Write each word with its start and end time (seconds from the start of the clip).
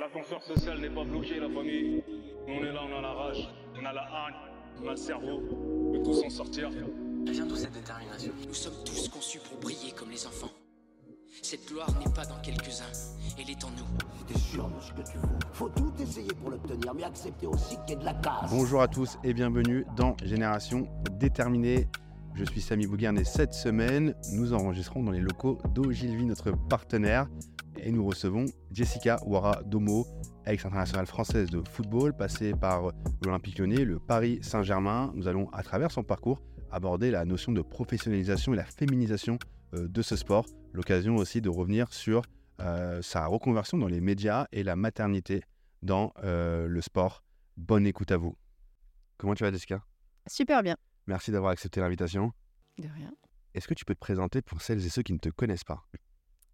L'ascenseur 0.00 0.42
social 0.42 0.80
n'est 0.80 0.88
pas 0.88 1.04
bloqué, 1.04 1.38
la 1.38 1.50
famille. 1.50 2.02
On 2.48 2.64
est 2.64 2.72
là, 2.72 2.80
on 2.88 2.98
a 2.98 3.02
la 3.02 3.12
rage, 3.12 3.50
on 3.74 3.84
a 3.84 3.92
la 3.92 4.00
haine, 4.00 4.34
on 4.82 4.88
a 4.88 4.90
le 4.92 4.96
cerveau. 4.96 5.42
On 5.52 5.92
peut 5.92 6.02
tous 6.02 6.24
en 6.24 6.30
sortir. 6.30 6.70
Elle 7.26 7.32
vient 7.34 7.44
d'où 7.44 7.54
cette 7.54 7.74
détermination? 7.74 8.32
Nous 8.48 8.54
sommes 8.54 8.82
tous 8.86 9.10
conçus 9.10 9.40
pour 9.40 9.60
briller 9.60 9.92
comme 9.92 10.08
les 10.08 10.26
enfants. 10.26 10.48
Cette 11.42 11.68
gloire 11.68 11.90
n'est 11.98 12.10
pas 12.14 12.24
dans 12.24 12.40
quelques-uns, 12.40 12.90
elle 13.38 13.50
est 13.50 13.62
en 13.62 13.68
nous. 13.72 13.84
T'es 14.26 14.38
sûr 14.38 14.70
de 14.70 14.80
ce 14.80 14.90
que 14.94 15.02
tu 15.06 15.18
veux? 15.18 15.38
Faut 15.52 15.68
tout 15.68 15.92
essayer 16.00 16.32
pour 16.32 16.48
l'obtenir, 16.48 16.94
mais 16.94 17.04
accepter 17.04 17.46
aussi 17.46 17.76
qu'il 17.82 17.90
y 17.90 17.92
ait 17.92 18.00
de 18.00 18.04
la 18.06 18.14
casse. 18.14 18.50
Bonjour 18.50 18.80
à 18.80 18.88
tous 18.88 19.18
et 19.22 19.34
bienvenue 19.34 19.84
dans 19.96 20.16
Génération 20.24 20.88
Déterminée. 21.18 21.88
Je 22.32 22.44
suis 22.44 22.62
Samy 22.62 22.86
Bouguerne 22.86 23.18
et 23.18 23.24
cette 23.24 23.52
semaine, 23.52 24.14
nous 24.32 24.54
enregistrons 24.54 25.02
dans 25.02 25.12
les 25.12 25.20
locaux 25.20 25.58
d'Ogilvy, 25.74 26.24
notre 26.24 26.52
partenaire, 26.52 27.26
et 27.82 27.92
nous 27.92 28.04
recevons 28.04 28.46
Jessica 28.72 29.18
Ouara 29.26 29.62
Domo, 29.64 30.06
ex-internationale 30.46 31.06
française 31.06 31.50
de 31.50 31.62
football, 31.68 32.16
passée 32.16 32.52
par 32.52 32.92
l'Olympique 33.24 33.58
Lyonnais, 33.58 33.84
le 33.84 33.98
Paris 33.98 34.38
Saint-Germain. 34.42 35.12
Nous 35.14 35.28
allons, 35.28 35.48
à 35.50 35.62
travers 35.62 35.90
son 35.90 36.02
parcours, 36.02 36.42
aborder 36.70 37.10
la 37.10 37.24
notion 37.24 37.52
de 37.52 37.62
professionnalisation 37.62 38.54
et 38.54 38.56
la 38.56 38.64
féminisation 38.64 39.38
euh, 39.74 39.88
de 39.88 40.02
ce 40.02 40.16
sport. 40.16 40.46
L'occasion 40.72 41.16
aussi 41.16 41.40
de 41.40 41.48
revenir 41.48 41.92
sur 41.92 42.22
euh, 42.60 43.02
sa 43.02 43.26
reconversion 43.26 43.78
dans 43.78 43.88
les 43.88 44.00
médias 44.00 44.46
et 44.52 44.62
la 44.62 44.76
maternité 44.76 45.42
dans 45.82 46.12
euh, 46.22 46.66
le 46.66 46.80
sport. 46.80 47.22
Bonne 47.56 47.86
écoute 47.86 48.12
à 48.12 48.16
vous. 48.16 48.36
Comment 49.16 49.34
tu 49.34 49.44
vas, 49.44 49.50
Jessica? 49.50 49.82
Super 50.26 50.62
bien. 50.62 50.76
Merci 51.06 51.30
d'avoir 51.30 51.52
accepté 51.52 51.80
l'invitation. 51.80 52.32
De 52.78 52.88
rien. 52.88 53.12
Est-ce 53.54 53.66
que 53.66 53.74
tu 53.74 53.84
peux 53.84 53.94
te 53.94 54.00
présenter 54.00 54.42
pour 54.42 54.62
celles 54.62 54.84
et 54.84 54.88
ceux 54.88 55.02
qui 55.02 55.12
ne 55.12 55.18
te 55.18 55.28
connaissent 55.28 55.64
pas? 55.64 55.84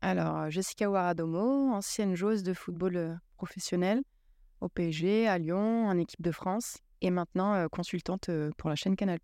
Alors, 0.07 0.49
Jessica 0.53 0.89
Waradomo, 0.89 1.73
ancienne 1.73 2.15
joueuse 2.15 2.45
de 2.45 2.55
football 2.55 2.97
euh, 2.97 3.15
professionnel 3.37 4.05
au 4.61 4.69
PSG, 4.69 5.27
à 5.27 5.37
Lyon, 5.37 5.89
en 5.89 5.99
équipe 5.99 6.23
de 6.23 6.31
France, 6.31 6.79
et 7.01 7.11
maintenant 7.11 7.55
euh, 7.55 7.67
consultante 7.67 8.29
euh, 8.29 8.53
pour 8.57 8.71
la 8.71 8.77
chaîne 8.77 8.95
Canal+. 8.95 9.19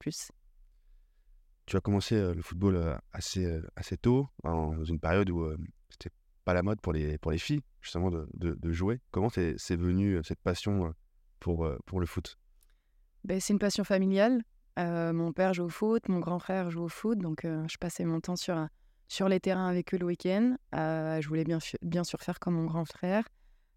Tu 1.67 1.77
as 1.77 1.81
commencé 1.81 2.17
euh, 2.17 2.35
le 2.35 2.43
football 2.43 2.75
euh, 2.75 2.97
assez, 3.13 3.47
euh, 3.47 3.63
assez 3.77 3.97
tôt, 3.97 4.27
dans 4.43 4.83
une 4.83 4.99
période 4.99 5.31
où 5.31 5.43
euh, 5.43 5.57
c'était 5.89 6.11
pas 6.45 6.53
la 6.53 6.65
mode 6.65 6.81
pour 6.81 6.93
les, 6.93 7.17
pour 7.17 7.31
les 7.31 7.39
filles, 7.39 7.63
justement, 7.81 8.11
de, 8.11 8.29
de- 8.35 8.59
de 8.61 8.73
jouer. 8.73 9.01
Comment 9.13 9.29
c'est 9.29 9.55
c'est 9.59 9.77
venu 9.77 10.15
euh, 10.17 10.25
cette 10.25 10.41
passion 10.41 10.87
euh, 10.87 10.91
pour, 11.39 11.65
euh, 11.65 11.79
pour 11.87 12.01
le 12.01 12.07
foot? 12.07 12.41
Ben, 13.23 13.39
c'est 13.39 13.53
une 13.53 13.61
passion 13.61 13.85
familiale. 13.85 14.43
Euh, 14.81 15.13
mon 15.13 15.33
père 15.33 15.55
joue 15.55 15.67
au 15.67 15.69
foot, 15.69 16.09
mon 16.09 16.19
grand 16.19 16.41
frère 16.41 16.73
joue 16.73 16.83
au 16.83 16.89
foot, 16.89 17.19
donc 17.19 17.45
euh, 17.45 17.65
je 17.71 17.77
passais 17.79 18.05
mon 18.05 18.21
temps 18.21 18.35
sur, 18.35 18.67
sur 19.09 19.29
les 19.29 19.41
terrains 19.41 19.69
avec 19.69 19.93
eux 19.95 19.99
le 19.99 20.07
week-end. 20.07 20.57
Euh, 20.75 21.21
je 21.21 21.29
voulais 21.29 21.45
bien, 21.45 21.59
bien 21.83 22.05
sûr 22.05 22.21
faire 22.21 22.41
comme 22.41 22.55
mon 22.55 22.65
grand 22.65 22.85
frère, 22.85 23.25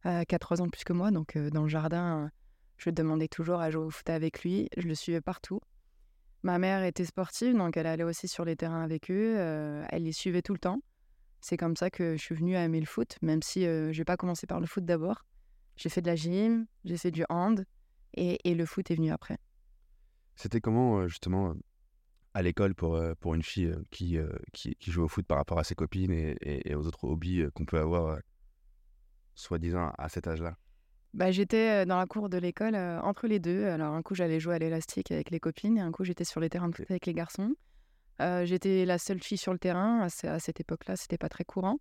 euh, 0.06 0.23
qui 0.23 0.36
a 0.36 0.40
ans 0.62 0.66
de 0.66 0.72
plus 0.72 0.84
que 0.84 0.94
moi, 0.94 1.12
donc 1.12 1.36
euh, 1.36 1.50
dans 1.50 1.64
le 1.64 1.68
jardin, 1.68 2.26
euh, 2.26 2.30
je 2.78 2.90
demandais 2.90 3.28
toujours 3.28 3.59
à 3.59 3.72
jouer 3.72 3.84
au 3.86 3.90
foot 3.90 4.09
avec 4.09 4.44
lui. 4.44 4.70
Je 4.78 4.88
le 4.88 4.96
suivais 4.96 5.22
partout. 5.22 5.59
Ma 6.44 6.59
mère 6.59 6.84
était 6.84 7.06
sportive, 7.06 7.58
donc 7.58 7.76
elle 7.76 7.88
allait 7.88 8.03
aussi 8.03 8.28
sur 8.28 8.46
les 8.46 8.56
terrains 8.56 8.84
avec 8.84 9.09
eux. 9.09 9.36
elle 9.90 10.03
les 10.03 10.12
suivait 10.12 10.44
tout 10.44 10.53
le 10.53 10.59
temps. 10.59 10.80
C'est 11.42 11.58
comme 11.58 11.76
ça 11.76 11.90
que 11.90 12.16
je 12.18 12.22
suis 12.22 12.36
venue 12.36 12.56
à 12.56 12.64
aimer 12.64 12.80
le 12.80 12.86
foot, 12.86 13.18
même 13.23 13.42
si 13.42 13.64
je 13.64 13.98
n'ai 13.98 14.06
pas 14.06 14.16
commencé 14.16 14.46
par 14.46 14.59
le 14.59 14.68
foot 14.68 14.86
d'abord. 14.86 15.26
J'ai 15.76 15.90
fait 15.90 16.02
de 16.02 16.08
la 16.08 16.16
gym, 16.16 16.68
j'ai 16.84 16.98
fait 16.98 17.09
du 17.09 17.26
hand, 17.30 17.66
et, 18.14 18.48
et 18.48 18.53
le 18.53 18.66
foot 18.68 18.92
est 18.92 18.96
venu 18.96 19.12
après. 19.12 19.40
C'était 20.36 20.62
comment, 20.62 21.08
justement, 21.08 21.56
à 22.36 22.41
l'école 22.44 22.75
pour, 22.75 22.95
euh, 22.95 23.14
pour 23.19 23.33
une 23.33 23.41
fille 23.44 23.67
euh, 23.67 23.81
qui, 23.91 24.17
euh, 24.17 24.28
qui, 24.53 24.75
qui 24.75 24.91
joue 24.91 25.03
au 25.03 25.08
foot 25.08 25.25
par 25.25 25.38
rapport 25.38 25.58
à 25.58 25.64
ses 25.64 25.73
copines 25.73 26.11
et, 26.11 26.36
et- 26.41 26.69
et 26.69 26.75
aux 26.75 26.86
autres 26.86 27.05
hobbies 27.05 27.45
qu'on 27.55 27.66
peut 27.66 27.80
avoir, 27.80 28.19
soi-disant, 29.33 29.91
à 29.97 30.09
cet 30.09 30.28
âge-là? 30.28 30.56
Bah, 31.13 31.31
j'étais 31.31 31.86
dans 31.86 31.97
la 31.97 32.06
cour 32.06 32.28
de 32.30 32.38
l'école 32.38 32.75
euh, 32.75 33.00
entre 33.02 33.28
les 33.28 33.39
deux. 33.39 33.66
Alors, 33.67 33.94
un 33.94 34.02
coup, 34.02 34.16
j'allais 34.16 34.39
jouer 34.41 34.56
à 34.56 34.59
l'élastique 34.59 35.11
avec 35.11 35.31
les 35.31 35.39
copines 35.39 35.78
et 35.78 35.81
un 35.81 35.91
coup, 35.91 36.03
j'étais 36.03 36.25
sur 36.25 36.41
les 36.41 36.50
terrains 36.50 36.67
de 36.67 36.75
foot 36.75 36.91
avec 36.91 37.06
les 37.06 37.13
garçons. 37.13 37.56
Euh, 38.22 38.45
j'étais 38.45 38.85
la 38.85 38.97
seule 38.97 39.22
fille 39.22 39.38
sur 39.38 39.53
le 39.53 39.59
terrain. 39.59 40.01
À, 40.01 40.09
ce- 40.09 40.28
à 40.28 40.40
cette 40.40 40.59
époque-là, 40.59 40.97
c'était 40.97 41.18
pas 41.18 41.29
très 41.29 41.45
courant. 41.45 41.78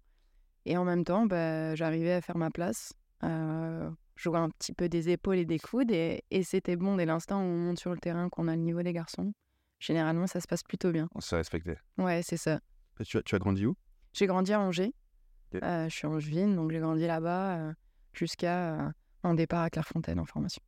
Et 0.67 0.77
en 0.77 0.85
même 0.85 1.05
temps, 1.05 1.27
bah, 1.27 1.75
j'arrivais 1.75 2.13
à 2.13 2.21
faire 2.21 2.37
ma 2.39 2.51
place, 2.51 2.93
euh, 3.25 3.91
jouer 4.17 4.39
un 4.39 4.51
petit 4.51 4.73
peu 4.73 4.89
des 4.89 5.11
épaules 5.11 5.39
et 5.39 5.45
des 5.47 5.59
coudes. 5.59 5.91
Et, 5.91 6.23
et 6.31 6.45
c'était 6.45 6.77
bon 6.77 6.97
dès 6.97 7.07
l'instant 7.07 7.41
où 7.41 7.45
on 7.45 7.59
monte 7.59 7.81
sur 7.81 7.91
le 7.93 7.99
terrain, 7.99 8.29
qu'on 8.29 8.47
a 8.47 8.55
le 8.55 8.63
niveau 8.63 8.83
des 8.83 8.93
garçons. 8.93 9.33
Généralement, 9.85 10.27
ça 10.27 10.41
se 10.41 10.47
passe 10.47 10.63
plutôt 10.63 10.93
bien. 10.93 11.09
On 11.15 11.21
se 11.21 11.35
respectait. 11.35 11.77
Ouais, 11.99 12.23
c'est 12.23 12.39
ça. 12.39 12.59
Tu 13.05 13.19
as, 13.19 13.23
tu 13.23 13.35
as 13.35 13.39
grandi 13.39 13.67
où? 13.67 13.77
J'ai 14.15 14.25
grandi 14.27 14.51
à 14.55 14.61
Angers. 14.61 14.95
Euh, 15.63 15.89
je 15.91 15.95
suis 15.95 16.07
angevine, 16.07 16.57
donc 16.57 16.71
j'ai 16.73 16.79
grandi 16.79 17.07
là-bas 17.07 17.57
euh, 17.59 17.73
jusqu'à 18.15 18.87
euh, 18.87 18.91
un 19.25 19.35
départ 19.35 19.61
à 19.63 19.69
Clairefontaine 19.69 20.19
en 20.19 20.25
formation. 20.25 20.63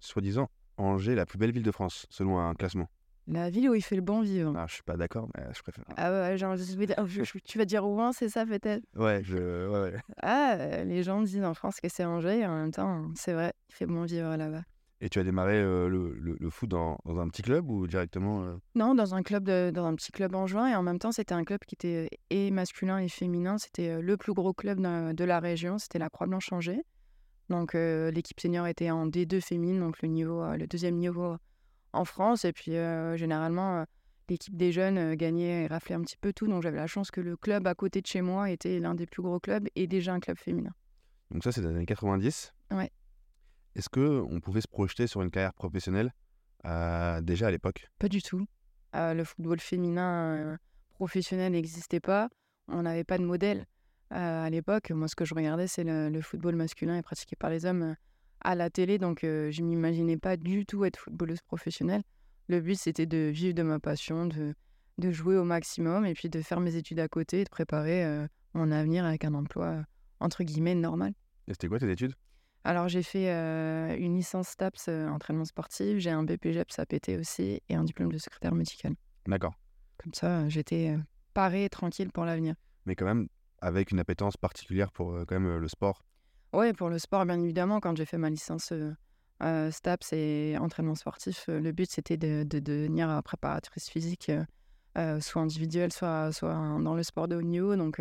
Soi-disant, 0.00 0.50
Angers, 0.76 1.14
la 1.14 1.24
plus 1.24 1.38
belle 1.38 1.52
ville 1.52 1.62
de 1.62 1.70
France, 1.70 2.04
selon 2.10 2.40
un 2.40 2.52
classement. 2.54 2.88
La 3.28 3.48
ville 3.48 3.70
où 3.70 3.74
il 3.74 3.80
fait 3.82 3.94
le 3.94 4.02
bon 4.02 4.22
vivre. 4.22 4.52
Ah, 4.56 4.66
je 4.68 4.74
suis 4.74 4.82
pas 4.82 4.96
d'accord, 4.96 5.28
mais 5.36 5.44
je 5.54 5.62
préfère. 5.62 5.84
Ah 5.96 6.10
ouais, 6.10 6.36
genre, 6.36 6.56
je 6.56 6.76
vais 6.76 6.86
dire- 6.86 7.06
je- 7.06 7.22
je- 7.22 7.38
tu 7.38 7.58
vas 7.58 7.64
dire 7.64 7.84
Rouen, 7.84 8.10
c'est 8.12 8.28
ça 8.28 8.44
peut-être? 8.44 8.82
Ouais, 8.96 9.22
je, 9.22 9.68
ouais, 9.68 9.80
ouais. 9.92 10.00
Ah, 10.20 10.82
les 10.84 11.04
gens 11.04 11.22
disent 11.22 11.44
en 11.44 11.54
France 11.54 11.78
que 11.80 11.88
c'est 11.88 12.04
Angers, 12.04 12.40
et 12.40 12.46
en 12.46 12.56
même 12.56 12.72
temps, 12.72 13.08
c'est 13.14 13.34
vrai, 13.34 13.52
il 13.70 13.74
fait 13.76 13.86
bon 13.86 14.02
vivre 14.04 14.34
là-bas. 14.34 14.62
Et 15.00 15.08
tu 15.08 15.20
as 15.20 15.24
démarré 15.24 15.54
euh, 15.54 15.88
le, 15.88 16.12
le- 16.18 16.36
le 16.40 16.50
foot 16.50 16.68
dans, 16.68 16.98
dans 17.04 17.20
un 17.20 17.28
petit 17.28 17.42
club 17.42 17.70
ou 17.70 17.86
directement 17.86 18.42
euh, 18.42 18.56
Non, 18.74 18.94
dans 18.96 19.14
un 19.14 19.22
club, 19.22 19.44
de- 19.44 19.70
dans 19.72 19.84
un 19.84 19.94
petit 19.94 20.10
club 20.10 20.34
en 20.34 20.46
juin, 20.48 20.66
et 20.68 20.74
en 20.74 20.82
même 20.82 20.98
temps, 20.98 21.12
c'était 21.12 21.34
un 21.34 21.44
club 21.44 21.60
qui 21.66 21.76
était 21.76 22.10
et 22.30 22.50
masculin 22.50 22.98
et 22.98 23.08
féminin. 23.08 23.58
C'était 23.58 24.00
le 24.00 24.16
plus 24.16 24.32
gros 24.34 24.52
club 24.52 24.80
de, 24.80 25.12
de 25.12 25.24
la 25.24 25.38
région, 25.38 25.78
c'était 25.78 26.00
la 26.00 26.10
Croix-Blanche 26.10 26.52
Angers. 26.52 26.82
Donc, 27.48 27.74
euh, 27.74 28.10
l'équipe 28.10 28.40
senior 28.40 28.66
était 28.66 28.90
en 28.90 29.06
D2 29.06 29.40
féminine, 29.40 29.78
donc 29.80 30.02
le 30.02 30.08
niveau, 30.08 30.44
le 30.56 30.66
deuxième 30.66 30.96
niveau 30.96 31.36
en 31.92 32.04
France. 32.04 32.44
Et 32.44 32.52
puis, 32.52 32.72
généralement, 33.14 33.84
l'équipe 34.28 34.56
des 34.56 34.72
jeunes 34.72 35.14
gagnait 35.14 35.64
et 35.64 35.66
raflait 35.68 35.94
un 35.94 36.02
petit 36.02 36.16
peu 36.20 36.32
tout. 36.32 36.46
Donc, 36.48 36.62
j'avais 36.62 36.76
la 36.76 36.86
chance 36.88 37.10
que 37.10 37.20
le 37.20 37.36
club 37.36 37.66
à 37.68 37.74
côté 37.74 38.00
de 38.02 38.06
chez 38.06 38.20
moi 38.20 38.50
était 38.50 38.80
l'un 38.80 38.94
des 38.94 39.06
plus 39.06 39.22
gros 39.22 39.38
clubs 39.40 39.66
et 39.76 39.86
déjà 39.86 40.12
un 40.12 40.20
club 40.20 40.36
féminin. 40.38 40.72
Donc 41.30 41.44
ça, 41.44 41.52
c'est 41.52 41.60
dans 41.62 41.68
les 41.70 41.76
années 41.76 41.86
90. 41.86 42.52
Ouais. 42.72 42.90
Est-ce 43.78 43.88
que 43.88 44.24
on 44.28 44.40
pouvait 44.40 44.60
se 44.60 44.66
projeter 44.66 45.06
sur 45.06 45.22
une 45.22 45.30
carrière 45.30 45.54
professionnelle 45.54 46.12
euh, 46.64 47.20
déjà 47.20 47.46
à 47.46 47.50
l'époque? 47.52 47.86
Pas 48.00 48.08
du 48.08 48.20
tout. 48.20 48.44
Euh, 48.96 49.14
le 49.14 49.22
football 49.22 49.60
féminin 49.60 50.34
euh, 50.34 50.56
professionnel 50.94 51.52
n'existait 51.52 52.00
pas. 52.00 52.28
On 52.66 52.82
n'avait 52.82 53.04
pas 53.04 53.18
de 53.18 53.22
modèle. 53.22 53.66
Euh, 54.12 54.44
à 54.46 54.50
l'époque, 54.50 54.90
moi, 54.90 55.06
ce 55.06 55.14
que 55.14 55.24
je 55.24 55.32
regardais, 55.32 55.68
c'est 55.68 55.84
le, 55.84 56.08
le 56.08 56.20
football 56.20 56.56
masculin 56.56 56.96
et 56.96 57.02
pratiqué 57.02 57.36
par 57.36 57.50
les 57.50 57.66
hommes 57.66 57.82
euh, 57.82 57.94
à 58.40 58.56
la 58.56 58.68
télé. 58.68 58.98
Donc, 58.98 59.20
je 59.22 59.62
m'imaginais 59.62 60.16
pas 60.16 60.36
du 60.36 60.66
tout 60.66 60.84
être 60.84 60.98
footballeuse 60.98 61.42
professionnelle. 61.42 62.02
Le 62.48 62.60
but, 62.60 62.74
c'était 62.74 63.06
de 63.06 63.30
vivre 63.32 63.54
de 63.54 63.62
ma 63.62 63.78
passion, 63.78 64.26
de, 64.26 64.54
de 64.98 65.10
jouer 65.12 65.36
au 65.36 65.44
maximum 65.44 66.04
et 66.04 66.14
puis 66.14 66.28
de 66.28 66.42
faire 66.42 66.58
mes 66.58 66.74
études 66.74 66.98
à 66.98 67.06
côté 67.06 67.42
et 67.42 67.44
de 67.44 67.48
préparer 67.48 68.26
mon 68.54 68.70
avenir 68.70 69.04
avec 69.04 69.24
un 69.24 69.34
emploi, 69.34 69.84
entre 70.20 70.44
guillemets, 70.44 70.74
normal. 70.74 71.12
Et 71.46 71.52
c'était 71.52 71.68
quoi 71.68 71.78
tes 71.78 71.90
études? 71.90 72.14
Alors, 72.68 72.86
j'ai 72.86 73.02
fait 73.02 73.30
euh, 73.30 73.96
une 73.96 74.14
licence 74.14 74.48
STAPS 74.48 74.88
euh, 74.88 75.08
entraînement 75.08 75.46
sportif, 75.46 76.00
j'ai 76.00 76.10
un 76.10 76.22
BPGEPS 76.22 76.78
APT 76.78 77.12
aussi 77.18 77.62
et 77.66 77.74
un 77.74 77.82
diplôme 77.82 78.12
de 78.12 78.18
secrétaire 78.18 78.54
médical. 78.54 78.92
D'accord. 79.26 79.54
Comme 79.96 80.12
ça, 80.12 80.46
j'étais 80.50 80.90
euh, 80.94 80.98
parée 81.32 81.64
et 81.64 81.70
tranquille 81.70 82.12
pour 82.12 82.26
l'avenir. 82.26 82.56
Mais 82.84 82.94
quand 82.94 83.06
même 83.06 83.28
avec 83.62 83.90
une 83.90 83.98
appétence 84.00 84.36
particulière 84.36 84.92
pour 84.92 85.18
quand 85.26 85.40
même 85.40 85.56
le 85.56 85.66
sport. 85.68 86.04
Ouais, 86.52 86.74
pour 86.74 86.90
le 86.90 86.98
sport, 86.98 87.24
bien 87.24 87.40
évidemment, 87.40 87.80
quand 87.80 87.96
j'ai 87.96 88.04
fait 88.04 88.18
ma 88.18 88.28
licence 88.28 88.70
STAPS 89.40 90.12
et 90.12 90.58
entraînement 90.60 90.94
sportif, 90.94 91.46
le 91.48 91.72
but 91.72 91.90
c'était 91.90 92.18
de, 92.18 92.44
de 92.46 92.58
devenir 92.58 93.22
préparatrice 93.24 93.88
physique, 93.88 94.30
euh, 94.98 95.20
soit 95.20 95.40
individuelle, 95.40 95.90
soit, 95.90 96.32
soit 96.32 96.52
dans 96.52 96.94
le 96.94 97.02
sport 97.02 97.28
de 97.28 97.36
haut 97.36 97.42
niveau. 97.42 97.76
Donc, 97.76 97.98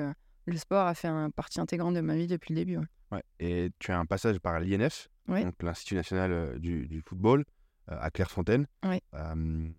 le 0.48 0.58
sport 0.58 0.88
a 0.88 0.94
fait 0.96 1.08
une 1.08 1.32
partie 1.32 1.60
intégrante 1.60 1.94
de 1.96 2.02
ma 2.02 2.16
vie 2.16 2.28
depuis 2.28 2.54
le 2.54 2.60
début. 2.60 2.78
ouais. 2.78 2.86
Ouais. 3.12 3.24
Et 3.40 3.70
tu 3.80 3.92
as 3.92 4.00
un 4.00 4.06
passage 4.06 4.40
par 4.40 4.60
l'INF, 4.60 5.08
Oui. 5.30 5.44
donc 5.44 5.62
l'Institut 5.64 5.96
national 5.96 6.32
euh, 6.32 6.58
du, 6.60 6.88
du 6.88 7.02
football, 7.02 7.46
euh, 7.90 7.98
à 8.00 8.10
Clairefontaine. 8.12 8.68
Oui. 8.86 9.00
Euh, 9.14 9.70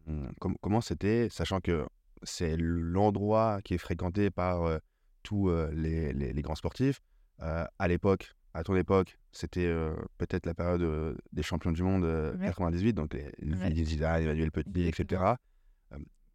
com- 0.41 0.56
comment 0.62 0.81
c'était, 0.81 1.29
sachant 1.31 1.61
que 1.61 1.87
c'est 2.23 2.56
l'endroit 2.59 3.61
qui 3.62 3.75
est 3.75 3.79
fréquenté 3.79 4.31
par 4.31 4.62
euh, 4.65 4.79
tous 5.23 5.50
les, 5.73 6.12
les- 6.15 6.32
les 6.32 6.43
grands 6.43 6.55
sportifs. 6.55 7.00
À 7.38 7.87
l'époque, 7.87 8.32
à 8.55 8.64
ton 8.64 8.75
époque, 8.76 9.19
c'était 9.31 9.71
peut-être 10.17 10.47
la 10.47 10.55
période 10.55 11.17
des 11.32 11.43
champions 11.43 11.71
du 11.71 11.82
monde 11.82 12.05
euh, 12.05 12.35
Ouais. 12.38 12.47
98, 12.47 12.94
donc 12.94 13.12
les, 13.14 13.31
les. 13.38 13.85
Zidane, 13.85 14.23
Emmanuel 14.23 14.50
Petit, 14.50 14.87
etc. 14.88 15.35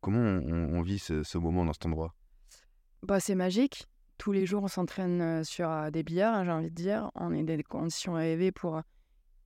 Comment 0.01 0.19
on, 0.19 0.75
on 0.75 0.81
vit 0.81 0.99
ce, 0.99 1.23
ce 1.23 1.37
moment 1.37 1.65
dans 1.65 1.73
cet 1.73 1.85
endroit? 1.85 2.13
Bah, 3.01 3.19
c'est 3.19 3.35
magique. 3.35 3.87
Tous 4.17 4.31
les 4.31 4.45
jours, 4.45 4.63
on 4.63 4.67
s'entraîne 4.67 5.43
sur 5.43 5.69
des 5.91 6.03
billards, 6.03 6.35
hein, 6.35 6.45
j'ai 6.45 6.51
envie 6.51 6.69
de 6.69 6.75
dire. 6.75 7.11
On 7.15 7.33
est 7.33 7.43
des 7.43 7.61
conditions 7.63 8.13
rêvées 8.13 8.51
pour 8.51 8.81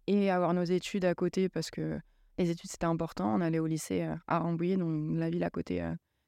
et 0.08 0.30
avoir 0.32 0.54
nos 0.54 0.64
études 0.64 1.06
à 1.06 1.16
côté 1.16 1.50
parce 1.50 1.70
que 1.72 2.00
les 2.38 2.50
études, 2.50 2.70
c'était 2.70 2.86
important. 2.86 3.34
On 3.34 3.42
allait 3.42 3.60
au 3.60 3.66
lycée 3.68 4.08
à 4.28 4.40
Rambouillet, 4.40 4.78
donc 4.78 5.18
la 5.18 5.30
ville 5.30 5.44
à 5.44 5.50
côté 5.50 5.84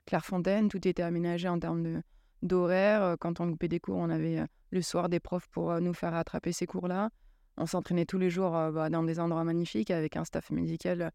Clairefontaine. 0.06 0.68
Tout 0.70 0.88
était 0.88 1.04
aménagé 1.04 1.48
en 1.48 1.60
termes 1.60 1.84
de 1.84 2.02
d'horaire. 2.42 3.16
Quand 3.20 3.40
on 3.40 3.46
loupait 3.46 3.68
des 3.68 3.80
cours, 3.80 3.98
on 3.98 4.10
avait 4.10 4.44
le 4.72 4.82
soir 4.82 5.10
des 5.10 5.20
profs 5.20 5.48
pour 5.50 5.80
nous 5.82 5.94
faire 5.94 6.14
rattraper 6.14 6.52
ces 6.52 6.66
cours-là. 6.66 7.10
on 7.58 7.66
s'entraînait 7.66 8.06
tous 8.06 8.18
les 8.18 8.30
jours 8.30 8.52
bah, 8.52 8.90
dans 8.90 9.04
des 9.04 9.20
endroits 9.20 9.44
magnifiques 9.44 9.92
avec 9.92 10.16
un 10.16 10.24
staff 10.26 10.50
médical 10.50 11.12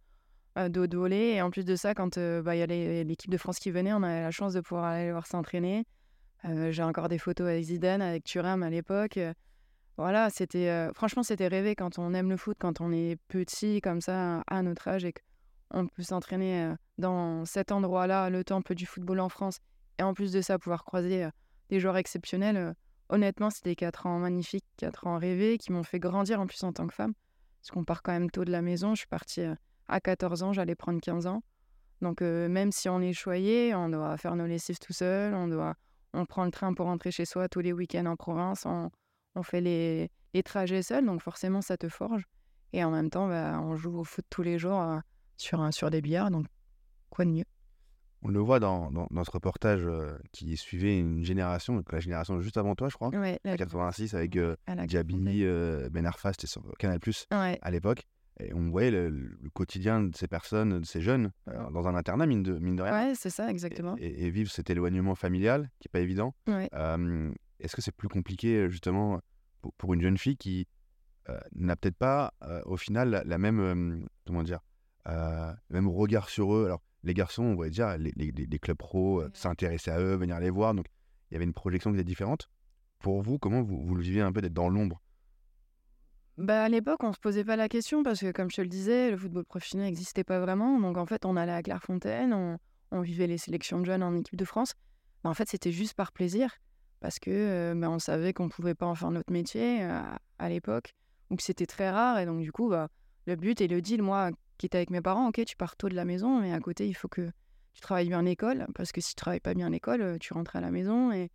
dos 0.68 0.86
dolé. 0.86 1.32
Et 1.34 1.42
en 1.42 1.50
plus 1.50 1.64
de 1.64 1.74
ça, 1.74 1.94
quand 1.94 2.18
bah, 2.18 2.54
il 2.54 2.58
y 2.58 2.62
a 2.62 2.66
les- 2.66 3.02
l'équipe 3.04 3.30
de 3.30 3.38
France 3.38 3.58
qui 3.58 3.70
venait, 3.70 3.92
on 3.92 4.02
avait 4.02 4.20
la 4.22 4.30
chance 4.30 4.52
de 4.52 4.60
pouvoir 4.60 4.84
aller 4.84 5.10
voir 5.10 5.26
s'entraîner. 5.26 5.84
Euh, 6.46 6.70
J'ai 6.70 6.82
encore 6.82 7.08
des 7.08 7.18
photos 7.18 7.48
avec 7.48 7.64
Zidane, 7.64 8.02
avec 8.02 8.24
Thuram 8.24 8.62
à 8.62 8.70
l'époque. 8.70 9.16
Euh, 9.16 9.32
Voilà, 9.96 10.28
c'était 10.28 10.68
euh, 10.68 10.92
franchement, 10.92 11.22
c'était 11.22 11.46
rêvé 11.46 11.74
quand 11.74 11.98
on 11.98 12.14
aime 12.14 12.28
le 12.28 12.36
foot, 12.36 12.56
quand 12.58 12.80
on 12.80 12.92
est 12.92 13.16
petit 13.28 13.80
comme 13.80 14.00
ça 14.00 14.42
à 14.48 14.62
notre 14.62 14.88
âge 14.88 15.04
et 15.04 15.12
qu'on 15.70 15.86
peut 15.86 16.02
s'entraîner 16.02 16.74
dans 16.98 17.44
cet 17.44 17.70
endroit-là, 17.72 18.28
le 18.28 18.42
temple 18.42 18.74
du 18.74 18.86
football 18.86 19.20
en 19.20 19.28
France. 19.28 19.60
Et 19.98 20.02
en 20.02 20.12
plus 20.12 20.32
de 20.32 20.40
ça, 20.40 20.58
pouvoir 20.58 20.84
croiser 20.84 21.28
des 21.68 21.78
joueurs 21.78 21.96
exceptionnels. 21.96 22.74
honnêtement, 23.08 23.50
c'était 23.50 23.76
quatre 23.76 24.06
ans 24.06 24.18
magnifiques, 24.18 24.66
quatre 24.76 25.06
ans 25.06 25.18
rêvés 25.18 25.58
qui 25.58 25.70
m'ont 25.70 25.84
fait 25.84 26.00
grandir 26.00 26.40
en 26.40 26.46
plus 26.48 26.62
en 26.64 26.72
tant 26.72 26.88
que 26.88 26.94
femme. 26.94 27.14
Parce 27.60 27.70
qu'on 27.70 27.84
part 27.84 28.02
quand 28.02 28.12
même 28.12 28.30
tôt 28.30 28.44
de 28.44 28.50
la 28.50 28.62
maison. 28.62 28.94
Je 28.96 29.00
suis 29.00 29.08
partie 29.08 29.42
à 29.86 30.00
14 30.00 30.42
ans, 30.42 30.52
j'allais 30.52 30.74
prendre 30.74 31.00
15 31.00 31.28
ans. 31.28 31.42
Donc 32.02 32.20
même 32.20 32.72
si 32.72 32.88
on 32.88 33.00
est 33.00 33.12
choyé, 33.12 33.74
on 33.76 33.88
doit 33.88 34.16
faire 34.16 34.34
nos 34.34 34.46
lessives 34.46 34.78
tout 34.80 34.92
seul, 34.92 35.34
on 35.34 35.46
doit, 35.46 35.76
on 36.14 36.24
prend 36.26 36.44
le 36.44 36.50
train 36.50 36.72
pour 36.74 36.86
rentrer 36.86 37.10
chez 37.10 37.24
soi 37.24 37.48
tous 37.48 37.60
les 37.60 37.72
week-ends 37.72 38.06
en 38.06 38.16
province, 38.16 38.64
on, 38.66 38.90
on 39.34 39.42
fait 39.42 39.60
les, 39.60 40.10
les 40.32 40.42
trajets 40.42 40.82
seuls, 40.82 41.04
donc 41.04 41.20
forcément 41.20 41.60
ça 41.62 41.76
te 41.76 41.88
forge. 41.88 42.24
Et 42.72 42.82
en 42.82 42.90
même 42.90 43.10
temps, 43.10 43.28
bah, 43.28 43.60
on 43.62 43.76
joue 43.76 43.98
au 43.98 44.04
foot 44.04 44.24
tous 44.30 44.42
les 44.42 44.58
jours 44.58 44.80
euh, 44.80 44.98
sur, 45.36 45.60
un- 45.60 45.70
sur 45.70 45.90
des 45.90 46.00
billards, 46.00 46.30
donc 46.30 46.46
quoi 47.10 47.24
de 47.24 47.30
mieux? 47.30 47.44
On 48.22 48.28
le 48.28 48.40
voit 48.40 48.58
dans, 48.58 48.90
dans, 48.90 49.06
dans 49.10 49.22
ce 49.24 49.30
reportage 49.30 49.82
euh, 49.84 50.16
qui 50.32 50.56
suivait 50.56 50.98
une 50.98 51.22
génération, 51.24 51.74
donc 51.76 51.92
la 51.92 52.00
génération 52.00 52.40
juste 52.40 52.56
avant 52.56 52.74
toi, 52.74 52.88
je 52.88 52.94
crois, 52.94 53.08
Ouais, 53.10 53.38
en 53.44 53.50
la- 53.50 53.56
86, 53.58 54.14
avec 54.14 54.36
euh, 54.36 54.56
Diaby, 54.86 55.44
euh, 55.44 55.90
Ben 55.90 56.06
Arfa, 56.06 56.32
c'était 56.32 56.46
sur 56.46 56.62
Canal+, 56.78 56.98
Ouais, 57.32 57.58
à 57.60 57.70
l'époque. 57.70 58.06
Et 58.40 58.52
on 58.52 58.68
voyait 58.70 58.90
le, 58.90 59.10
le 59.10 59.50
quotidien 59.50 60.02
de 60.02 60.16
ces 60.16 60.26
personnes, 60.26 60.80
de 60.80 60.84
ces 60.84 61.00
jeunes, 61.00 61.30
euh, 61.48 61.70
dans 61.70 61.86
un 61.86 61.94
internat, 61.94 62.26
mine 62.26 62.42
de, 62.42 62.58
mine 62.58 62.74
de 62.76 62.82
rien. 62.82 62.92
ouais 63.10 63.14
c'est 63.14 63.30
ça, 63.30 63.48
exactement. 63.48 63.94
Et, 63.98 64.26
et 64.26 64.30
vivre 64.30 64.50
cet 64.50 64.70
éloignement 64.70 65.14
familial, 65.14 65.70
qui 65.78 65.86
n'est 65.88 65.92
pas 65.92 66.00
évident. 66.00 66.34
Ouais. 66.48 66.68
Euh, 66.74 67.32
Est-ce 67.60 67.76
que 67.76 67.82
c'est 67.82 67.94
plus 67.94 68.08
compliqué, 68.08 68.68
justement, 68.68 69.20
pour, 69.62 69.72
pour 69.74 69.94
une 69.94 70.00
jeune 70.02 70.18
fille 70.18 70.36
qui 70.36 70.66
euh, 71.28 71.38
n'a 71.54 71.76
peut-être 71.76 71.96
pas, 71.96 72.34
euh, 72.42 72.60
au 72.66 72.76
final, 72.76 73.10
la, 73.10 73.24
la 73.24 73.38
même, 73.38 73.60
euh, 73.60 74.04
comment 74.26 74.42
dire, 74.42 74.58
euh, 75.08 75.52
le 75.68 75.74
même 75.74 75.88
regard 75.88 76.28
sur 76.28 76.54
eux? 76.54 76.64
Alors, 76.66 76.82
les 77.04 77.14
garçons, 77.14 77.44
on 77.44 77.54
voyait 77.54 77.70
déjà 77.70 77.96
les, 77.96 78.12
les- 78.16 78.32
les- 78.32 78.46
les 78.46 78.58
clubs 78.58 78.76
pro 78.76 79.20
euh, 79.20 79.30
s'intéresser 79.32 79.90
à 79.92 80.00
eux, 80.00 80.16
venir 80.16 80.40
les 80.40 80.50
voir. 80.50 80.74
Donc, 80.74 80.86
il 81.30 81.34
y 81.34 81.36
avait 81.36 81.44
une 81.44 81.52
projection 81.54 81.90
qui 81.92 81.96
était 81.98 82.04
différente. 82.04 82.48
Pour 82.98 83.22
vous, 83.22 83.38
comment 83.38 83.62
vous, 83.62 83.80
vous 83.86 83.94
le 83.94 84.02
vivez 84.02 84.22
un 84.22 84.32
peu 84.32 84.40
d'être 84.40 84.54
dans 84.54 84.68
l'ombre? 84.68 85.00
Bah, 86.36 86.64
à 86.64 86.68
l'époque, 86.68 87.04
on 87.04 87.12
se 87.12 87.20
posait 87.20 87.44
pas 87.44 87.54
la 87.54 87.68
question 87.68 88.02
parce 88.02 88.20
que, 88.20 88.32
comme 88.32 88.50
je 88.50 88.56
te 88.56 88.60
le 88.60 88.68
disais, 88.68 89.10
le 89.10 89.16
football 89.16 89.44
professionnel 89.44 89.86
n'existait 89.86 90.24
pas 90.24 90.40
vraiment. 90.40 90.80
Donc, 90.80 90.96
en 90.96 91.06
fait, 91.06 91.24
on 91.24 91.36
allait 91.36 91.52
à 91.52 91.62
Clairefontaine, 91.62 92.58
on, 92.90 93.00
vivait 93.00 93.26
les 93.26 93.38
sélections 93.38 93.80
de 93.80 93.86
jeunes 93.86 94.02
en 94.02 94.14
équipe 94.16 94.36
de 94.36 94.44
France. 94.44 94.74
Bah, 95.22 95.30
en 95.30 95.34
fait, 95.34 95.48
c'était 95.48 95.72
juste 95.72 95.94
par 95.94 96.12
plaisir 96.12 96.50
parce 97.00 97.18
que 97.18 97.30
euh, 97.30 97.74
bah, 97.76 97.90
on 97.90 97.98
savait 97.98 98.32
qu'on 98.32 98.48
pouvait 98.48 98.74
pas 98.74 98.86
en 98.86 98.94
faire 98.94 99.10
notre 99.10 99.32
métier 99.32 99.82
euh, 99.82 100.00
à 100.38 100.48
l'époque 100.48 100.94
ou 101.30 101.36
que 101.36 101.42
c'était 101.42 101.66
très 101.66 101.90
rare. 101.90 102.18
Et 102.18 102.26
donc, 102.26 102.40
du 102.40 102.50
coup, 102.50 102.68
bah, 102.68 102.88
le 103.26 103.36
but 103.36 103.60
et 103.60 103.68
le 103.68 103.80
deal, 103.80 104.02
moi, 104.02 104.30
qui 104.58 104.66
était 104.66 104.78
avec 104.78 104.90
mes 104.90 105.00
parents, 105.00 105.28
ok, 105.28 105.44
tu 105.44 105.56
pars 105.56 105.76
tôt 105.76 105.88
de 105.88 105.94
la 105.94 106.04
maison, 106.04 106.40
mais 106.40 106.52
à 106.52 106.60
côté, 106.60 106.88
il 106.88 106.94
faut 106.94 107.08
que 107.08 107.30
tu 107.72 107.80
travailles 107.80 108.08
bien 108.08 108.22
l'école 108.22 108.66
parce 108.74 108.90
que 108.90 109.00
si 109.00 109.10
tu 109.10 109.14
travailles 109.16 109.40
pas 109.40 109.54
bien 109.54 109.70
l'école, 109.70 110.02
euh, 110.02 110.18
tu 110.18 110.32
rentres 110.32 110.56
à 110.56 110.60
la 110.60 110.72
maison. 110.72 111.12
Et, 111.12 111.30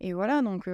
et 0.00 0.14
voilà, 0.14 0.40
donc. 0.40 0.68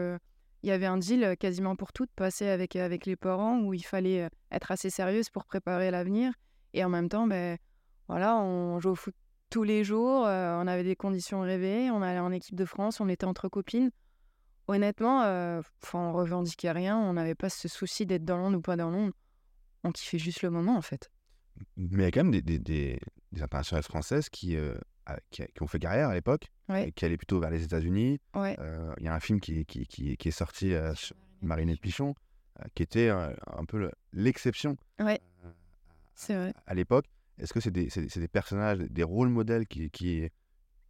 Il 0.64 0.68
y 0.68 0.72
avait 0.72 0.86
un 0.86 0.96
deal 0.96 1.22
euh, 1.22 1.34
quasiment 1.34 1.76
pour 1.76 1.92
tout, 1.92 2.06
passer 2.16 2.48
avec, 2.48 2.74
avec 2.74 3.04
les 3.04 3.16
parents, 3.16 3.60
où 3.60 3.74
il 3.74 3.84
fallait 3.84 4.22
euh, 4.22 4.28
être 4.50 4.72
assez 4.72 4.88
sérieuse 4.88 5.28
pour 5.28 5.44
préparer 5.44 5.90
l'avenir. 5.90 6.32
Et 6.72 6.82
en 6.82 6.88
même 6.88 7.10
temps, 7.10 7.26
ben, 7.26 7.58
voilà, 8.08 8.36
on 8.38 8.80
jouait 8.80 8.92
au 8.92 8.96
foot 8.96 9.14
tous 9.50 9.62
les 9.62 9.84
jours, 9.84 10.26
euh, 10.26 10.58
on 10.60 10.66
avait 10.66 10.82
des 10.82 10.96
conditions 10.96 11.42
rêvées, 11.42 11.90
on 11.90 12.02
allait 12.02 12.18
en 12.18 12.32
équipe 12.32 12.56
de 12.56 12.64
France, 12.64 13.00
on 13.00 13.08
était 13.08 13.26
entre 13.26 13.48
copines. 13.48 13.90
Honnêtement, 14.66 15.22
euh, 15.22 15.60
on 15.92 16.12
revendiquait 16.12 16.72
rien, 16.72 16.98
on 16.98 17.12
n'avait 17.12 17.34
pas 17.34 17.50
ce 17.50 17.68
souci 17.68 18.06
d'être 18.06 18.24
dans 18.24 18.38
l'onde 18.38 18.56
ou 18.56 18.60
pas 18.62 18.76
dans 18.76 18.90
l'onde. 18.90 19.12
On 19.84 19.92
kiffait 19.92 20.18
juste 20.18 20.42
le 20.42 20.50
moment, 20.50 20.76
en 20.76 20.82
fait. 20.82 21.10
Mais 21.76 21.86
il 21.92 22.00
y 22.00 22.04
a 22.06 22.10
quand 22.10 22.24
même 22.24 22.40
des, 22.40 22.58
des, 22.58 22.98
internationales 23.38 23.84
françaises 23.84 24.30
qui, 24.30 24.56
euh, 24.56 24.74
qui, 25.30 25.44
ont 25.60 25.66
fait 25.66 25.78
carrière 25.78 26.08
à 26.08 26.14
l'époque, 26.14 26.48
Ouais. 26.68 26.92
qui 26.92 27.04
allaient 27.04 27.16
plutôt 27.16 27.40
vers 27.40 27.50
les 27.50 27.62
États-Unis. 27.62 28.20
Ouais. 28.34 28.56
Euh, 28.58 28.92
Il 28.98 29.04
y 29.04 29.08
a 29.08 29.14
un 29.14 29.20
film 29.20 29.40
qui, 29.40 29.64
qui, 29.66 29.86
qui, 29.86 30.16
qui 30.16 30.28
est 30.28 30.32
sorti 30.32 30.72
euh, 30.72 30.94
sur 30.94 31.14
Marinette 31.42 31.80
Pichon, 31.80 32.14
euh, 32.60 32.64
qui 32.74 32.82
était 32.82 33.08
un 33.10 33.64
peu 33.66 33.78
le- 33.78 33.92
l'exception 34.12 34.76
Ouais. 35.00 35.20
à 36.66 36.74
l'époque. 36.74 37.06
Est-ce 37.38 37.52
que 37.52 37.60
c'est 37.60 37.70
des, 37.70 38.28
personnages, 38.28 38.78
des 38.78 39.02
rôles 39.02 39.28
modèles 39.28 39.66
qui, 39.66 39.90
qui, 39.90 40.28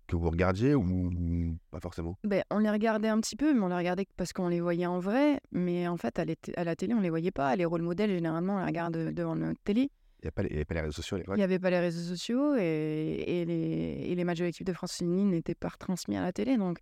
que 0.06 0.14
vous 0.16 0.28
regardiez 0.28 0.74
ou, 0.74 0.82
ou 0.82 1.56
pas 1.70 1.80
forcément? 1.80 2.18
Ben, 2.22 2.44
on 2.50 2.58
les 2.58 2.70
regardait 2.70 3.08
un 3.08 3.18
petit 3.20 3.34
peu, 3.36 3.54
mais 3.54 3.60
on 3.60 3.68
les 3.68 3.76
regardait 3.76 4.06
parce 4.16 4.32
qu'on 4.34 4.48
les 4.48 4.60
voyait 4.60 4.84
en 4.86 4.98
vrai. 4.98 5.40
Mais 5.52 5.88
en 5.88 5.96
fait, 5.96 6.18
à, 6.18 6.24
la 6.26 6.34
à 6.56 6.64
la 6.64 6.76
télé, 6.76 6.92
on 6.94 7.00
les 7.00 7.08
voyait 7.10 7.30
pas. 7.30 7.56
Les 7.56 7.64
rôles 7.64 7.80
modèles, 7.82 8.10
généralement, 8.10 8.56
on 8.56 8.58
les 8.58 8.66
regarde 8.66 8.96
devant 9.14 9.34
notre 9.36 9.60
télé. 9.62 9.90
Il 10.24 10.46
n'y 10.52 10.56
avait, 10.56 10.64
pas 10.64 10.74
les- 10.74 10.80
réseaux 10.80 10.92
sociaux 10.92 11.16
à 11.18 11.20
Il 11.28 11.36
n'y 11.36 11.42
avait 11.42 11.58
pas 11.58 11.70
les 11.70 11.78
réseaux 11.80 12.00
sociaux 12.14 12.54
et, 12.56 13.24
et 13.26 13.44
les, 13.44 14.10
et 14.10 14.14
les 14.14 14.24
matchs 14.24 14.38
de 14.38 14.44
l'équipe 14.44 14.66
de 14.66 14.72
France 14.72 14.94
féminine 14.96 15.30
n'étaient 15.30 15.54
pas 15.54 15.68
retransmis 15.68 16.16
à 16.16 16.22
la 16.22 16.32
télé. 16.32 16.56
Donc, 16.56 16.78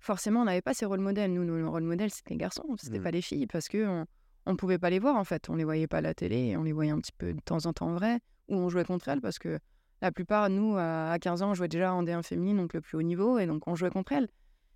forcément, 0.00 0.40
on 0.42 0.44
n'avait 0.44 0.62
pas 0.62 0.74
ces 0.74 0.86
rôles 0.86 1.00
modèles. 1.00 1.32
Nous, 1.32 1.44
nos 1.44 1.70
rôles 1.70 1.82
modèles, 1.82 2.10
c'était 2.10 2.30
les 2.34 2.38
garçons, 2.38 2.64
c'était 2.78 2.98
Mhm. 2.98 3.04
pas 3.04 3.10
les 3.10 3.22
filles 3.22 3.46
parce 3.46 3.68
qu'on 3.68 4.06
on 4.46 4.56
pouvait 4.56 4.78
pas 4.78 4.88
les 4.90 4.98
voir 4.98 5.16
en 5.16 5.24
fait. 5.24 5.48
On 5.50 5.54
les 5.56 5.64
voyait 5.64 5.86
pas 5.86 5.98
à 5.98 6.00
la 6.00 6.14
télé, 6.14 6.56
on 6.56 6.62
les 6.62 6.72
voyait 6.72 6.90
un 6.92 6.98
petit 7.00 7.12
peu 7.16 7.34
de 7.34 7.40
temps 7.40 7.66
en 7.66 7.72
temps 7.72 7.88
en 7.88 7.94
vrai 7.94 8.18
ou 8.48 8.54
on 8.56 8.68
jouait 8.70 8.84
contre 8.84 9.08
elles 9.08 9.20
parce 9.20 9.38
que 9.38 9.58
la 10.00 10.10
plupart, 10.12 10.48
nous, 10.48 10.76
à 10.76 11.10
à 11.10 11.18
15 11.18 11.42
ans, 11.42 11.50
on 11.50 11.54
jouait 11.54 11.68
déjà 11.68 11.92
en 11.92 12.02
D1 12.04 12.22
féminine, 12.22 12.56
donc 12.56 12.72
le 12.72 12.80
plus 12.80 12.96
haut 12.96 13.02
niveau, 13.02 13.38
et 13.38 13.46
donc 13.46 13.66
on 13.66 13.74
jouait 13.74 13.90
contre 13.90 14.12
elles. 14.12 14.28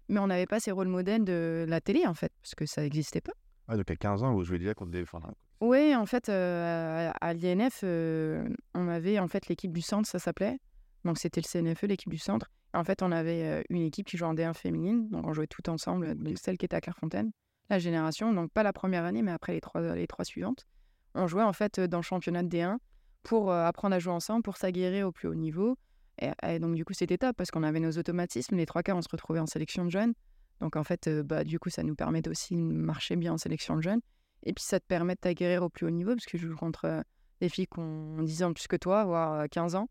Mais 0.09 0.19
on 0.19 0.27
n'avait 0.27 0.47
pas 0.47 0.59
ces 0.61 0.73
rôles 0.73 0.89
modèles 0.89 1.25
de 1.25 1.65
la 1.69 1.81
télé 1.81 2.07
en 2.07 2.13
fait 2.15 2.33
parce 2.43 2.55
que 2.57 2.67
ça 2.67 2.83
n'existait 2.83 3.21
pas. 3.23 3.33
Ah, 3.69 3.77
Donc 3.77 3.89
à 3.91 3.97
15 3.97 4.23
ans, 4.25 4.35
vous 4.35 4.43
jouez 4.45 4.59
déjà 4.59 4.75
contre 4.75 4.91
des. 4.91 5.03
enfin, 5.03 5.21
Oui, 5.63 5.95
en 5.95 6.07
fait, 6.07 6.29
euh, 6.29 7.13
à, 7.21 7.29
à 7.29 7.35
l'INF, 7.35 7.83
euh, 7.85 8.49
on 8.75 8.89
avait 8.89 9.21
en 9.21 9.29
fait 9.29 9.47
l'équipe 9.47 9.73
du 9.73 9.81
centre, 9.81 10.09
ça 10.09 10.19
s'appelait. 10.19 10.59
Donc 11.05 11.19
c'était 11.19 11.41
le 11.41 11.47
CNFE, 11.47 11.83
l'équipe 11.83 12.11
du 12.11 12.19
centre. 12.19 12.51
En 12.75 12.83
fait, 12.83 13.01
on 13.01 13.13
avait 13.13 13.45
euh, 13.45 13.63
une 13.69 13.83
équipe 13.83 14.09
qui 14.09 14.17
jouait 14.17 14.27
en 14.27 14.35
D1 14.35 14.55
féminine, 14.55 15.09
donc 15.11 15.25
on 15.25 15.33
jouait 15.33 15.47
tout 15.47 15.71
ensemble, 15.71 16.17
donc 16.17 16.37
celle 16.37 16.59
qui 16.59 16.65
était 16.65 16.75
à 16.75 16.81
Clairefontaine, 16.81 17.31
la 17.71 17.79
génération, 17.79 18.33
donc 18.33 18.51
pas 18.51 18.65
la 18.65 18.73
première 18.73 19.05
année, 19.05 19.23
mais 19.23 19.31
après 19.31 19.53
les 19.53 19.61
trois, 19.61 19.95
les 19.95 20.09
trois 20.09 20.25
suivantes. 20.25 20.67
On 21.15 21.29
jouait 21.29 21.45
en 21.45 21.53
fait 21.53 21.79
dans 21.79 21.99
le 21.99 22.03
championnat 22.03 22.43
de 22.43 22.49
D1 22.49 22.79
pour 23.23 23.53
apprendre 23.53 23.95
à 23.95 24.01
jouer 24.01 24.15
ensemble, 24.15 24.43
pour 24.43 24.57
s'aguerrir 24.57 25.07
au 25.07 25.13
plus 25.13 25.29
haut 25.29 25.37
niveau. 25.37 25.79
Et, 26.21 26.31
et 26.45 26.59
donc 26.59 26.75
du 26.75 26.85
coup, 26.85 26.93
c'était 26.93 27.19
top 27.19 27.37
parce 27.37 27.53
qu'on 27.53 27.63
avait 27.63 27.79
nos 27.79 27.93
automatismes. 27.93 28.57
Les 28.57 28.67
trois 28.67 28.83
quarts, 28.83 28.97
on 28.97 29.03
se 29.03 29.09
retrouvait 29.09 29.39
en 29.39 29.47
sélection 29.47 29.85
de 29.85 29.91
jeunes. 29.91 30.15
Donc 30.61 30.75
en 30.75 30.83
fait, 30.83 31.09
bah, 31.09 31.45
du 31.45 31.61
coup, 31.61 31.71
ça 31.71 31.85
nous 31.85 31.95
permet 31.95 32.27
aussi 32.27 32.57
de 32.57 32.61
marcher 32.61 33.15
bien 33.15 33.35
en 33.35 33.39
sélection 33.39 33.77
de 33.77 33.83
jeunes. 33.83 34.01
Et 34.45 34.53
puis 34.53 34.65
ça 34.65 34.81
te 34.81 34.87
permet 34.87 35.15
de 35.15 35.21
t'aguerrir 35.21 35.63
au 35.63 35.69
plus 35.69 35.87
haut 35.87 35.91
niveau 35.91 36.11
parce 36.15 36.27
que 36.27 36.37
je 36.39 36.47
joue 36.49 36.57
contre 36.57 37.05
des 37.41 37.49
filles 37.49 37.67
qui 37.67 37.79
ont 37.81 38.23
10 38.23 38.43
ans 38.45 38.49
de 38.49 38.55
plus 38.55 38.67
que 38.69 38.77
toi, 38.77 39.05
voire 39.05 39.33
euh, 39.41 39.47
15 39.51 39.75
ans. 39.75 39.89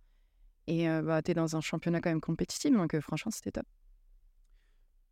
Et 0.68 0.90
euh, 0.90 1.02
bah, 1.02 1.22
tu 1.22 1.32
es 1.32 1.34
dans 1.34 1.56
un 1.56 1.62
championnat 1.62 2.00
quand 2.02 2.10
même 2.10 2.22
compétitif, 2.22 2.72
donc 2.72 2.94
euh, 2.94 3.02
franchement, 3.02 3.32
c'était 3.32 3.52
top. 3.52 3.66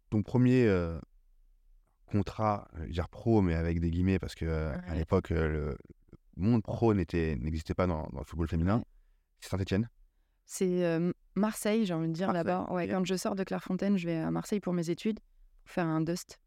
ton 0.10 0.24
premier 0.24 0.65
euh, 0.67 1.00
contrat, 2.05 2.67
je 2.75 2.81
veux 2.84 2.89
dire 2.89 3.10
pro, 3.10 3.41
mais 3.41 3.55
avec 3.55 3.79
des 3.79 3.89
guillemets, 3.91 4.19
parce 4.19 4.36
que 4.36 4.72
à 4.88 4.96
l'époque, 4.96 5.29
le 5.31 5.77
monde 6.38 6.63
pro 6.63 6.93
n'était- 6.93 7.36
n'existait 7.36 7.74
pas 7.74 7.88
dans, 7.88 8.08
dans 8.13 8.19
le 8.19 8.25
football 8.25 8.48
féminin. 8.48 8.77
Ouais. 8.77 8.84
C'est 9.41 9.50
Saint-Etienne. 9.50 9.89
C'est 10.46 11.00
Marseille, 11.36 11.86
j'ai 11.86 11.93
envie 11.93 12.08
de 12.08 12.13
dire 12.13 12.34
là-bas. 12.34 12.67
Ouais. 12.72 12.88
Quand 12.88 13.05
je 13.05 13.15
sors 13.15 13.36
de 13.36 13.43
Clairefontaine, 13.43 13.98
je 13.98 14.08
vais 14.08 14.17
à 14.17 14.31
Marseille 14.31 14.60
pour 14.60 14.74
mes 14.74 14.89
études, 14.89 15.19
pour 15.63 15.72
faire 15.72 15.86
un 15.86 16.01
dust 16.01 16.39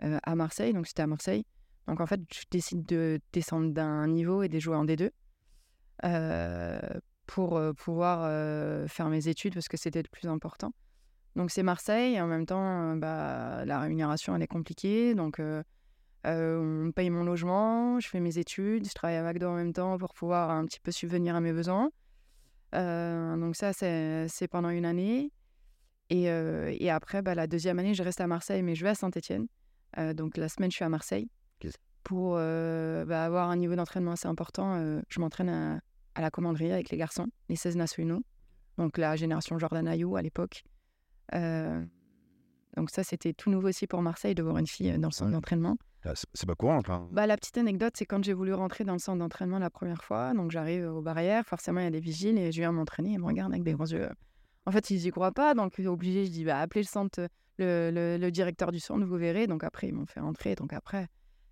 à 0.00 0.34
Marseille. 0.36 0.72
Donc 0.72 0.86
c'était 0.86 1.02
à 1.02 1.06
Marseille. 1.08 1.44
Donc 1.88 2.02
en 2.02 2.06
fait, 2.06 2.20
je 2.30 2.42
décide 2.50 2.84
de 2.84 3.18
descendre 3.32 3.72
d'un 3.72 4.06
niveau 4.06 4.42
et 4.42 4.48
de 4.48 4.58
jouer 4.58 4.76
en 4.76 4.84
D2 4.84 5.10
euh, 6.04 6.78
pour 7.26 7.56
euh, 7.56 7.72
pouvoir 7.72 8.20
euh, 8.24 8.86
faire 8.86 9.08
mes 9.08 9.26
études 9.26 9.54
parce 9.54 9.68
que 9.68 9.78
c'était 9.78 10.02
le 10.02 10.08
plus 10.12 10.28
important. 10.28 10.72
Donc 11.34 11.50
c'est 11.50 11.62
Marseille. 11.62 12.20
En 12.20 12.26
même 12.26 12.44
temps, 12.44 12.94
bah, 12.96 13.64
la 13.64 13.80
rémunération, 13.80 14.36
elle 14.36 14.42
est 14.42 14.46
compliquée. 14.46 15.14
Donc 15.14 15.40
on 16.24 16.92
paye 16.94 17.08
mon 17.08 17.24
logement, 17.24 17.98
je 18.00 18.08
fais 18.08 18.20
mes 18.20 18.36
études, 18.36 18.86
je 18.86 18.92
travaille 18.92 19.16
à 19.16 19.22
McDo 19.22 19.48
en 19.48 19.54
même 19.54 19.72
temps 19.72 19.96
pour 19.96 20.12
pouvoir 20.12 20.50
un 20.50 20.66
petit 20.66 20.80
peu 20.80 20.92
subvenir 20.92 21.34
à 21.36 21.40
mes 21.40 21.52
besoins. 21.52 21.90
Donc 22.72 23.56
ça, 23.56 23.72
c'est 23.72 24.48
pendant 24.50 24.68
une 24.68 24.84
année. 24.84 25.32
Et, 26.10 26.24
et 26.24 26.90
après, 26.90 27.22
bah, 27.22 27.34
la 27.34 27.46
deuxième 27.46 27.78
année, 27.78 27.94
je 27.94 28.02
reste 28.02 28.20
à 28.20 28.26
Marseille, 28.26 28.62
mais 28.62 28.74
je 28.74 28.84
vais 28.84 28.90
à 28.90 28.94
Saint-Etienne. 28.94 29.46
donc 30.14 30.36
la 30.36 30.50
semaine, 30.50 30.70
je 30.70 30.76
suis 30.76 30.84
à 30.84 30.90
Marseille. 30.90 31.30
Pour 32.04 32.36
euh, 32.38 33.04
bah, 33.04 33.24
avoir 33.24 33.50
un 33.50 33.56
niveau 33.56 33.74
d'entraînement 33.76 34.12
assez 34.12 34.28
important, 34.28 34.76
euh, 34.76 35.00
je 35.10 35.20
m'entraîne 35.20 35.48
à, 35.50 35.80
à 36.14 36.20
la 36.22 36.30
commanderie 36.30 36.72
avec 36.72 36.88
les 36.90 36.96
garçons, 36.96 37.26
les 37.50 37.56
16 37.56 37.76
nationaux. 37.76 38.22
Donc 38.78 38.96
la 38.96 39.14
génération 39.16 39.58
Jordan 39.58 39.86
Ayou 39.86 40.16
à 40.16 40.22
l'époque. 40.22 40.62
Euh, 41.34 41.84
Donc 42.76 42.90
ça, 42.90 43.02
c'était 43.02 43.32
tout 43.32 43.50
nouveau 43.50 43.68
aussi 43.68 43.86
pour 43.86 44.00
Marseille 44.02 44.34
de 44.34 44.42
voir 44.42 44.56
une 44.58 44.66
fille 44.66 44.96
dans 44.98 45.08
le 45.08 45.12
centre 45.12 45.26
Ouais. 45.30 45.32
d'entraînement. 45.32 45.76
Ah, 46.04 46.12
c'est- 46.14 46.46
pas 46.46 46.54
courant, 46.54 46.76
enfin. 46.78 47.08
Bah, 47.10 47.26
la 47.26 47.36
petite 47.36 47.58
anecdote, 47.58 47.94
c'est 47.96 48.06
quand 48.06 48.22
j'ai 48.22 48.32
voulu 48.32 48.54
rentrer 48.54 48.84
dans 48.84 48.92
le 48.92 48.98
centre 49.00 49.18
d'entraînement 49.18 49.58
la 49.58 49.68
première 49.68 50.04
fois, 50.04 50.32
donc 50.32 50.50
j'arrive 50.52 50.86
aux 50.86 51.02
barrières, 51.02 51.44
forcément 51.44 51.80
il 51.80 51.84
y 51.84 51.86
a 51.86 51.90
des 51.90 51.98
vigiles 52.00 52.38
et 52.38 52.52
je 52.52 52.60
viens 52.60 52.70
m'entraîner, 52.72 53.10
ils 53.14 53.18
me 53.18 53.26
regardent 53.26 53.52
avec 53.52 53.64
des 53.64 53.72
grands 53.72 53.86
yeux. 53.86 54.08
En 54.64 54.70
fait, 54.70 54.90
ils 54.90 55.04
y 55.06 55.10
croient 55.10 55.32
pas, 55.32 55.54
donc 55.54 55.78
obligé, 55.84 56.24
je 56.24 56.30
dis 56.30 56.44
bah 56.44 56.60
appelez 56.60 56.82
le 56.82 56.86
centre, 56.86 57.26
le, 57.58 57.90
le- 57.90 58.16
le 58.16 58.30
directeur 58.30 58.70
du 58.70 58.78
centre, 58.78 59.04
vous 59.04 59.16
verrez. 59.16 59.46
Donc 59.48 59.64
après 59.64 59.88
ils 59.88 59.94
m'ont 59.94 60.06
fait 60.06 60.20
rentrer, 60.20 60.54
donc 60.54 60.72
après 60.72 61.08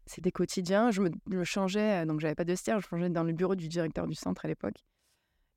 c'était 0.06 0.32
quotidien. 0.32 0.90
Je 0.90 1.02
me, 1.02 1.10
je 1.30 1.36
me 1.36 1.44
changeais, 1.44 2.02
euh, 2.02 2.06
donc 2.06 2.20
j'avais 2.20 2.34
pas 2.34 2.44
de 2.44 2.50
vestiaire, 2.52 2.80
je 2.80 2.88
changeais 2.88 3.10
dans 3.10 3.25
le 3.25 3.32
bureau 3.32 3.54
du 3.54 3.68
directeur 3.68 4.06
du 4.06 4.14
centre 4.14 4.44
à 4.44 4.48
l'époque. 4.48 4.76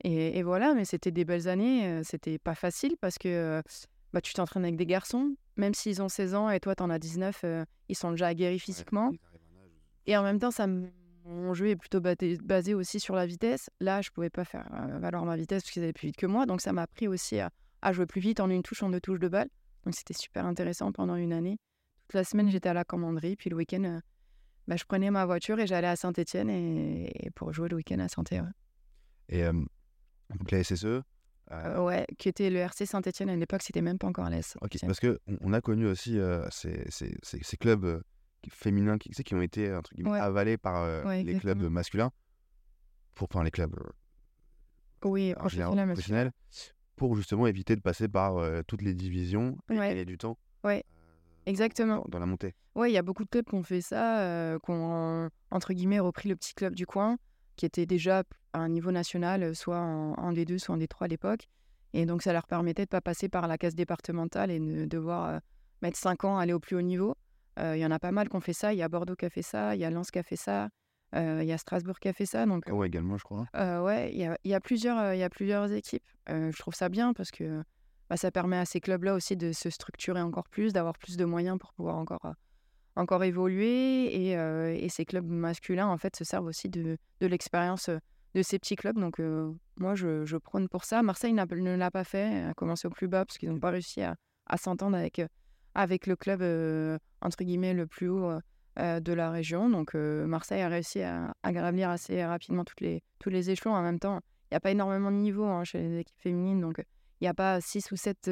Et, 0.03 0.37
et 0.37 0.43
voilà, 0.43 0.73
mais 0.73 0.85
c'était 0.85 1.11
des 1.11 1.25
belles 1.25 1.47
années, 1.47 1.85
euh, 1.85 2.01
c'était 2.03 2.37
pas 2.37 2.55
facile 2.55 2.95
parce 3.01 3.17
que 3.17 3.27
euh, 3.27 3.61
bah, 4.13 4.21
tu 4.21 4.33
t'entraînes 4.33 4.63
avec 4.63 4.77
des 4.77 4.85
garçons, 4.85 5.35
même 5.57 5.73
s'ils 5.73 6.01
ont 6.01 6.09
16 6.09 6.35
ans 6.35 6.49
et 6.49 6.59
toi 6.59 6.75
t'en 6.75 6.89
as 6.89 6.99
19, 6.99 7.41
euh, 7.43 7.65
ils 7.89 7.97
sont 7.97 8.11
déjà 8.11 8.27
aguerris 8.27 8.59
physiquement. 8.59 9.11
Et 10.05 10.15
en 10.15 10.23
même 10.23 10.39
temps, 10.39 10.51
ça 10.51 10.67
mon 11.25 11.53
jeu 11.53 11.67
est 11.67 11.75
plutôt 11.75 11.99
basé, 12.01 12.73
aussi 12.73 12.99
sur 12.99 13.13
la 13.13 13.27
vitesse. 13.27 13.69
Là, 13.79 14.01
je 14.01 14.09
pouvais 14.09 14.31
pas 14.31 14.45
faire 14.45 14.67
valoir 14.99 15.25
ma 15.25 15.35
vitesse 15.35 15.61
parce 15.61 15.71
qu'ils 15.71 15.83
allaient 15.83 15.93
plus 15.93 16.07
vite 16.07 16.17
que 16.17 16.25
moi. 16.25 16.47
Donc, 16.47 16.59
ça 16.59 16.73
m'a 16.73 16.81
appris 16.83 17.07
aussi 17.07 17.39
à, 17.39 17.51
à 17.83 17.93
jouer 17.93 18.07
plus 18.07 18.21
vite 18.21 18.39
en 18.39 18.49
une 18.49 18.63
touche, 18.63 18.81
en 18.81 18.89
deux 18.89 18.99
touches 18.99 19.19
de 19.19 19.27
balle. 19.27 19.49
Donc, 19.85 19.93
c'était 19.93 20.15
super 20.15 20.47
intéressant 20.47 20.91
pendant 20.91 21.15
une 21.15 21.31
année. 21.31 21.59
Toute 22.07 22.15
la 22.15 22.23
semaine, 22.23 22.49
j'étais 22.49 22.69
à 22.69 22.73
la 22.73 22.83
commanderie. 22.83 23.35
Puis 23.35 23.51
le 23.51 23.57
week-end, 23.57 23.99
bah, 24.69 24.75
je 24.77 24.85
prenais 24.85 25.09
ma 25.11 25.25
voiture 25.25 25.59
et 25.59 25.67
j'allais 25.67 25.87
à 25.87 25.95
Saint-Etienne 25.95 26.49
et, 26.49 27.25
et 27.25 27.31
pour 27.31 27.51
jouer 27.51 27.67
le 27.69 27.75
week-end 27.75 27.99
à 27.99 28.07
Saint-Etienne. 28.07 28.53
Et 29.27 29.43
euh, 29.43 29.51
donc 30.37 30.51
la 30.51 30.59
SSE. 30.63 30.85
euh, 30.85 31.01
Euh, 31.51 31.83
ouais, 31.83 32.05
qui 32.19 32.29
était 32.29 32.49
le 32.51 32.59
RC 32.59 32.85
Saint-Etienne 32.85 33.29
à 33.29 33.35
l'époque, 33.35 33.63
c'était 33.63 33.81
même 33.81 33.97
pas 33.97 34.07
encore 34.07 34.29
l'ES. 34.29 34.55
Ok, 34.61 34.77
parce 34.81 34.99
que 34.99 35.19
on 35.27 35.37
on 35.41 35.53
a 35.53 35.61
connu 35.61 35.87
aussi 35.87 36.19
euh, 36.19 36.47
ces, 36.51 36.85
ces- 36.91 37.17
ces- 37.23 37.41
ces 37.43 37.57
clubs 37.57 37.83
euh, 37.85 38.01
féminins 38.51 38.97
qui, 38.99 39.09
qui 39.09 39.33
ont 39.35 39.41
été 39.41 39.73
entre 39.73 39.93
guillemets, 39.95 40.11
Ouais. 40.11 40.19
avalés 40.19 40.57
par 40.57 40.83
euh, 40.83 41.03
Ouais, 41.03 41.23
les 41.23 41.35
clubs 41.39 41.61
masculins, 41.63 42.11
pour, 43.15 43.27
enfin 43.31 43.43
les 43.43 43.49
clubs 43.51 43.75
euh, 43.75 43.89
Oui, 45.05 45.33
en 45.37 45.47
général 45.47 45.75
professionnels, 45.87 46.31
pour 46.95 47.15
justement 47.15 47.47
éviter 47.47 47.75
de 47.75 47.81
passer 47.81 48.07
par 48.07 48.37
euh, 48.37 48.61
toutes 48.67 48.81
les 48.83 48.93
divisions 48.93 49.57
et 49.71 49.79
Ouais. 49.79 49.89
gagner 49.89 50.05
du 50.05 50.17
temps 50.19 50.37
Ouais, 50.63 50.83
exactement. 51.45 51.97
dans, 51.97 52.05
dans 52.09 52.19
la 52.19 52.25
montée. 52.25 52.53
Ouais, 52.75 52.91
il 52.91 52.93
y 52.93 52.97
a 52.97 53.01
beaucoup 53.01 53.23
de 53.23 53.29
clubs 53.29 53.45
qui 53.45 53.55
ont 53.55 53.63
fait 53.63 53.81
ça, 53.81 54.19
euh, 54.21 54.59
qui 54.59 54.71
ont, 54.71 55.29
entre 55.51 55.73
guillemets, 55.73 55.99
repris 55.99 56.29
le 56.29 56.35
petit 56.35 56.53
club 56.53 56.75
du 56.75 56.85
coin, 56.85 57.17
qui 57.55 57.65
était 57.65 57.85
déjà 57.85 58.23
à 58.53 58.59
un 58.59 58.69
niveau 58.69 58.91
national, 58.91 59.43
euh, 59.43 59.53
soit 59.53 59.79
en, 59.79 60.13
en 60.13 60.33
D2, 60.33 60.57
soit 60.59 60.75
en 60.75 60.77
D3 60.77 61.05
à 61.05 61.07
l'époque. 61.07 61.47
Et 61.93 62.05
donc, 62.05 62.21
ça 62.21 62.33
leur 62.33 62.45
permettait 62.47 62.83
de 62.83 62.87
ne 62.87 62.91
pas 62.91 63.01
passer 63.01 63.29
par 63.29 63.47
la 63.47 63.57
case 63.57 63.75
départementale 63.75 64.51
et 64.51 64.59
de 64.59 64.85
devoir 64.85 65.29
euh, 65.29 65.39
mettre 65.81 65.97
5 65.97 66.23
ans 66.25 66.37
à 66.37 66.43
aller 66.43 66.53
au 66.53 66.59
plus 66.59 66.75
haut 66.75 66.81
niveau. 66.81 67.15
Euh, 67.57 67.75
Il 67.75 67.79
y 67.79 67.85
en 67.85 67.91
a 67.91 67.99
pas 67.99 68.11
mal 68.11 68.29
qui 68.29 68.35
ont 68.35 68.41
fait 68.41 68.53
ça. 68.53 68.73
Il 68.73 68.77
y 68.77 68.83
a 68.83 68.87
Bordeaux 68.87 69.15
qui 69.15 69.25
a 69.25 69.29
fait 69.29 69.41
ça, 69.41 69.75
il 69.75 69.81
y 69.81 69.85
a 69.85 69.89
Lens 69.89 70.11
qui 70.11 70.19
a 70.19 70.23
fait 70.23 70.35
ça, 70.37 70.69
il 71.13 71.43
y 71.43 71.51
a 71.51 71.57
Strasbourg 71.57 71.99
qui 71.99 72.07
a 72.07 72.13
fait 72.13 72.27
ça. 72.27 72.45
Donc, 72.45 72.63
Ah 72.67 72.73
ouais, 72.75 72.87
également, 72.87 73.17
je 73.17 73.23
crois. 73.23 73.47
ouais, 73.55 74.11
il 74.13 74.19
y 74.19 74.25
a, 74.25 74.37
y 74.45 74.53
a 74.53 74.59
plusieurs, 74.61 75.13
y 75.15 75.23
a 75.23 75.29
plusieurs 75.29 75.71
équipes. 75.73 76.05
Je 76.27 76.57
trouve 76.59 76.75
ça 76.75 76.87
bien 76.87 77.13
parce 77.13 77.31
que 77.31 77.63
bah, 78.09 78.17
ça 78.17 78.31
permet 78.31 78.57
à 78.57 78.65
ces 78.65 78.79
clubs-là 78.79 79.13
aussi 79.13 79.37
de 79.37 79.51
se 79.51 79.69
structurer 79.69 80.21
encore 80.21 80.47
plus, 80.49 80.73
d'avoir 80.73 80.97
plus 80.97 81.15
de 81.17 81.25
moyens 81.25 81.57
pour 81.59 81.73
pouvoir 81.73 81.97
encore, 81.97 82.25
euh, 82.25 82.33
encore 82.95 83.23
évoluer. 83.23 84.29
Et, 84.29 84.37
euh, 84.37 84.73
et 84.73 84.89
ces 84.89 85.05
clubs 85.05 85.27
masculins, 85.27 85.87
en 85.87 85.97
fait, 85.97 86.15
se 86.15 86.23
servent 86.23 86.47
aussi 86.47 86.69
de, 86.69 86.97
de 87.21 87.27
l'expérience 87.27 87.89
euh, 87.89 87.99
de 88.35 88.41
ces 88.41 88.59
petits 88.59 88.75
clubs. 88.75 88.99
Donc, 88.99 89.19
euh, 89.19 89.51
moi, 89.77 89.95
je, 89.95 90.25
je 90.25 90.37
prône 90.37 90.67
pour 90.67 90.85
ça. 90.85 91.01
Marseille 91.03 91.33
ne 91.33 91.75
l'a 91.75 91.91
pas 91.91 92.03
fait, 92.03 92.43
a 92.43 92.53
commencé 92.53 92.87
au 92.87 92.91
plus 92.91 93.07
bas 93.07 93.25
parce 93.25 93.37
qu'ils 93.37 93.49
n'ont 93.49 93.59
pas 93.59 93.71
réussi 93.71 94.01
à, 94.01 94.15
à 94.47 94.57
s'entendre 94.57 94.97
avec, 94.97 95.21
avec 95.75 96.07
le 96.07 96.15
club, 96.15 96.41
euh, 96.41 96.97
entre 97.21 97.43
guillemets, 97.43 97.73
le 97.73 97.87
plus 97.87 98.09
haut 98.09 98.39
de 98.77 99.13
la 99.13 99.29
région. 99.29 99.69
Donc, 99.69 99.93
Marseille 99.93 100.61
a 100.61 100.69
réussi 100.69 101.01
à, 101.01 101.33
à 101.43 101.51
gravir 101.51 101.89
assez 101.89 102.23
rapidement 102.23 102.63
toutes 102.63 102.79
les, 102.79 103.03
tous 103.19 103.29
les 103.29 103.49
échelons. 103.49 103.73
En 103.73 103.81
même 103.81 103.99
temps, 103.99 104.21
il 104.43 104.53
n'y 104.53 104.57
a 104.57 104.59
pas 104.61 104.71
énormément 104.71 105.11
de 105.11 105.17
niveaux 105.17 105.45
hein, 105.45 105.65
chez 105.65 105.79
les 105.79 105.99
équipes 105.99 106.21
féminines. 106.21 106.61
Donc, 106.61 106.81
il 107.21 107.25
n'y 107.25 107.27
a 107.27 107.33
pas 107.33 107.59
six 107.61 107.91
ou 107.91 107.95
sept 107.95 108.29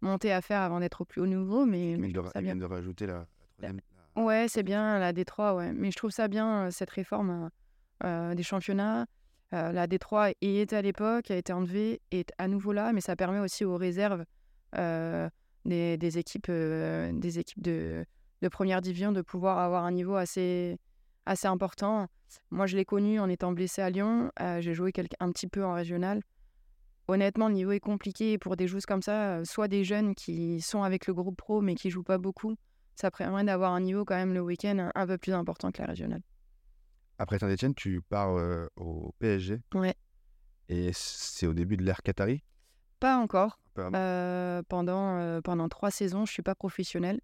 montées 0.00 0.32
à 0.32 0.40
faire 0.40 0.60
avant 0.62 0.80
d'être 0.80 1.02
au 1.02 1.04
plus 1.04 1.20
haut 1.20 1.26
niveau. 1.26 1.66
Mais, 1.66 1.96
mais 1.98 2.08
doivent- 2.08 2.30
ça 2.32 2.40
bien. 2.40 2.56
de 2.56 2.64
rajouter 2.64 3.06
la, 3.06 3.26
troisième. 3.58 3.80
la- 4.16 4.22
Ouais, 4.22 4.46
c'est 4.48 4.62
bien 4.62 4.98
la 4.98 5.12
D3, 5.12 5.54
ouais. 5.54 5.72
Mais 5.72 5.90
je 5.90 5.96
trouve 5.96 6.10
ça 6.10 6.26
bien, 6.28 6.70
cette 6.70 6.90
réforme 6.90 7.50
euh, 8.04 8.34
des 8.34 8.42
championnats. 8.42 9.06
Euh, 9.52 9.72
la 9.72 9.86
D3 9.86 10.34
y 10.40 10.58
était 10.58 10.76
à 10.76 10.82
l'époque, 10.82 11.30
a 11.30 11.36
été 11.36 11.52
enlevée, 11.52 12.00
est 12.10 12.32
à 12.38 12.48
nouveau 12.48 12.72
là, 12.72 12.92
mais 12.92 13.00
ça 13.00 13.14
permet 13.16 13.38
aussi 13.40 13.64
aux 13.64 13.76
réserves 13.76 14.24
euh, 14.76 15.28
des, 15.64 15.96
des 15.98 16.18
équipes, 16.18 16.50
des 16.50 17.38
équipes 17.38 17.62
de, 17.62 18.04
de 18.42 18.48
première 18.48 18.80
division 18.80 19.12
de 19.12 19.20
pouvoir 19.22 19.58
avoir 19.58 19.84
un 19.84 19.90
niveau 19.92 20.14
assez, 20.16 20.78
assez 21.26 21.46
important. 21.48 22.06
Moi, 22.50 22.66
je 22.66 22.76
l'ai 22.76 22.84
connu 22.84 23.18
en 23.20 23.28
étant 23.28 23.52
blessé 23.52 23.82
à 23.82 23.90
Lyon. 23.90 24.30
Euh, 24.40 24.60
J'ai 24.60 24.72
joué 24.74 24.92
un 25.18 25.30
petit 25.32 25.48
peu 25.48 25.64
en 25.64 25.74
régional. 25.74 26.22
Honnêtement, 27.10 27.48
le 27.48 27.54
niveau 27.54 27.72
est 27.72 27.80
compliqué 27.80 28.38
pour 28.38 28.56
des 28.56 28.68
joueuses 28.68 28.86
comme 28.86 29.02
ça, 29.02 29.38
euh, 29.38 29.44
soit 29.44 29.68
des 29.68 29.82
jeunes 29.84 30.14
qui 30.14 30.60
sont 30.60 30.82
avec 30.82 31.06
le 31.06 31.14
groupe 31.14 31.36
pro 31.36 31.60
mais 31.60 31.74
qui 31.74 31.90
jouent 31.90 32.04
pas 32.04 32.18
beaucoup. 32.18 32.54
Ça 32.94 33.10
permet 33.10 33.44
d'avoir 33.44 33.72
un 33.72 33.80
niveau 33.80 34.04
quand 34.04 34.14
même 34.14 34.32
le 34.32 34.40
week-end 34.40 34.78
un, 34.78 34.92
un 34.94 35.06
peu 35.06 35.18
plus 35.18 35.32
important 35.32 35.72
que 35.72 35.82
la 35.82 35.88
régionale. 35.88 36.22
Après 37.18 37.38
Saint-Etienne, 37.38 37.74
tu 37.74 38.00
pars 38.00 38.36
euh, 38.36 38.66
au 38.76 39.12
PSG. 39.18 39.60
Ouais. 39.74 39.94
Et 40.68 40.90
c'est 40.94 41.46
au 41.46 41.52
début 41.52 41.76
de 41.76 41.82
l'ère 41.82 42.02
Qatari? 42.02 42.44
Pas 43.00 43.16
encore. 43.16 43.58
Euh, 43.78 44.62
pendant, 44.68 45.18
euh, 45.18 45.40
pendant 45.40 45.68
trois 45.68 45.90
saisons, 45.90 46.26
je 46.26 46.32
suis 46.32 46.42
pas 46.42 46.54
professionnelle. 46.54 47.20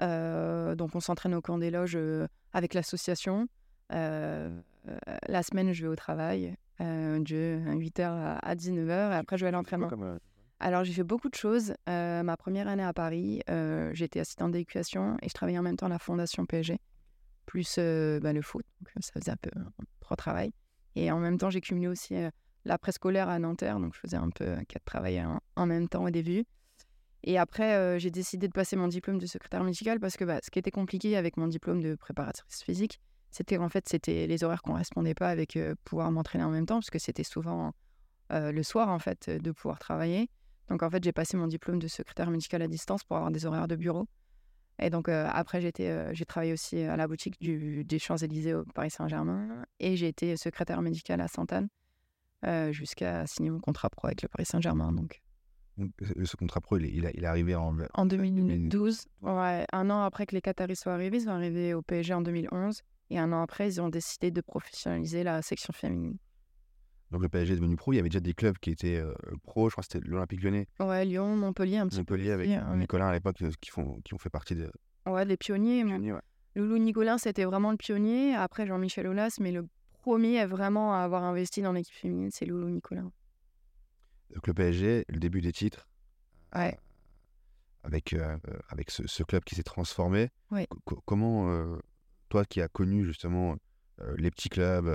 Euh, 0.00 0.74
donc 0.74 0.96
on 0.96 1.00
s'entraîne 1.00 1.34
au 1.34 1.40
camp 1.40 1.58
des 1.58 1.70
loges 1.70 1.94
euh, 1.96 2.26
avec 2.52 2.74
l'association. 2.74 3.46
Euh, 3.92 4.50
euh, 4.88 4.96
la 5.28 5.42
semaine, 5.42 5.72
je 5.72 5.82
vais 5.82 5.88
au 5.88 5.94
travail, 5.96 6.56
euh, 6.80 7.18
de 7.20 7.60
8h 7.66 8.02
à, 8.02 8.38
à 8.38 8.54
19h, 8.54 9.12
et 9.12 9.14
après 9.14 9.38
je 9.38 9.44
vais 9.44 9.48
à 9.48 9.52
l'entraînement. 9.52 9.88
Euh, 9.92 10.18
Alors, 10.60 10.84
j'ai 10.84 10.92
fait 10.92 11.04
beaucoup 11.04 11.28
de 11.28 11.34
choses. 11.34 11.74
Euh, 11.88 12.22
ma 12.22 12.36
première 12.36 12.68
année 12.68 12.82
à 12.82 12.92
Paris, 12.92 13.40
euh, 13.50 13.90
j'étais 13.94 14.20
assistante 14.20 14.52
d'éducation 14.52 15.16
et 15.22 15.28
je 15.28 15.34
travaillais 15.34 15.58
en 15.58 15.62
même 15.62 15.76
temps 15.76 15.86
à 15.86 15.90
la 15.90 15.98
fondation 15.98 16.46
PSG, 16.46 16.78
plus 17.46 17.78
bah, 17.78 18.32
le 18.32 18.42
foot. 18.42 18.64
Donc, 18.80 19.04
ça 19.04 19.12
faisait 19.20 19.32
un 19.32 19.36
peu 19.36 19.50
trois 20.00 20.16
travails. 20.16 20.52
Et 20.96 21.10
en 21.10 21.18
même 21.18 21.38
temps, 21.38 21.50
j'ai 21.50 21.60
cumulé 21.60 21.88
aussi 21.88 22.14
la 22.64 22.78
préscolaire 22.78 23.28
à 23.28 23.38
Nanterre. 23.38 23.80
Donc, 23.80 23.94
je 23.94 24.00
faisais 24.00 24.16
un 24.16 24.30
peu 24.30 24.56
quatre 24.68 24.84
travails 24.84 25.22
en, 25.24 25.40
en 25.56 25.66
même 25.66 25.88
temps 25.88 26.04
au 26.04 26.10
début. 26.10 26.44
Et 27.26 27.38
après, 27.38 27.74
euh, 27.74 27.98
j'ai 27.98 28.10
décidé 28.10 28.48
de 28.48 28.52
passer 28.52 28.76
mon 28.76 28.86
diplôme 28.86 29.18
de 29.18 29.26
secrétaire 29.26 29.64
médical 29.64 29.98
parce 29.98 30.16
que 30.18 30.24
bah, 30.24 30.40
ce 30.42 30.50
qui 30.50 30.58
était 30.58 30.70
compliqué 30.70 31.16
avec 31.16 31.38
mon 31.38 31.48
diplôme 31.48 31.80
de 31.80 31.94
préparatrice 31.94 32.62
physique, 32.62 33.00
c'était 33.34 33.56
qu'en 33.56 33.68
fait, 33.68 33.88
c'était 33.88 34.28
les 34.28 34.44
horaires 34.44 34.62
ne 34.64 34.70
correspondaient 34.70 35.14
pas 35.14 35.28
avec 35.28 35.56
euh, 35.56 35.74
pouvoir 35.82 36.12
m'entraîner 36.12 36.44
en 36.44 36.50
même 36.50 36.66
temps 36.66 36.76
parce 36.76 36.90
que 36.90 37.00
c'était 37.00 37.24
souvent 37.24 37.72
euh, 38.32 38.52
le 38.52 38.62
soir, 38.62 38.88
en 38.90 39.00
fait, 39.00 39.28
de 39.28 39.50
pouvoir 39.50 39.80
travailler. 39.80 40.30
Donc 40.68 40.84
en 40.84 40.88
fait, 40.88 41.02
j'ai 41.02 41.10
passé 41.10 41.36
mon 41.36 41.48
diplôme 41.48 41.80
de 41.80 41.88
secrétaire 41.88 42.30
médical 42.30 42.62
à 42.62 42.68
distance 42.68 43.02
pour 43.02 43.16
avoir 43.16 43.32
des 43.32 43.44
horaires 43.44 43.66
de 43.66 43.74
bureau. 43.74 44.06
Et 44.78 44.88
donc 44.88 45.08
après, 45.08 45.72
euh, 45.80 46.10
j'ai 46.12 46.24
travaillé 46.24 46.52
aussi 46.52 46.80
à 46.82 46.96
la 46.96 47.08
boutique 47.08 47.40
du, 47.40 47.84
des 47.84 47.98
Champs-Élysées 47.98 48.54
au 48.54 48.64
Paris 48.66 48.90
Saint-Germain 48.90 49.64
et 49.80 49.96
j'ai 49.96 50.08
été 50.08 50.36
secrétaire 50.36 50.80
médical 50.80 51.20
à 51.20 51.26
Sainte-Anne 51.26 51.68
jusqu'à 52.72 53.26
signer 53.26 53.50
mon 53.50 53.60
contrat 53.60 53.90
pro 53.90 54.08
avec 54.08 54.22
le 54.22 54.28
Paris 54.28 54.46
Saint-Germain. 54.46 54.92
Donc 54.92 55.22
donc, 55.76 55.90
ce 56.22 56.36
contrat 56.36 56.60
pro, 56.60 56.76
il 56.76 56.84
est, 56.84 56.90
il 56.90 57.10
il 57.14 57.24
est 57.24 57.26
arrivé 57.26 57.56
en. 57.56 57.76
en 57.94 58.06
2012, 58.06 59.06
ouais, 59.22 59.66
un 59.72 59.90
an 59.90 60.02
après 60.02 60.24
que 60.24 60.36
les 60.36 60.40
Qataris 60.40 60.76
soient 60.76 60.94
arrivés, 60.94 61.16
ils 61.16 61.24
sont 61.24 61.30
arrivés 61.30 61.74
au 61.74 61.82
PSG 61.82 62.14
en 62.14 62.22
2011 62.22 62.84
et 63.10 63.18
un 63.18 63.32
an 63.32 63.42
après, 63.42 63.68
ils 63.68 63.80
ont 63.80 63.88
décidé 63.88 64.30
de 64.30 64.40
professionnaliser 64.40 65.22
la 65.24 65.42
section 65.42 65.72
féminine. 65.72 66.16
Donc 67.10 67.22
le 67.22 67.28
PSG 67.28 67.52
est 67.52 67.56
devenu 67.56 67.76
pro. 67.76 67.92
Il 67.92 67.96
y 67.96 67.98
avait 68.00 68.08
déjà 68.08 68.20
des 68.20 68.34
clubs 68.34 68.58
qui 68.58 68.70
étaient 68.70 68.96
euh, 68.96 69.14
pro. 69.44 69.68
Je 69.68 69.74
crois 69.74 69.82
que 69.84 69.92
c'était 69.92 70.06
l'Olympique 70.08 70.42
Lyonnais, 70.42 70.66
Ouais, 70.80 71.04
Lyon, 71.04 71.36
Montpellier, 71.36 71.76
un 71.78 71.86
petit 71.86 71.98
Montpellier 71.98 72.26
peu. 72.28 72.32
avec 72.32 72.50
hein, 72.50 72.76
Nicolas 72.76 73.08
à 73.08 73.12
l'époque 73.12 73.40
euh, 73.42 73.50
qui, 73.60 73.70
font, 73.70 74.00
qui 74.04 74.14
ont 74.14 74.18
fait 74.18 74.30
partie 74.30 74.56
des 74.56 74.68
Ouais, 75.06 75.24
les 75.24 75.36
pionniers. 75.36 75.84
pionniers. 75.84 76.12
ouais. 76.14 76.20
Loulou 76.56 76.78
Nicolas, 76.78 77.18
c'était 77.18 77.44
vraiment 77.44 77.70
le 77.72 77.76
pionnier. 77.76 78.34
Après, 78.34 78.66
Jean-Michel 78.66 79.06
Aulas, 79.06 79.36
mais 79.40 79.52
le 79.52 79.68
premier 80.02 80.40
à 80.40 80.46
vraiment 80.46 80.94
avoir 80.94 81.22
investi 81.24 81.62
dans 81.62 81.72
l'équipe 81.72 81.94
féminine, 81.94 82.30
c'est 82.32 82.46
Loulou 82.46 82.68
Nicolas. 82.70 83.02
Donc 84.34 84.46
le 84.46 84.54
PSG, 84.54 85.04
le 85.08 85.18
début 85.20 85.40
des 85.40 85.52
titres. 85.52 85.86
Ouais. 86.54 86.76
Avec, 87.82 88.12
euh, 88.14 88.36
euh, 88.48 88.58
avec 88.70 88.90
ce, 88.90 89.06
ce 89.06 89.22
club 89.22 89.44
qui 89.44 89.54
s'est 89.54 89.62
transformé. 89.62 90.30
Ouais. 90.50 90.66
Co- 90.70 90.78
co- 90.84 91.02
comment, 91.04 91.48
toi 92.28 92.44
qui 92.44 92.60
as 92.60 92.68
connu 92.68 93.04
justement 93.04 93.56
les 94.16 94.30
petits 94.30 94.48
clubs, 94.48 94.90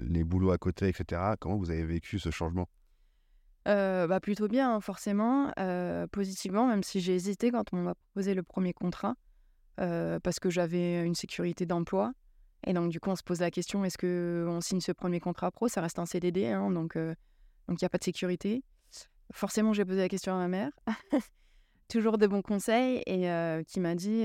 les 0.00 0.24
boulots 0.24 0.50
à 0.50 0.58
côté, 0.58 0.88
etc., 0.88 1.20
comment 1.38 1.56
vous 1.56 1.70
avez 1.70 1.84
vécu 1.84 2.18
ce 2.18 2.30
changement? 2.30 2.68
Bah, 3.64 4.18
plutôt 4.20 4.48
bien, 4.48 4.74
hein, 4.74 4.80
forcément, 4.80 5.52
positivement, 6.10 6.66
même 6.66 6.82
si 6.82 7.00
j'ai 7.00 7.14
hésité 7.14 7.50
quand 7.50 7.72
on 7.72 7.76
m'a 7.76 7.94
proposé 7.94 8.34
le 8.34 8.42
premier 8.42 8.72
contrat, 8.72 9.14
parce 9.76 10.40
que 10.40 10.50
j'avais 10.50 11.04
une 11.04 11.14
sécurité 11.14 11.66
d'emploi. 11.66 12.12
Et 12.66 12.72
donc, 12.72 12.90
du 12.90 13.00
coup, 13.00 13.10
on 13.10 13.16
se 13.16 13.22
pose 13.22 13.40
la 13.40 13.50
question 13.50 13.84
est-ce 13.84 13.98
qu'on 13.98 14.60
signe 14.60 14.80
ce 14.80 14.92
premier 14.92 15.20
contrat 15.20 15.50
pro? 15.50 15.68
Ça 15.68 15.80
reste 15.80 15.98
un 15.98 16.06
CDD, 16.06 16.46
hein, 16.46 16.70
donc 16.70 16.94
il 16.96 17.76
n'y 17.80 17.84
a 17.84 17.88
pas 17.88 17.98
de 17.98 18.04
sécurité. 18.04 18.64
Forcément, 19.32 19.72
j'ai 19.72 19.84
posé 19.84 20.00
la 20.00 20.08
question 20.08 20.34
à 20.34 20.38
ma 20.38 20.48
mère. 20.48 20.72
toujours 21.88 22.16
de 22.16 22.26
bons 22.26 22.42
conseils 22.42 23.02
et 23.06 23.28
qui 23.68 23.78
m'a 23.78 23.94
dit 23.94 24.24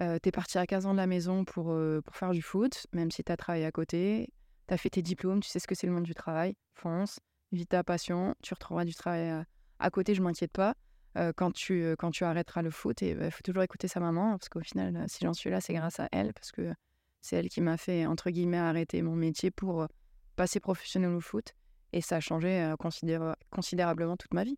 euh, 0.00 0.18
T'es 0.18 0.30
parti 0.32 0.58
à 0.58 0.66
15 0.66 0.86
ans 0.86 0.92
de 0.92 0.96
la 0.96 1.06
maison 1.06 1.44
pour, 1.44 1.72
euh, 1.72 2.00
pour 2.02 2.16
faire 2.16 2.30
du 2.30 2.42
foot, 2.42 2.86
même 2.92 3.10
si 3.10 3.22
tu 3.22 3.30
as 3.32 3.36
travaillé 3.36 3.64
à 3.64 3.72
côté, 3.72 4.32
tu 4.68 4.74
as 4.74 4.76
fait 4.76 4.90
tes 4.90 5.02
diplômes, 5.02 5.40
tu 5.40 5.48
sais 5.48 5.58
ce 5.58 5.66
que 5.66 5.74
c'est 5.74 5.86
le 5.86 5.92
monde 5.92 6.04
du 6.04 6.14
travail, 6.14 6.56
fonce, 6.74 7.18
vis 7.52 7.66
ta 7.66 7.84
passion, 7.84 8.34
tu 8.42 8.54
retrouveras 8.54 8.84
du 8.84 8.94
travail 8.94 9.28
à, 9.28 9.44
à 9.78 9.90
côté, 9.90 10.14
je 10.14 10.22
m'inquiète 10.22 10.52
pas. 10.52 10.74
Euh, 11.18 11.32
quand, 11.34 11.50
tu, 11.50 11.82
euh, 11.82 11.96
quand 11.96 12.12
tu 12.12 12.22
arrêteras 12.22 12.62
le 12.62 12.70
foot, 12.70 13.02
il 13.02 13.30
faut 13.30 13.42
toujours 13.42 13.64
écouter 13.64 13.88
sa 13.88 13.98
maman, 13.98 14.38
parce 14.38 14.48
qu'au 14.48 14.60
final, 14.60 14.96
euh, 14.96 15.04
si 15.08 15.24
j'en 15.24 15.34
suis 15.34 15.50
là, 15.50 15.60
c'est 15.60 15.74
grâce 15.74 15.98
à 15.98 16.08
elle, 16.12 16.32
parce 16.32 16.52
que 16.52 16.72
c'est 17.20 17.36
elle 17.36 17.48
qui 17.48 17.60
m'a 17.60 17.76
fait, 17.76 18.06
entre 18.06 18.30
guillemets, 18.30 18.58
arrêter 18.58 19.02
mon 19.02 19.16
métier 19.16 19.50
pour 19.50 19.82
euh, 19.82 19.86
passer 20.36 20.60
professionnel 20.60 21.10
au 21.10 21.20
foot. 21.20 21.52
Et 21.92 22.00
ça 22.00 22.16
a 22.16 22.20
changé 22.20 22.62
euh, 22.62 22.76
considéra- 22.76 23.36
considérablement 23.50 24.16
toute 24.16 24.32
ma 24.32 24.44
vie. 24.44 24.56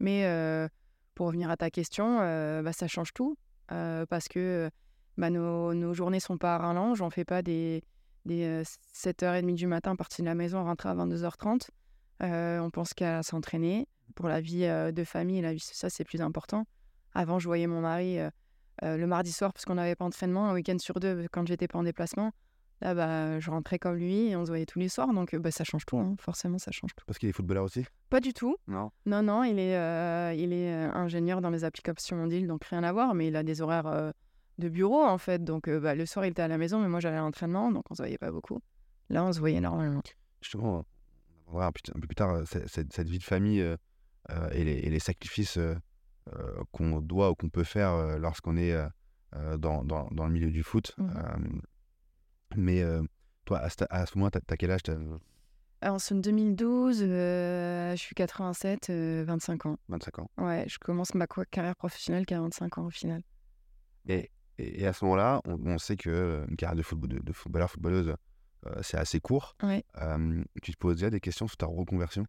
Mais 0.00 0.24
euh, 0.24 0.68
pour 1.14 1.28
revenir 1.28 1.48
à 1.50 1.56
ta 1.56 1.70
question, 1.70 2.18
euh, 2.20 2.62
bah, 2.62 2.72
ça 2.72 2.88
change 2.88 3.12
tout. 3.14 3.38
Euh, 3.72 4.06
parce 4.06 4.28
que 4.28 4.70
bah, 5.16 5.30
nos, 5.30 5.74
nos 5.74 5.94
journées 5.94 6.20
sont 6.20 6.38
pas 6.38 6.54
à 6.54 6.58
rallonge. 6.58 7.02
On 7.02 7.10
fait 7.10 7.24
pas 7.24 7.42
des, 7.42 7.82
des 8.24 8.44
euh, 8.44 8.62
7h30 8.94 9.54
du 9.54 9.66
matin, 9.66 9.96
partir 9.96 10.24
de 10.24 10.28
la 10.28 10.34
maison, 10.34 10.62
rentrer 10.62 10.88
à 10.88 10.94
22h30. 10.94 11.68
Euh, 12.22 12.58
on 12.60 12.70
pense 12.70 12.94
qu'à 12.94 13.22
s'entraîner. 13.22 13.88
Pour 14.14 14.28
la 14.28 14.40
vie 14.40 14.64
euh, 14.64 14.90
de 14.90 15.04
famille, 15.04 15.40
la 15.40 15.52
vie, 15.52 15.60
ça, 15.60 15.90
c'est 15.90 16.04
plus 16.04 16.20
important. 16.20 16.66
Avant, 17.14 17.38
je 17.38 17.46
voyais 17.46 17.66
mon 17.66 17.80
mari 17.80 18.18
euh, 18.18 18.30
euh, 18.84 18.96
le 18.96 19.06
mardi 19.06 19.32
soir 19.32 19.52
parce 19.52 19.64
qu'on 19.64 19.74
n'avait 19.74 19.94
pas 19.94 20.04
entraînement, 20.04 20.48
un 20.48 20.54
week-end 20.54 20.78
sur 20.78 21.00
deux 21.00 21.26
quand 21.30 21.46
j'étais 21.46 21.68
pas 21.68 21.78
en 21.78 21.82
déplacement. 21.82 22.32
Là, 22.80 22.94
bah, 22.94 23.40
je 23.40 23.50
rentrais 23.50 23.78
comme 23.80 23.96
lui 23.96 24.28
et 24.28 24.36
on 24.36 24.44
se 24.44 24.50
voyait 24.50 24.66
tous 24.66 24.78
les 24.78 24.88
soirs. 24.88 25.12
Donc, 25.12 25.34
bah, 25.34 25.50
ça 25.50 25.64
change 25.64 25.84
tout. 25.84 25.98
hein. 25.98 26.14
Forcément, 26.20 26.58
ça 26.58 26.70
change 26.70 26.94
tout. 26.94 27.04
Parce 27.06 27.18
qu'il 27.18 27.28
est 27.28 27.32
footballeur 27.32 27.64
aussi? 27.64 27.84
Pas 28.08 28.20
du 28.20 28.32
tout. 28.32 28.56
Non. 28.68 28.90
Non, 29.06 29.22
non, 29.22 29.42
il 29.42 29.58
est, 29.58 29.76
euh, 29.76 30.32
il 30.36 30.52
est 30.52 30.72
euh, 30.72 30.92
ingénieur 30.92 31.40
dans 31.40 31.50
les 31.50 31.64
applications 31.64 32.16
mobiles, 32.16 32.46
donc 32.46 32.64
rien 32.66 32.84
à 32.84 32.92
voir, 32.92 33.14
mais 33.14 33.26
il 33.28 33.34
a 33.36 33.42
des 33.42 33.60
horaires 33.62 33.88
euh, 33.88 34.12
de 34.58 34.68
bureau 34.68 35.02
en 35.02 35.18
fait. 35.18 35.42
Donc 35.42 35.68
bah, 35.68 35.94
le 35.96 36.06
soir, 36.06 36.24
il 36.24 36.30
était 36.30 36.42
à 36.42 36.48
la 36.48 36.56
maison, 36.58 36.80
mais 36.80 36.88
moi 36.88 37.00
j'allais 37.00 37.16
à 37.16 37.20
l'entraînement, 37.20 37.72
donc 37.72 37.84
on 37.90 37.94
se 37.94 38.02
voyait 38.02 38.18
pas 38.18 38.30
beaucoup. 38.30 38.60
Là, 39.10 39.24
on 39.24 39.32
se 39.32 39.40
voyait 39.40 39.56
énormément. 39.58 40.02
Justement, 40.40 40.84
on 41.46 41.50
abordera 41.50 41.66
un, 41.68 42.00
peu 42.00 42.06
plus 42.06 42.14
tard 42.14 42.42
cette, 42.46 42.68
cette- 42.68 42.92
cette 42.92 43.08
vie 43.08 43.18
de 43.18 43.24
famille 43.24 43.58
et, 44.52 44.64
les, 44.64 44.72
et 44.74 44.90
les 44.90 44.98
sacrifices 45.00 45.58
qu'on 46.72 47.00
doit 47.00 47.30
ou 47.30 47.34
qu'on 47.34 47.48
peut 47.48 47.64
faire 47.64 48.18
lorsqu'on 48.18 48.56
est 48.56 48.76
dans, 49.58 49.82
dans- 49.84 50.08
dans 50.10 50.26
le 50.26 50.32
milieu 50.32 50.50
du 50.50 50.62
foot. 50.62 50.94
Euh, 51.00 51.04
mais 52.56 52.82
euh, 52.82 53.02
toi, 53.44 53.58
à, 53.58 53.70
ce- 53.70 53.84
à 53.90 54.06
ce 54.06 54.16
moment, 54.18 54.30
t'as 54.30 54.40
as 54.48 54.56
quel 54.56 54.70
âge 54.70 54.82
en 55.80 55.98
2012, 56.10 57.02
euh, 57.02 57.92
je 57.92 57.96
suis 58.00 58.14
87, 58.14 58.90
euh, 58.90 59.24
25 59.24 59.66
ans. 59.66 59.76
25 59.88 60.18
ans. 60.18 60.30
Ouais, 60.36 60.64
je 60.68 60.76
commence 60.78 61.14
ma 61.14 61.26
carrière 61.50 61.76
professionnelle 61.76 62.26
qu'à 62.26 62.40
25 62.40 62.78
ans 62.78 62.86
au 62.86 62.90
final. 62.90 63.22
Et, 64.06 64.30
et, 64.58 64.86
à 64.86 64.92
ce 64.92 65.04
moment-là, 65.04 65.40
on, 65.44 65.56
on 65.66 65.78
sait 65.78 65.96
que 65.96 66.44
une 66.48 66.56
carrière 66.56 66.74
de, 66.76 66.82
football, 66.82 67.10
de, 67.10 67.18
de 67.20 67.32
footballeur, 67.32 67.70
footballeuse, 67.70 68.14
euh, 68.66 68.82
c'est 68.82 68.96
assez 68.96 69.20
court. 69.20 69.54
Ouais. 69.62 69.84
Euh, 70.02 70.42
tu 70.62 70.72
te 70.72 70.78
poses 70.78 70.96
déjà 70.96 71.10
des 71.10 71.20
questions 71.20 71.46
sur 71.46 71.56
ta 71.56 71.66
reconversion? 71.66 72.26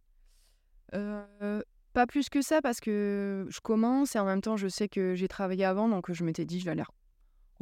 Euh, 0.94 1.62
pas 1.92 2.06
plus 2.06 2.28
que 2.28 2.42
ça 2.42 2.60
parce 2.62 2.80
que 2.80 3.46
je 3.48 3.60
commence 3.60 4.14
et 4.14 4.18
en 4.18 4.24
même 4.24 4.40
temps 4.40 4.56
je 4.56 4.68
sais 4.68 4.88
que 4.88 5.14
j'ai 5.14 5.28
travaillé 5.28 5.64
avant 5.64 5.88
donc 5.88 6.10
je 6.12 6.24
m'étais 6.24 6.44
dit 6.44 6.58
je 6.60 6.64
vais 6.64 6.72
aller 6.72 6.82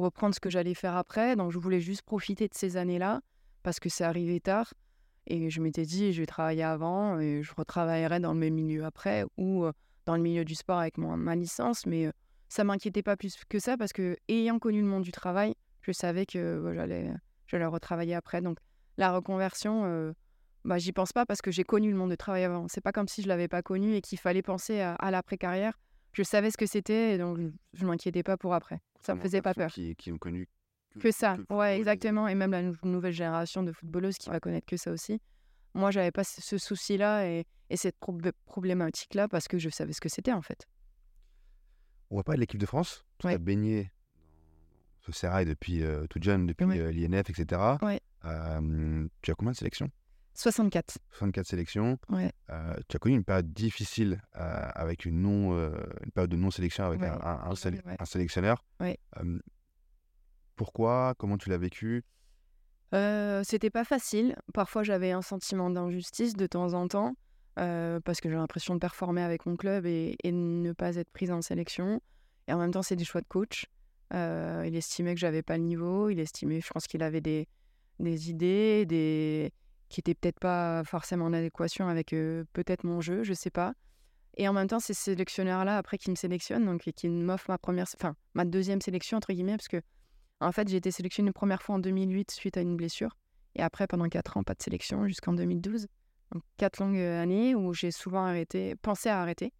reprendre 0.03 0.33
ce 0.35 0.39
que 0.39 0.49
j'allais 0.49 0.73
faire 0.73 0.95
après 0.95 1.35
donc 1.35 1.51
je 1.51 1.59
voulais 1.59 1.81
juste 1.81 2.01
profiter 2.03 2.47
de 2.47 2.53
ces 2.53 2.77
années-là 2.77 3.21
parce 3.63 3.79
que 3.79 3.89
c'est 3.89 4.03
arrivé 4.03 4.39
tard 4.39 4.73
et 5.27 5.49
je 5.49 5.61
m'étais 5.61 5.85
dit 5.85 6.13
je 6.13 6.21
vais 6.21 6.25
travailler 6.25 6.63
avant 6.63 7.19
et 7.19 7.43
je 7.43 7.53
retravaillerai 7.55 8.19
dans 8.19 8.33
le 8.33 8.39
même 8.39 8.53
milieu 8.53 8.85
après 8.85 9.25
ou 9.37 9.65
euh, 9.65 9.71
dans 10.05 10.15
le 10.15 10.21
milieu 10.21 10.45
du 10.45 10.55
sport 10.55 10.79
avec 10.79 10.97
mon, 10.97 11.17
ma 11.17 11.35
licence 11.35 11.85
mais 11.85 12.07
euh, 12.07 12.11
ça 12.47 12.63
m'inquiétait 12.63 13.03
pas 13.03 13.15
plus 13.15 13.35
que 13.47 13.59
ça 13.59 13.77
parce 13.77 13.93
que 13.93 14.17
ayant 14.27 14.59
connu 14.59 14.81
le 14.81 14.87
monde 14.87 15.03
du 15.03 15.11
travail 15.11 15.53
je 15.81 15.91
savais 15.91 16.25
que 16.25 16.37
euh, 16.37 16.73
j'allais 16.73 17.11
j'allais 17.47 17.65
retravailler 17.65 18.15
après 18.15 18.41
donc 18.41 18.57
la 18.97 19.11
reconversion 19.11 19.85
euh, 19.85 20.13
bah, 20.65 20.77
j'y 20.77 20.91
pense 20.91 21.13
pas 21.13 21.25
parce 21.25 21.41
que 21.41 21.51
j'ai 21.51 21.63
connu 21.63 21.89
le 21.89 21.97
monde 21.97 22.09
de 22.09 22.15
travail 22.15 22.43
avant. 22.43 22.67
C'est 22.67 22.81
pas 22.81 22.91
comme 22.91 23.07
si 23.07 23.21
je 23.21 23.27
l'avais 23.27 23.47
pas 23.47 23.61
connu 23.61 23.95
et 23.95 24.01
qu'il 24.01 24.19
fallait 24.19 24.41
penser 24.41 24.81
à, 24.81 24.93
à 24.95 25.11
l'après-carrière. 25.11 25.79
Je 26.19 26.23
savais 26.25 26.51
ce 26.51 26.57
que 26.57 26.65
c'était 26.65 27.15
et 27.15 27.17
donc 27.17 27.39
je, 27.39 27.47
je 27.71 27.85
m'inquiétais 27.85 28.23
pas 28.23 28.35
pour 28.35 28.53
après. 28.53 28.81
Ça 28.99 29.15
me 29.15 29.21
faisait 29.21 29.41
pas 29.41 29.53
peur. 29.53 29.71
Qui, 29.71 29.95
qui 29.95 30.11
ont 30.11 30.17
connu 30.17 30.49
Que 30.99 31.11
ça, 31.11 31.37
football, 31.37 31.57
ouais, 31.59 31.77
exactement. 31.77 32.27
Et 32.27 32.35
même 32.35 32.51
la 32.51 32.61
nou- 32.61 32.75
nouvelle 32.83 33.13
génération 33.13 33.63
de 33.63 33.71
footballeuses 33.71 34.17
qui 34.17 34.29
va 34.29 34.41
connaître 34.41 34.65
que 34.65 34.75
ça 34.75 34.91
aussi. 34.91 35.21
Moi, 35.73 35.91
j'avais 35.91 36.11
pas 36.11 36.25
ce 36.25 36.57
souci-là 36.57 37.25
et, 37.25 37.45
et 37.69 37.77
cette 37.77 37.97
prob- 38.01 38.33
problématique-là 38.47 39.29
parce 39.29 39.47
que 39.47 39.57
je 39.59 39.69
savais 39.69 39.93
ce 39.93 40.01
que 40.01 40.09
c'était 40.09 40.33
en 40.33 40.41
fait. 40.41 40.67
On 42.09 42.17
va 42.17 42.23
parler 42.23 42.35
de 42.35 42.41
l'équipe 42.41 42.59
de 42.59 42.65
France. 42.65 43.05
Tu 43.19 43.27
Ouais. 43.27 43.35
as 43.35 43.37
baigné 43.37 43.89
ce 44.99 45.13
sérail 45.13 45.45
depuis 45.45 45.83
euh, 45.83 46.05
toute 46.07 46.23
jeune, 46.23 46.47
depuis 46.47 46.65
Ouais. 46.65 46.79
euh, 46.79 46.91
l'INF, 46.91 47.29
etc. 47.29 47.61
Ouais. 47.81 48.01
Euh, 48.25 49.07
tu 49.21 49.31
as 49.31 49.35
combien 49.35 49.53
de 49.53 49.57
sélections? 49.57 49.89
64. 50.33 50.97
64 51.11 51.45
sélections. 51.47 51.97
Ouais. 52.09 52.31
Euh, 52.49 52.75
tu 52.87 52.95
as 52.95 52.99
connu 52.99 53.15
une 53.15 53.23
période 53.25 53.51
difficile 53.51 54.21
euh, 54.37 54.69
avec 54.73 55.05
une, 55.05 55.21
non, 55.21 55.53
euh, 55.53 55.71
une 56.05 56.11
période 56.11 56.31
de 56.31 56.37
non-sélection 56.37 56.85
avec 56.85 57.01
Ouais. 57.01 57.07
un, 57.07 57.19
un- 57.21 57.49
un 57.51 57.55
sé- 57.55 57.69
Ouais. 57.85 57.95
un 57.99 58.05
sélectionneur. 58.05 58.63
Pourquoi? 60.55 61.15
Comment 61.17 61.37
tu 61.37 61.49
l'as 61.49 61.57
vécu? 61.57 62.03
Euh, 62.93 63.43
c'était 63.43 63.69
pas 63.69 63.83
facile. 63.85 64.35
Parfois, 64.53 64.83
j'avais 64.83 65.11
un 65.11 65.21
sentiment 65.21 65.69
d'injustice 65.69 66.33
de 66.35 66.47
temps 66.47 66.73
en 66.73 66.87
temps 66.87 67.15
parce 67.55 68.21
que 68.21 68.29
j'ai 68.29 68.35
l'impression 68.35 68.73
de 68.75 68.79
performer 68.79 69.21
avec 69.21 69.45
mon 69.45 69.57
club 69.57 69.85
et, 69.85 70.15
ne 70.23 70.71
pas 70.71 70.95
être 70.95 71.09
prise 71.11 71.29
en 71.31 71.41
sélection. 71.41 72.01
Et 72.47 72.53
en 72.53 72.57
même 72.57 72.71
temps, 72.71 72.81
c'est 72.83 72.95
des 72.95 73.03
choix 73.03 73.19
de 73.21 73.27
coach. 73.27 73.65
Il 74.13 74.75
estimait 74.75 75.13
que 75.13 75.19
j'avais 75.19 75.41
pas 75.43 75.57
le 75.57 75.63
niveau. 75.63 76.09
Il 76.09 76.19
estimait, 76.19 76.61
je 76.61 76.69
pense 76.71 76.87
qu'il 76.87 77.03
avait 77.03 77.19
des, 77.21 77.47
des 77.99 78.29
idées, 78.29 78.85
des 78.85 79.51
qui 79.89 79.99
étaient 79.99 80.13
peut-être 80.13 80.39
pas 80.39 80.83
forcément 80.85 81.25
en 81.25 81.33
adéquation 81.33 81.87
avec 81.87 82.09
peut-être 82.09 82.83
mon 82.83 83.01
jeu, 83.01 83.23
je 83.23 83.33
sais 83.33 83.49
pas. 83.49 83.73
Et 84.37 84.47
en 84.47 84.53
même 84.53 84.67
temps, 84.67 84.79
ces 84.79 84.93
sélectionneurs-là, 84.93 85.77
après, 85.77 85.97
qui 85.97 86.09
me 86.09 86.15
sélectionnent, 86.15 86.65
donc 86.65 86.87
et 86.87 86.93
qui 86.93 87.09
m'offrent 87.09 87.49
ma 87.49 87.57
première, 87.57 87.87
enfin 87.95 88.15
ma 88.35 88.45
deuxième 88.45 88.79
sélection 88.79 89.17
entre 89.17 89.33
guillemets, 89.33 89.57
parce 89.57 89.67
que 89.67 89.81
en 90.39 90.53
fait, 90.53 90.69
j'ai 90.69 90.77
été 90.77 90.91
sélectionnée 90.91 91.27
une 91.27 91.33
première 91.33 91.61
fois 91.61 91.75
en 91.75 91.79
2008 91.79 92.31
suite 92.31 92.55
à 92.55 92.61
une 92.61 92.77
blessure. 92.77 93.17
Et 93.55 93.61
après, 93.61 93.87
pendant 93.87 94.07
4 94.07 94.37
ans, 94.37 94.43
pas 94.43 94.53
de 94.53 94.61
sélection 94.61 95.05
jusqu'en 95.07 95.33
2012. 95.33 95.87
Donc, 96.31 96.43
4 96.57 96.79
longues 96.79 96.99
années 96.99 97.55
où 97.55 97.73
j'ai 97.73 97.91
souvent 97.91 98.23
arrêté, 98.23 98.75
pensé 98.77 99.09
à 99.09 99.19
arrêter, 99.19 99.51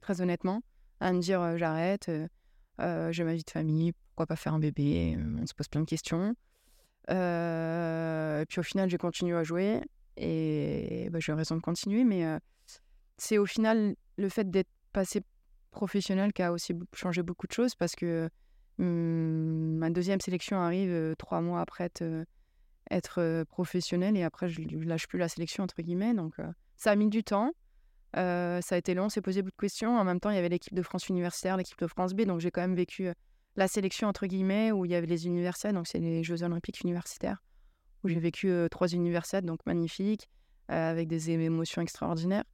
très 0.00 0.20
honnêtement, 0.20 0.62
à 1.00 1.12
me 1.12 1.18
dire 1.18 1.56
j'arrête, 1.56 2.08
j'ai 2.08 3.24
ma 3.24 3.34
vie 3.34 3.42
de 3.42 3.50
famille, 3.50 3.92
pourquoi 4.10 4.26
pas 4.26 4.36
faire 4.36 4.54
un 4.54 4.60
bébé 4.60 5.18
On 5.40 5.46
se 5.46 5.54
pose 5.54 5.66
plein 5.66 5.80
de 5.80 5.86
questions. 5.86 6.36
Euh, 7.10 8.44
puis 8.48 8.60
au 8.60 8.62
final, 8.62 8.90
j'ai 8.90 8.98
continué 8.98 9.36
à 9.36 9.44
jouer 9.44 9.80
et 10.16 11.08
bah, 11.10 11.18
j'ai 11.20 11.32
raison 11.32 11.56
de 11.56 11.60
continuer. 11.60 12.04
Mais 12.04 12.24
euh, 12.24 12.38
c'est 13.16 13.38
au 13.38 13.46
final 13.46 13.94
le 14.16 14.28
fait 14.28 14.50
d'être 14.50 14.70
passé 14.92 15.22
professionnel 15.70 16.32
qui 16.32 16.42
a 16.42 16.52
aussi 16.52 16.74
changé 16.94 17.22
beaucoup 17.22 17.46
de 17.46 17.52
choses 17.52 17.74
parce 17.74 17.94
que 17.94 18.28
hum, 18.78 19.76
ma 19.76 19.90
deuxième 19.90 20.20
sélection 20.20 20.58
arrive 20.60 20.90
euh, 20.90 21.14
trois 21.14 21.40
mois 21.40 21.60
après 21.60 21.90
être, 22.90 23.44
professionnel 23.44 24.16
et 24.16 24.22
après 24.22 24.48
je 24.48 24.62
lâche 24.62 25.08
plus 25.08 25.18
la 25.18 25.28
sélection 25.28 25.64
entre 25.64 25.80
guillemets. 25.82 26.14
Donc 26.14 26.36
ça 26.76 26.92
a 26.92 26.96
mis 26.96 27.08
du 27.08 27.22
temps. 27.22 27.52
Ça 28.14 28.60
a 28.70 28.76
été 28.76 28.94
long, 28.94 29.04
on 29.04 29.08
s'est 29.10 29.20
posé 29.20 29.42
beaucoup 29.42 29.56
de 29.56 29.60
questions. 29.60 29.98
En 29.98 30.04
même 30.04 30.20
temps, 30.20 30.30
il 30.30 30.36
y 30.36 30.38
avait 30.38 30.48
l'équipe 30.48 30.74
de 30.74 30.82
France 30.82 31.08
universitaire, 31.08 31.58
l'équipe 31.58 31.78
de 31.78 31.86
France 31.86 32.14
B. 32.14 32.22
Donc 32.22 32.40
j'ai 32.40 32.50
quand 32.50 32.62
même 32.62 32.74
vécu 32.74 33.12
la 33.58 33.66
sélection 33.66 34.06
entre 34.08 34.26
guillemets 34.26 34.70
où 34.70 34.84
il 34.84 34.92
y 34.92 34.94
avait 34.94 35.08
les 35.08 35.26
universités, 35.26 35.72
donc 35.72 35.88
c'est 35.88 35.98
les 35.98 36.22
Jeux 36.22 36.44
olympiques 36.44 36.80
universitaires, 36.82 37.42
où 38.04 38.08
j'ai 38.08 38.20
vécu 38.20 38.48
euh, 38.48 38.68
trois 38.68 38.86
universités, 38.86 39.42
donc 39.44 39.58
magnifiques, 39.66 40.30
euh, 40.70 40.90
avec 40.90 41.08
des 41.08 41.30
émotions 41.30 41.82
extraordinaires. 41.82 42.44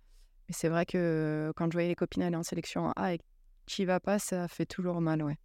Mais 0.48 0.54
c'est 0.54 0.70
vrai 0.70 0.86
que 0.86 0.96
euh, 0.96 1.52
quand 1.54 1.66
je 1.66 1.72
voyais 1.74 1.88
les 1.88 1.94
copines 1.94 2.22
aller 2.22 2.36
en 2.36 2.42
sélection 2.42 2.90
A 2.96 3.14
et 3.14 3.20
qui 3.66 3.84
va 3.84 4.00
pas, 4.00 4.18
ça 4.18 4.48
fait 4.48 4.64
toujours 4.64 5.02
mal, 5.02 5.22
ouais. 5.22 5.36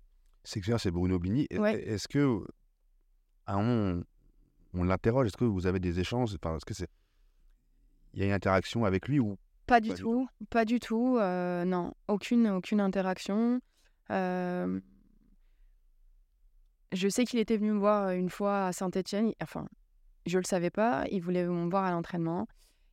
Sélectionneur, 0.45 0.79
c'est 0.79 0.91
Bruno 0.91 1.19
Bini. 1.19 1.45
Ouais. 1.51 1.81
Est-ce 1.83 2.07
que, 2.07 2.41
on, 3.47 4.03
on 4.73 4.83
l'interroge 4.85 5.27
Est-ce 5.27 5.37
que 5.37 5.43
vous 5.43 5.67
avez 5.67 5.79
des 5.79 5.99
échanges? 5.99 6.33
Enfin, 6.41 6.55
Est-ce 6.55 6.65
que 6.65 6.73
c'est. 6.73 6.89
Il 8.13 8.21
y 8.21 8.23
a 8.23 8.27
une 8.27 8.31
interaction 8.31 8.85
avec 8.85 9.09
lui 9.09 9.19
ou 9.19 9.37
Pas 9.67 9.81
du 9.81 9.89
Pas 9.89 9.95
du 9.95 10.01
tout, 10.01 10.27
pas 10.49 10.65
du 10.65 10.79
tout. 10.79 11.17
euh, 11.17 11.65
non, 11.65 11.93
aucune, 12.07 12.47
aucune 12.47 12.79
interaction. 12.79 13.59
Euh, 14.09 14.79
je 16.91 17.07
sais 17.07 17.25
qu'il 17.25 17.39
était 17.39 17.57
venu 17.57 17.71
me 17.71 17.79
voir 17.79 18.11
une 18.11 18.29
fois 18.29 18.67
à 18.67 18.73
Saint-Etienne. 18.73 19.33
Enfin, 19.41 19.67
je 20.25 20.37
le 20.37 20.43
savais 20.43 20.69
pas. 20.69 21.05
Il 21.11 21.21
voulait 21.21 21.45
me 21.45 21.69
voir 21.69 21.83
à 21.83 21.91
l'entraînement. 21.91 22.47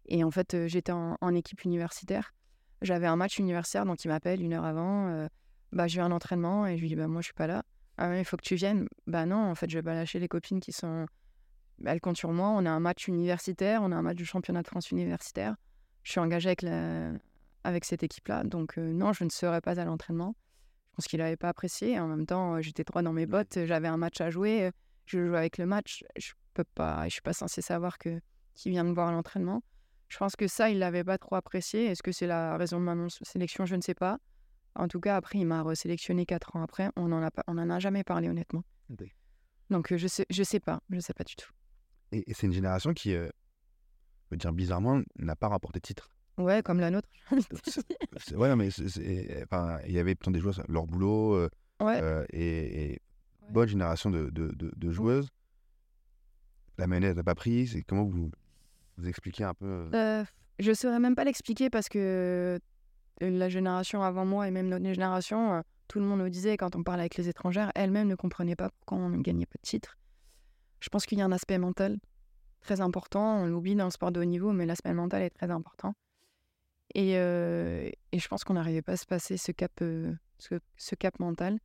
Et 0.07 0.23
en 0.23 0.31
fait, 0.31 0.67
j'étais 0.67 0.93
en, 0.93 1.35
équipe 1.35 1.65
universitaire. 1.65 2.35
J'avais 2.83 3.07
un 3.07 3.17
match 3.17 3.39
universitaire, 3.39 3.87
donc 3.87 4.05
il 4.05 4.09
m'appelle 4.09 4.43
une 4.43 4.53
heure 4.53 4.65
avant. 4.65 5.09
euh, 5.09 5.29
bah, 5.73 5.87
j'ai 5.89 5.99
eu 5.99 6.03
un 6.03 6.13
entraînement 6.13 6.67
et 6.67 6.77
je 6.77 6.83
lui 6.83 6.89
dis 6.89 6.97
bah, 6.97 7.09
Moi, 7.09 7.23
je 7.23 7.27
suis 7.27 7.35
pas 7.35 7.47
là. 7.47 7.63
Ah 7.99 8.17
il 8.19 8.25
faut 8.25 8.37
que 8.37 8.43
tu 8.43 8.55
viennes. 8.57 8.87
Bah 9.07 9.25
non, 9.25 9.51
en 9.51 9.55
fait, 9.55 9.71
je 9.71 9.79
vais 9.79 9.83
pas 9.83 9.95
lâcher 9.95 10.19
les 10.19 10.29
copines 10.29 10.61
qui 10.61 10.73
sont. 10.73 11.07
Elles 11.85 12.01
comptent 12.01 12.19
sur 12.19 12.33
moi. 12.33 12.51
On 12.51 12.67
a 12.67 12.71
un 12.71 12.81
match 12.81 13.09
universitaire, 13.09 13.81
on 13.83 13.91
a 13.91 13.97
un 13.97 14.03
match 14.03 14.17
du 14.17 14.27
championnat 14.27 14.63
de 14.63 14.69
France 14.69 14.91
universitaire 14.91 15.57
je 16.07 16.13
suis 16.13 16.21
engagée 16.21 16.51
avec, 16.51 16.63
la... 16.63 17.11
avec 17.65 17.85
cette 17.85 18.05
équipe-là. 18.05 18.45
Donc, 18.45 18.77
non, 18.77 19.13
je 19.13 19.25
ne 19.25 19.29
serai 19.29 19.61
pas 19.61 19.81
à 19.81 19.85
l'entraînement. 19.85 20.37
Pense 20.97 21.07
qu'il 21.07 21.19
n'avait 21.19 21.37
pas 21.37 21.51
apprécié. 21.51 22.01
En 22.01 22.09
même 22.09 22.27
temps, 22.27 22.61
j'étais 22.61 22.85
droit 22.85 23.03
dans 23.03 23.13
mes 23.13 23.27
bottes, 23.27 23.59
j'avais 23.65 23.89
un 23.89 23.97
match 23.97 24.21
à 24.21 24.31
jouer, 24.31 24.71
je 25.05 25.27
jouais 25.27 25.39
avec 25.39 25.59
le 25.59 25.67
match. 25.67 26.05
Je 26.17 26.33
peux 26.55 26.65
pas, 26.65 27.05
je 27.05 27.11
suis 27.11 27.23
pas 27.23 27.33
censé 27.33 27.63
savoir 27.63 27.99
que 27.99 28.21
qui 28.55 28.71
vient 28.71 28.85
de 28.85 28.93
voir 28.93 29.13
l'entraînement. 29.13 29.63
Je 30.09 30.17
pense 30.19 30.37
que 30.37 30.47
ça, 30.47 30.71
il 30.71 30.79
l'avait 30.79 31.05
pas 31.05 31.19
trop 31.19 31.37
apprécié. 31.37 31.87
Est-ce 31.87 32.03
que 32.03 32.13
c'est 32.13 32.27
la 32.27 32.57
raison 32.57 32.79
de 32.79 32.85
ma 32.85 32.95
non-sélection? 32.95 33.67
Je 33.67 33.77
ne 33.77 33.83
sais 33.83 33.95
pas. 33.95 34.19
En 34.75 34.89
tout 34.89 35.01
cas, 35.01 35.17
après, 35.17 35.39
il 35.39 35.47
m'a 35.47 35.63
resélectionné 35.63 36.27
quatre 36.27 36.57
ans 36.57 36.63
après. 36.63 36.91
On 36.97 37.13
en 37.13 37.23
a 37.23 37.31
pas, 37.31 37.43
on 37.47 37.59
en 37.59 37.71
a 37.71 37.79
jamais 37.79 38.05
parlé 38.05 38.29
honnêtement. 38.29 38.65
Donc 39.71 39.95
je 39.95 40.07
sais, 40.07 40.27
je 40.31 40.43
sais 40.43 40.61
pas, 40.61 40.81
je 40.91 41.01
sais 41.01 41.13
pas 41.13 41.25
du 41.25 41.35
tout. 41.35 41.51
Et, 42.13 42.25
c'est 42.33 42.47
une 42.47 42.53
génération 42.53 42.95
qui, 42.95 43.15
euh, 43.15 43.29
je 44.27 44.31
veux 44.31 44.37
dire 44.37 44.53
bizarrement, 44.53 45.03
n'a 45.19 45.35
pas 45.35 45.49
rapporté 45.49 45.81
de 45.81 45.87
titre. 45.87 46.09
Ouais, 46.39 46.63
comme 46.63 46.81
la 46.81 46.91
nôtre. 46.91 47.09
ouais, 48.35 48.57
mais 48.57 48.69
enfin, 49.45 49.79
il 49.87 49.93
y 49.93 49.99
avait 49.99 50.15
plein 50.15 50.33
des 50.33 50.41
joueurs, 50.41 50.61
leur 50.69 50.87
boulot 50.87 51.35
euh, 51.35 51.49
euh, 51.83 52.25
et, 52.33 53.01
bonne 53.49 53.69
génération 53.69 54.11
de, 54.11 54.29
de, 54.31 54.53
de, 54.55 54.91
joueuses. 54.91 55.29
La 56.79 56.87
manette 56.87 57.17
n'a 57.17 57.23
pas 57.23 57.35
pris. 57.35 57.69
C'est 57.69 57.83
comment 57.83 58.05
vous 58.05 58.31
vous 58.99 59.09
expliquez 59.09 59.45
un 59.45 59.55
peu 59.55 59.89
Je 60.59 60.73
saurais 60.73 61.01
même 61.01 61.15
pas 61.15 61.25
l'expliquer 61.25 61.71
parce 61.71 61.89
que 61.89 62.59
la 63.21 63.49
génération 63.49 64.03
avant 64.03 64.27
moi 64.27 64.47
et 64.47 64.51
même 64.51 64.69
notre 64.69 64.85
génération, 64.85 65.63
tout 65.89 66.01
le 66.01 66.05
monde 66.05 66.21
nous 66.21 66.29
disait 66.29 66.57
quand 66.57 66.77
on 66.77 66.83
parlait 66.83 67.03
avec 67.03 67.17
les 67.17 67.29
étrangères, 67.29 67.73
elles-mêmes 67.75 68.09
ne 68.09 68.15
comprenaient 68.15 68.57
pas 68.57 68.71
pourquoi 68.71 68.99
on 68.99 69.09
ne 69.09 69.23
gagnait 69.23 69.47
pas 69.47 69.57
de 69.63 69.67
titre. 69.67 69.97
Je 70.81 70.91
pense 70.91 71.07
qu'il 71.07 71.19
y 71.19 71.23
a 71.23 71.25
un 71.25 71.33
aspect 71.33 71.59
mental 71.59 71.99
très 72.61 72.81
important. 72.81 73.39
On 73.39 73.47
l'oublie 73.47 73.75
dans 73.75 73.87
le 73.87 73.91
sport 73.91 74.13
de 74.13 74.21
haut 74.21 74.25
niveau, 74.25 74.53
mais 74.53 74.67
l'aspect 74.67 74.93
mental 74.93 75.23
est 75.23 75.31
très 75.31 75.51
important. 75.51 75.95
Et, 76.95 77.13
et 77.13 78.19
je 78.19 78.29
pense 78.29 78.45
qu'on 78.45 78.55
n'arrivait 78.55 78.83
pas 78.83 78.93
à 78.93 78.97
se 78.97 79.07
passer 79.07 79.37
ce 79.37 79.53
cap, 79.53 79.73
ce, 80.39 80.95
cap 80.95 81.19
mental. 81.19 81.59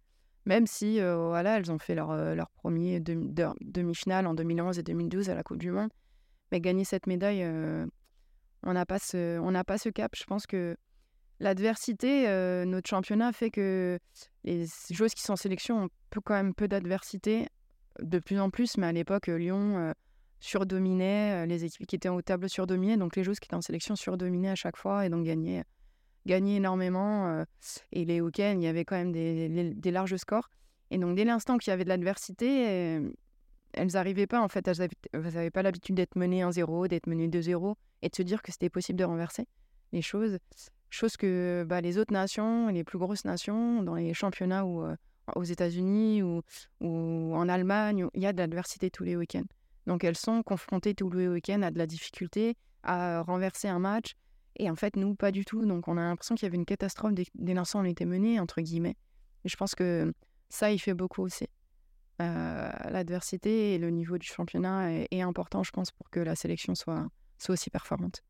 Même 0.46 0.68
si, 0.68 1.00
voilà, 1.00 1.58
elles 1.58 1.72
ont 1.72 1.80
fait 1.80 1.96
leur, 1.96 2.14
leur 2.36 2.50
premier 2.50 3.00
demi-finale 3.00 4.28
en 4.28 4.34
2011 4.34 4.80
et 4.80 4.84
2012 4.84 5.30
à 5.30 5.36
la 5.36 5.44
Coupe 5.44 5.60
du 5.60 5.72
Monde. 5.72 5.90
Mais 6.52 6.60
gagner 6.60 6.84
cette 6.84 7.08
médaille, 7.08 7.46
on 8.64 8.74
n'a 8.74 8.86
pas, 8.86 9.00
ce, 9.00 9.64
pas 9.64 9.78
ce 9.78 9.90
cap. 9.90 10.16
Je 10.16 10.24
pense 10.26 10.48
que 10.48 10.76
l'adversité, 11.40 12.26
notre 12.66 12.90
championnat 12.90 13.32
fait 13.32 13.52
que 13.52 14.00
les 14.44 14.66
joueuses 14.90 15.14
qui 15.14 15.22
sont 15.22 15.34
en 15.34 15.38
sélection 15.38 15.86
ont 15.86 15.90
peu, 16.10 16.20
quand 16.20 16.34
même 16.34 16.54
peu 16.54 16.68
d'adversité, 16.68 17.48
de 18.02 18.20
plus 18.20 18.40
en 18.40 18.50
plus. 18.50 18.78
Mais 18.78 18.88
à 18.88 18.92
l'époque, 18.92 19.28
Lyon 19.28 19.94
surdominait, 20.42 21.46
les 21.48 21.64
équipes 21.64 21.88
qui 21.88 21.96
étaient 21.96 22.10
en 22.10 22.16
haut 22.16 22.22
table 22.22 22.50
surdominaient, 22.50 22.98
donc 22.98 23.16
les 23.16 23.24
joueuses 23.24 23.40
qui 23.40 23.48
étaient 23.48 23.56
en 23.56 23.62
sélection 23.62 23.96
surdominaient 23.96 24.50
à 24.50 24.56
chaque 24.56 24.76
fois 24.76 25.06
et 25.06 25.10
donc 25.10 25.24
gagnaient, 25.24 25.64
gagnaient 26.26 26.56
énormément. 26.56 27.46
et 27.94 28.04
les 28.04 28.20
week-ends, 28.20 28.56
il 28.58 28.64
y 28.64 28.68
avait 28.68 28.84
quand 28.84 28.98
même 28.98 29.14
des, 29.14 29.74
des 29.74 29.92
larges 29.92 30.18
scores. 30.18 30.50
Et 30.90 30.98
donc 30.98 31.16
dès 31.16 31.24
l'instant 31.24 31.58
qu'il 31.58 31.72
y 31.72 31.74
avait 31.74 31.86
de 31.86 31.90
l'adversité, 31.90 33.00
elles 33.74 33.92
n'arrivaient 33.94 34.28
pas, 34.28 34.42
en 34.42 34.50
fait, 34.50 34.68
elles 34.68 34.90
n'avaient 35.14 35.52
pas 35.52 35.62
l'habitude 35.62 35.96
d'être 35.96 36.16
menées 36.16 36.42
1-0, 36.42 36.88
d'être 36.88 37.08
menées 37.08 37.28
2-0 37.28 37.76
et 38.02 38.10
de 38.10 38.16
se 38.16 38.24
dire 38.24 38.42
que 38.42 38.52
c'était 38.52 38.70
possible 38.70 39.00
de 39.00 39.06
renverser 39.06 39.48
les 39.92 40.02
choses. 40.02 40.38
Chose 40.90 41.16
que 41.16 41.64
bah, 41.68 41.80
les 41.82 41.98
autres 41.98 42.14
nations, 42.14 42.68
les 42.68 42.84
plus 42.84 42.98
grosses 42.98 43.26
nations, 43.26 43.82
dans 43.84 43.96
les 43.96 44.14
championnats 44.14 44.66
ou 44.66 44.84
aux 45.36 45.44
États-Unis 45.44 46.22
ou, 46.24 46.42
ou 46.82 47.36
en 47.36 47.48
Allemagne, 47.48 48.08
il 48.14 48.22
y 48.22 48.26
a 48.26 48.34
de 48.34 48.38
l'adversité 48.38 48.90
tous 48.90 49.04
les 49.04 49.16
week-ends. 49.16 49.46
Donc 49.88 50.04
elles 50.04 50.18
sont 50.18 50.44
confrontées 50.44 50.94
tous 50.94 51.10
les 51.10 51.28
week-ends 51.28 51.62
à 51.62 51.72
de 51.72 51.78
la 51.78 51.88
difficulté, 51.88 52.56
à 52.84 53.22
renverser 53.22 53.68
un 53.68 53.80
match. 53.80 54.16
Et 54.58 54.70
en 54.70 54.76
fait, 54.76 54.96
nous, 54.96 55.16
pas 55.16 55.32
du 55.32 55.46
tout. 55.46 55.66
Donc 55.66 55.88
on 55.88 55.98
a 55.98 56.02
l'impression 56.02 56.36
qu'il 56.36 56.46
y 56.46 56.48
avait 56.48 56.58
une 56.58 56.66
catastrophe 56.66 57.14
dès, 57.14 57.26
dès 57.36 57.54
l'instant 57.54 57.80
où 57.80 57.84
on 57.84 57.86
était 57.86 58.06
mené, 58.06 58.40
entre 58.40 58.62
guillemets. 58.62 58.98
Et 59.44 59.50
je 59.50 59.56
pense 59.56 59.76
que 59.76 60.14
ça, 60.50 60.72
il 60.72 60.80
fait 60.80 60.94
beaucoup 60.94 61.24
aussi. 61.24 61.48
Euh, 62.22 62.70
l'adversité 62.90 63.74
et 63.74 63.78
le 63.80 63.90
niveau 63.90 64.18
du 64.18 64.28
championnat 64.28 64.92
est, 64.92 65.22
important, 65.22 65.64
je 65.64 65.72
pense, 65.72 65.92
pour 65.92 66.10
que 66.10 66.20
la 66.20 66.36
sélection 66.36 66.76
soit, 66.76 67.08
soit 67.40 67.54
aussi 67.54 67.70
performante. 67.70 68.24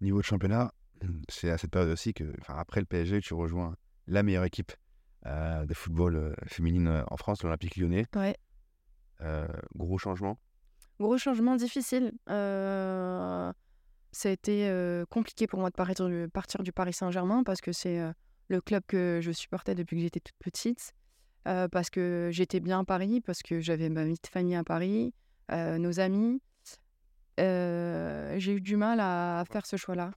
Niveau 0.00 0.18
de 0.18 0.24
championnat, 0.24 0.72
c'est 1.28 1.50
à 1.50 1.58
cette 1.58 1.70
période 1.70 1.90
aussi 1.90 2.14
que, 2.14 2.32
après 2.46 2.80
le 2.80 2.86
PSG, 2.86 3.20
tu 3.20 3.34
rejoins 3.34 3.74
la 4.06 4.22
meilleure 4.22 4.44
équipe 4.44 4.72
euh, 5.26 5.66
de 5.66 5.74
football 5.74 6.16
euh, 6.16 6.34
féminine 6.46 7.04
en 7.06 7.16
France, 7.18 7.42
l'Olympique 7.42 7.76
lyonnais. 7.76 8.06
Ouais. 8.14 8.36
gros 9.74 9.98
changement 9.98 10.38
Gros 11.00 11.16
changement 11.16 11.54
difficile. 11.56 12.12
Euh, 12.28 13.52
ça 14.10 14.28
a 14.28 14.32
été 14.32 14.68
euh, 14.68 15.04
compliqué 15.06 15.46
pour 15.46 15.60
moi 15.60 15.70
de 15.70 15.74
partir 15.74 16.08
du, 16.08 16.28
partir 16.28 16.62
du 16.62 16.72
Paris 16.72 16.92
Saint-Germain 16.92 17.44
parce 17.44 17.60
que 17.60 17.72
c'est 17.72 18.00
euh, 18.00 18.12
le 18.48 18.60
club 18.60 18.82
que 18.86 19.20
je 19.22 19.30
supportais 19.30 19.76
depuis 19.76 19.96
que 19.96 20.02
j'étais 20.02 20.20
toute 20.20 20.38
petite. 20.38 20.92
parce 21.44 21.88
que 21.88 22.28
j'étais 22.32 22.60
bien 22.60 22.80
à 22.80 22.84
Paris, 22.84 23.20
parce 23.20 23.42
que 23.42 23.60
j'avais 23.60 23.88
ma 23.88 24.04
vie 24.04 24.18
de 24.22 24.28
famille 24.28 24.56
à 24.56 24.64
Paris, 24.64 25.14
nos 25.50 26.00
amis. 26.00 26.42
J'ai 27.38 28.52
eu 28.52 28.60
du 28.60 28.76
mal 28.76 29.00
à 29.00 29.44
faire 29.50 29.64
ce 29.64 29.76
choix-là. 29.76 30.10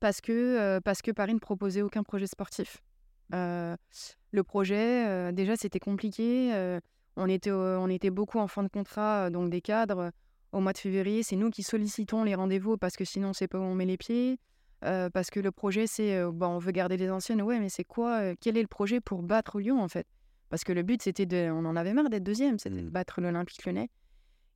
Parce 0.00 0.20
que, 0.20 0.80
parce 0.80 1.00
que 1.00 1.12
Paris 1.12 1.34
ne 1.34 1.38
proposait 1.38 1.82
aucun 1.82 2.02
projet 2.02 2.26
sportif. 2.26 2.82
le 3.30 4.42
projet, 4.42 5.32
déjà, 5.32 5.54
c'était 5.56 5.80
compliqué. 5.80 6.80
On 7.16 7.28
était, 7.28 7.50
on 7.50 7.88
était 7.88 8.10
beaucoup 8.10 8.38
en 8.38 8.48
fin 8.48 8.62
de 8.62 8.68
contrat, 8.68 9.30
donc 9.30 9.50
des 9.50 9.60
cadres. 9.60 10.10
Au 10.52 10.60
mois 10.60 10.72
de 10.72 10.78
février, 10.78 11.22
c'est 11.22 11.36
nous 11.36 11.50
qui 11.50 11.62
sollicitons 11.62 12.24
les 12.24 12.34
rendez-vous 12.34 12.76
parce 12.76 12.96
que 12.96 13.04
sinon, 13.04 13.32
c'est 13.32 13.48
pas 13.48 13.58
où 13.58 13.62
on 13.62 13.74
met 13.74 13.86
les 13.86 13.96
pieds. 13.96 14.38
parce 14.80 15.30
que 15.30 15.40
le 15.40 15.50
projet, 15.50 15.86
c'est 15.86 16.24
bon, 16.30 16.48
on 16.48 16.58
veut 16.58 16.72
garder 16.72 16.96
les 16.96 17.10
anciennes. 17.10 17.42
Ouais, 17.42 17.58
mais 17.58 17.68
c'est 17.68 17.84
quoi 17.84 18.34
Quel 18.36 18.56
est 18.56 18.62
le 18.62 18.68
projet 18.68 19.00
pour 19.00 19.22
battre 19.22 19.60
Lyon, 19.60 19.80
en 19.82 19.88
fait? 19.88 20.06
Parce 20.52 20.64
que 20.64 20.72
le 20.72 20.82
but, 20.82 21.00
c'était 21.00 21.24
de. 21.24 21.50
On 21.50 21.64
en 21.64 21.76
avait 21.76 21.94
marre 21.94 22.10
d'être 22.10 22.24
deuxième, 22.24 22.58
c'était 22.58 22.76
de 22.76 22.82
mmh. 22.82 22.90
battre 22.90 23.22
l'Olympique 23.22 23.64
lyonnais. 23.64 23.88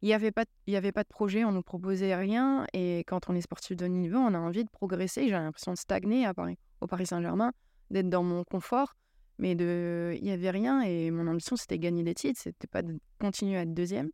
Il 0.03 0.09
n'y 0.09 0.13
avait, 0.13 0.31
pas, 0.31 0.45
il 0.67 0.77
avait 0.77 0.93
pas 0.93 1.05
de 1.05 1.09
projet, 1.09 1.43
on 1.45 1.53
nous 1.53 1.63
proposait 1.63 2.15
rien. 2.15 2.67
Et 2.75 2.99
quand 3.07 3.31
on 3.31 3.35
est 3.35 3.41
sportif 3.41 3.79
de 3.79 3.87
niveau, 3.87 4.19
on 4.19 4.35
a 4.35 4.39
envie 4.39 4.63
de 4.63 4.69
progresser. 4.69 5.25
J'ai 5.25 5.31
l'impression 5.31 5.73
de 5.73 5.79
stagner 5.79 6.27
à 6.27 6.35
Paris, 6.35 6.59
au 6.83 6.87
Paris 6.87 7.07
Saint-Germain, 7.07 7.53
d'être 7.91 8.11
dans 8.11 8.23
mon 8.23 8.45
confort. 8.45 8.95
Mais 9.39 9.53
il 9.53 10.23
n'y 10.23 10.31
avait 10.31 10.51
rien 10.51 10.83
et 10.83 11.11
mon 11.11 11.27
ambition, 11.27 11.57
c'était 11.57 11.79
gagner 11.79 12.03
des 12.03 12.15
titres, 12.15 12.41
c'était 12.43 12.67
pas 12.67 12.83
de 12.83 12.99
continuer 13.21 13.59
à 13.59 13.63
être 13.63 13.75
deuxième. 13.75 14.11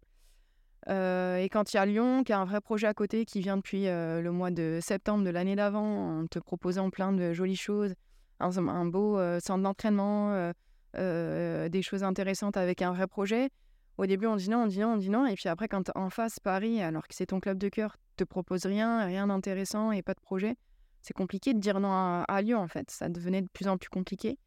Euh, 0.89 1.37
et 1.37 1.49
quand 1.49 1.73
il 1.73 1.77
y 1.77 1.79
a 1.79 1.87
Lyon, 1.87 2.25
qui 2.25 2.33
a 2.33 2.41
un 2.41 2.45
vrai 2.45 2.61
projet 2.61 2.87
à 2.87 2.95
côté, 2.95 3.25
qui 3.25 3.41
vient 3.41 3.57
depuis 3.57 3.87
euh, 3.87 4.21
le 4.21 4.33
mois 4.33 4.51
de 4.51 4.81
septembre 4.83 5.25
de 5.25 5.31
l'année 5.31 5.55
d'avant, 5.55 6.21
en 6.21 6.27
te 6.27 6.39
proposant 6.39 6.91
plein 6.91 7.13
de 7.13 7.33
jolies 7.33 7.57
choses, 7.57 7.95
un, 8.41 8.87
beau 8.87 9.19
euh, 9.19 9.39
centre 9.39 9.63
d'entraînement, 9.63 10.53
des 10.95 11.83
choses 11.83 12.03
intéressantes 12.03 12.57
avec 12.57 12.83
un 12.83 12.93
vrai 12.93 13.07
projet. 13.07 13.51
Au 13.99 14.07
début, 14.07 14.27
on 14.27 14.37
dit 14.37 14.51
non, 14.51 14.65
on 14.65 14.67
dit 14.67 14.81
non, 14.81 14.95
on 14.95 14.97
dit 14.97 15.11
non. 15.11 15.27
Et 15.27 15.35
puis 15.35 15.49
après, 15.49 15.69
quand 15.69 15.91
en 15.95 16.11
face, 16.11 16.41
Paris, 16.41 16.83
alors 16.83 17.07
que 17.07 17.15
c'est 17.15 17.27
ton 17.27 17.39
club 17.39 17.59
de 17.59 17.69
cœur, 17.69 17.97
te 18.17 18.25
propose 18.25 18.67
rien, 18.67 19.05
rien 19.05 19.29
d'intéressant 19.29 19.93
et 19.93 20.03
pas 20.03 20.15
de 20.15 20.21
projet, 20.21 20.57
c'est 21.03 21.15
compliqué 21.15 21.55
de 21.55 21.61
dire 21.61 21.79
non 21.79 21.93
à 22.27 22.43
Lyon, 22.43 22.59
en 22.59 22.69
fait. 22.69 22.91
Ça 22.91 23.09
devenait 23.09 23.43
de 23.43 23.49
plus 23.53 23.69
en 23.69 23.79
plus 23.79 23.91
compliqué 23.91 24.39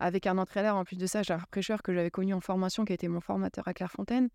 avec 0.00 0.26
un 0.26 0.38
entraîneur 0.38 0.76
en 0.76 0.84
plus 0.84 0.96
de 0.96 1.06
ça, 1.06 1.22
Gérard 1.22 1.48
Prêcheur, 1.48 1.82
que 1.82 1.92
j'avais 1.92 2.10
connu 2.10 2.34
en 2.34 2.40
formation, 2.40 2.84
qui 2.84 2.92
était 2.92 3.08
mon 3.08 3.20
formateur 3.20 3.66
à 3.66 3.74
Clairefontaine, 3.74 4.28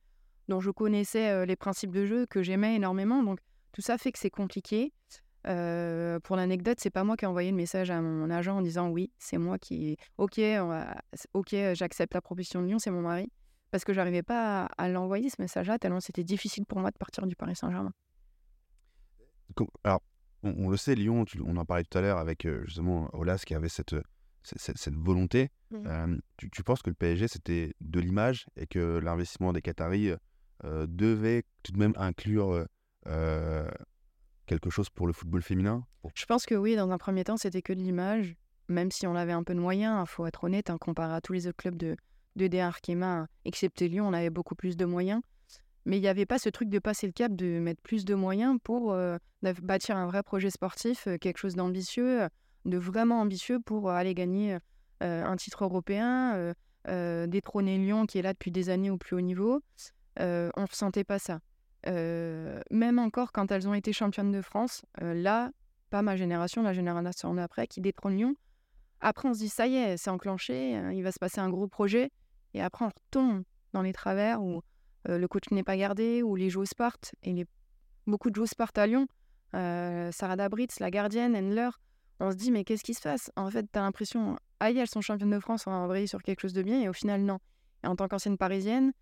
dont 0.48 0.60
je 0.60 0.72
connaissais 0.72 1.30
euh, 1.30 1.46
les 1.46 1.56
principes 1.56 1.92
de 1.92 2.06
jeu, 2.06 2.26
que 2.26 2.44
j'aimais 2.44 2.76
énormément. 2.76 3.24
Donc 3.24 3.40
tout 3.72 3.82
ça 3.82 3.98
fait 3.98 4.12
que 4.12 4.20
c'est 4.20 4.30
compliqué. 4.30 4.94
Euh, 5.46 6.20
pour 6.22 6.38
l'anecdote, 6.38 6.78
c'est 6.80 6.90
pas 6.90 7.04
moi 7.04 7.18
qui 7.18 7.26
ai 7.26 7.28
envoyé 7.28 7.52
le 7.52 7.58
message 7.58 7.92
à 7.92 8.02
mon 8.02 8.30
agent 8.30 8.58
en 8.58 8.62
disant 8.62 8.90
oui, 8.90 9.12
c'est 9.18 9.38
moi 9.38 9.58
qui. 9.58 9.98
Ok, 10.18 10.40
j'accepte 11.74 12.14
la 12.14 12.22
proposition 12.22 12.62
de 12.62 12.68
Lyon, 12.68 12.80
c'est 12.80 12.92
mon 12.92 13.02
mari. 13.02 13.30
Parce 13.72 13.84
que 13.84 13.92
j'arrivais 13.92 14.24
pas 14.24 14.66
à, 14.78 14.88
l'envoyer 14.88 15.30
ce 15.30 15.42
message-là, 15.42 15.80
tellement 15.80 16.00
c'était 16.00 16.24
difficile 16.24 16.66
pour 16.66 16.80
moi 16.80 16.92
de 16.92 16.98
partir 16.98 17.26
du 17.26 17.36
Paris 17.36 17.56
Saint-Germain. 17.56 17.92
Alors, 19.84 20.02
on, 20.44 20.70
le 20.70 20.78
sait, 20.78 20.94
Lyon, 20.94 21.26
on 21.44 21.58
en 21.58 21.66
parlait 21.66 21.84
tout 21.84 21.98
à 21.98 22.02
l'heure 22.02 22.20
avec 22.20 22.46
euh, 22.46 22.64
justement 22.66 23.10
Olas 23.14 23.42
qui 23.46 23.56
avait 23.56 23.70
cette 23.70 23.96
cette, 24.44 24.96
volonté. 24.96 25.50
Mmh. 25.72 26.18
tu, 26.38 26.64
penses 26.64 26.82
que 26.82 26.90
le 26.90 26.96
PSG, 26.96 27.28
c'était 27.28 27.74
de 27.82 28.00
l'image 28.00 28.46
et 28.56 28.68
que 28.68 29.00
l'investissement 29.00 29.54
des 29.54 29.62
Qataris 29.62 30.12
devait 30.64 31.44
tout 31.64 31.72
de 31.72 31.80
même 31.80 31.94
inclure 31.98 32.66
quelque 34.46 34.70
chose 34.70 34.90
pour 34.90 35.08
le 35.08 35.14
football 35.14 35.42
féminin? 35.42 35.86
Je 36.16 36.26
pense 36.26 36.46
que 36.46 36.56
oui, 36.56 36.76
dans 36.76 36.92
un 36.92 36.98
premier 36.98 37.24
temps, 37.24 37.38
c'était 37.38 37.62
que 37.62 37.74
de 37.74 37.80
l'image, 37.80 38.36
même 38.68 38.92
si 38.92 39.08
on 39.08 39.16
avait 39.16 39.32
un 39.32 39.44
peu 39.44 39.54
de 39.54 39.60
moyens, 39.60 39.96
il 39.96 40.02
hein, 40.02 40.06
faut 40.06 40.26
être 40.26 40.44
honnête, 40.44 40.70
hein, 40.70 40.78
comparé 40.78 41.14
à 41.14 41.22
tous 41.22 41.34
les 41.34 41.48
autres 41.48 41.58
clubs 41.58 41.76
de, 41.76 41.96
de 42.36 42.48
D1 42.48 42.62
Arkema, 42.62 43.28
excepté 43.46 43.88
Lyon, 43.88 44.08
on 44.08 44.14
avait 44.14 44.30
beaucoup 44.30 44.56
plus 44.56 44.78
de 44.78 44.86
moyens. 44.86 45.22
Mais 45.86 45.98
il 45.98 46.02
n'y 46.02 46.08
avait 46.08 46.26
pas 46.26 46.40
ce 46.40 46.48
truc 46.50 46.70
de 46.70 46.80
passer 46.80 47.08
le 47.08 47.14
cap, 47.14 47.36
de 47.36 47.60
mettre 47.60 47.82
plus 47.82 48.06
de 48.06 48.16
moyens 48.16 48.58
pour 48.64 48.96
bâtir 49.42 49.98
un 49.98 50.08
vrai 50.08 50.24
projet 50.24 50.50
sportif, 50.50 51.10
quelque 51.20 51.38
chose 51.38 51.56
d'ambitieux 51.56 52.30
de 52.66 52.78
vraiment 52.78 53.22
ambitieux 53.22 53.60
pour 53.60 53.90
euh, 53.90 53.94
aller 53.94 54.14
gagner 54.14 54.58
euh, 55.02 55.26
un 55.26 55.36
titre 55.36 55.64
européen, 55.64 56.54
euh, 56.88 57.28
détrôner 57.28 57.78
Lyon 57.78 58.06
qui 58.06 58.20
est 58.20 58.22
là 58.22 58.34
depuis 58.34 58.52
des 58.52 58.70
années 58.70 58.90
au 58.90 58.98
plus 58.98 59.16
haut 59.16 59.22
niveau. 59.22 59.62
on 60.20 60.24
ne 60.24 60.68
ressentait 60.68 61.04
pas 61.04 61.20
ça. 61.20 61.40
même 61.86 63.00
encore 63.00 63.32
quand 63.32 63.52
elles 63.52 63.68
ont 63.68 63.74
été 63.74 63.94
championnes 63.94 64.32
de 64.32 64.42
France, 64.42 64.84
là, 65.02 65.52
pas 65.90 66.02
ma 66.02 66.16
génération, 66.16 66.64
la 66.64 66.74
génération 66.74 67.34
d'après, 67.34 67.68
qui 67.68 67.82
détrône 67.82 68.18
Lyon, 68.18 68.36
après, 69.06 69.28
on 69.28 69.34
se 69.34 69.40
dit, 69.40 69.50
ça 69.50 69.68
y 69.68 69.76
est, 69.76 69.98
c'est 69.98 70.10
enclenché, 70.10 70.78
euh, 70.78 70.94
il 70.94 71.04
va 71.04 71.12
se 71.12 71.20
passer 71.20 71.42
un 71.42 71.50
gros 71.50 71.68
projet. 71.68 72.10
Et 72.54 72.62
après, 72.62 72.86
on 72.86 72.88
retombe 72.88 73.44
dans 73.74 73.82
les 73.82 73.92
travers 73.92 74.42
où 74.42 74.62
euh, 75.10 75.18
le 75.18 75.28
coach 75.28 75.52
n'est 75.52 75.64
pas 75.64 75.76
gardé, 75.76 76.24
où 76.24 76.38
les 76.38 76.50
joueuses 76.50 76.74
partent. 76.74 77.14
Et 77.22 77.34
les... 77.34 77.46
beaucoup 78.08 78.30
de 78.30 78.36
joueuses 78.36 78.54
partent 78.54 78.78
à 78.78 78.88
Lyon. 78.88 79.08
Euh, 79.56 80.10
Sarah 80.14 80.38
Dabritz, 80.38 80.80
la 80.80 80.90
gardienne, 80.90 81.36
Endler. 81.36 81.70
On 82.24 82.32
se 82.32 82.38
dit, 82.38 82.52
mais 82.52 82.64
qu'est-ce 82.64 82.86
qui 82.86 82.94
se 82.94 83.02
passe? 83.02 83.32
En 83.36 83.52
fait, 83.52 83.66
tu 83.70 83.78
as 83.78 83.82
l'impression, 83.82 84.38
aïe, 84.62 84.78
elles 84.78 84.88
sont 84.88 85.02
championnes 85.02 85.30
de 85.30 85.40
France, 85.42 85.68
on 85.68 85.72
va 85.72 85.78
embrayer 85.78 86.08
sur 86.08 86.24
quelque 86.24 86.40
chose 86.40 86.54
de 86.54 86.62
bien. 86.62 86.80
Et 86.80 86.88
au 86.88 86.94
final, 86.94 87.22
non. 87.22 87.40
Et 87.84 87.88
en 87.88 87.98
tant 87.98 88.08
qu'ancienne 88.08 88.38
parisienne, 88.38 88.94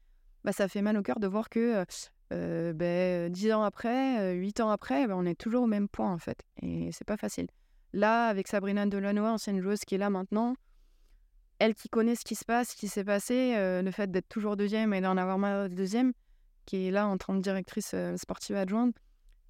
bah, 0.43 0.51
ça 0.51 0.67
fait 0.67 0.81
mal 0.81 0.97
au 0.97 1.03
cœur 1.03 1.19
de 1.19 1.27
voir 1.27 1.49
que 1.49 1.85
euh, 2.33 2.73
ben, 2.73 3.31
10 3.31 3.51
ans 3.53 3.61
après, 3.61 4.33
8 4.33 4.59
ans 4.61 4.71
après, 4.71 5.05
ben, 5.05 5.13
on 5.15 5.27
est 5.27 5.39
toujours 5.39 5.65
au 5.65 5.67
même 5.67 5.87
point, 5.87 6.11
en 6.11 6.17
fait. 6.17 6.41
Et 6.63 6.89
c'est 6.93 7.05
pas 7.05 7.15
facile. 7.15 7.45
Là, 7.93 8.25
avec 8.25 8.47
Sabrina 8.47 8.87
Delanoë, 8.87 9.29
ancienne 9.29 9.61
joueuse 9.61 9.81
qui 9.81 9.93
est 9.93 9.99
là 9.99 10.09
maintenant, 10.09 10.55
elle 11.59 11.75
qui 11.75 11.89
connaît 11.89 12.15
ce 12.15 12.25
qui 12.25 12.33
se 12.33 12.43
passe, 12.43 12.69
ce 12.69 12.75
qui 12.75 12.87
s'est 12.87 13.03
passé, 13.03 13.53
euh, 13.55 13.83
le 13.83 13.91
fait 13.91 14.09
d'être 14.09 14.29
toujours 14.29 14.57
deuxième 14.57 14.95
et 14.95 15.01
d'en 15.01 15.15
avoir 15.15 15.37
mal 15.37 15.69
deuxième, 15.75 16.13
qui 16.65 16.87
est 16.87 16.91
là 16.91 17.05
en 17.05 17.19
tant 17.19 17.35
que 17.37 17.43
directrice 17.43 17.91
euh, 17.93 18.17
sportive 18.17 18.55
adjointe, 18.55 18.95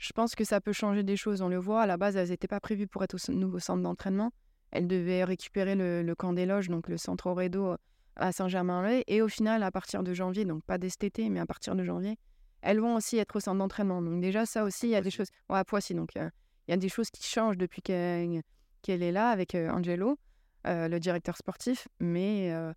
je 0.01 0.13
pense 0.13 0.33
que 0.33 0.43
ça 0.43 0.59
peut 0.59 0.73
changer 0.73 1.03
des 1.03 1.15
choses. 1.15 1.43
On 1.43 1.47
le 1.47 1.57
voit, 1.57 1.83
à 1.83 1.85
la 1.85 1.95
base, 1.95 2.15
elles 2.15 2.29
n'étaient 2.29 2.47
pas 2.47 2.59
prévues 2.59 2.87
pour 2.87 3.03
être 3.03 3.15
au 3.15 3.31
nouveau 3.33 3.59
centre 3.59 3.83
d'entraînement. 3.83 4.31
Elles 4.71 4.87
devaient 4.87 5.23
récupérer 5.23 5.75
le, 5.75 6.13
camp 6.15 6.33
des 6.33 6.47
loges, 6.47 6.69
donc 6.69 6.89
le 6.89 6.97
centre 6.97 7.27
Oredo 7.27 7.75
à 8.15 8.31
Saint-Germain-en-Laye. 8.31 9.03
Et 9.05 9.21
au 9.21 9.27
final, 9.27 9.61
à 9.61 9.69
partir 9.69 10.01
de 10.01 10.11
janvier, 10.15 10.43
donc 10.43 10.63
pas 10.63 10.79
dès 10.79 10.89
cet 10.89 11.03
été, 11.03 11.29
mais 11.29 11.39
à 11.39 11.45
partir 11.45 11.75
de 11.75 11.83
janvier, 11.83 12.17
elles 12.63 12.79
vont 12.79 12.95
aussi 12.95 13.17
être 13.17 13.35
au 13.35 13.39
centre 13.39 13.59
d'entraînement. 13.59 14.01
Donc 14.01 14.19
déjà, 14.21 14.47
ça 14.47 14.63
aussi, 14.63 14.87
il 14.87 14.91
y 14.91 14.95
a 14.95 15.01
des 15.01 15.11
choses... 15.11 15.27
Ouais, 15.49 15.59
à 15.59 15.65
Poissy, 15.65 15.93
donc 15.93 16.17
euh, 16.17 16.31
il 16.67 16.71
y 16.71 16.73
a 16.73 16.77
des 16.77 16.89
choses 16.89 17.11
qui 17.11 17.23
changent 17.23 17.57
depuis 17.57 17.83
qu'elle 17.83 19.03
est 19.03 19.11
là 19.11 19.29
avec 19.29 19.53
euh, 19.53 19.69
Angelo, 19.69 20.17
euh, 20.65 20.87
le 20.87 20.99
directeur 20.99 21.37
sportif. 21.37 21.87
Mais 21.99 22.51
euh, 22.51 22.73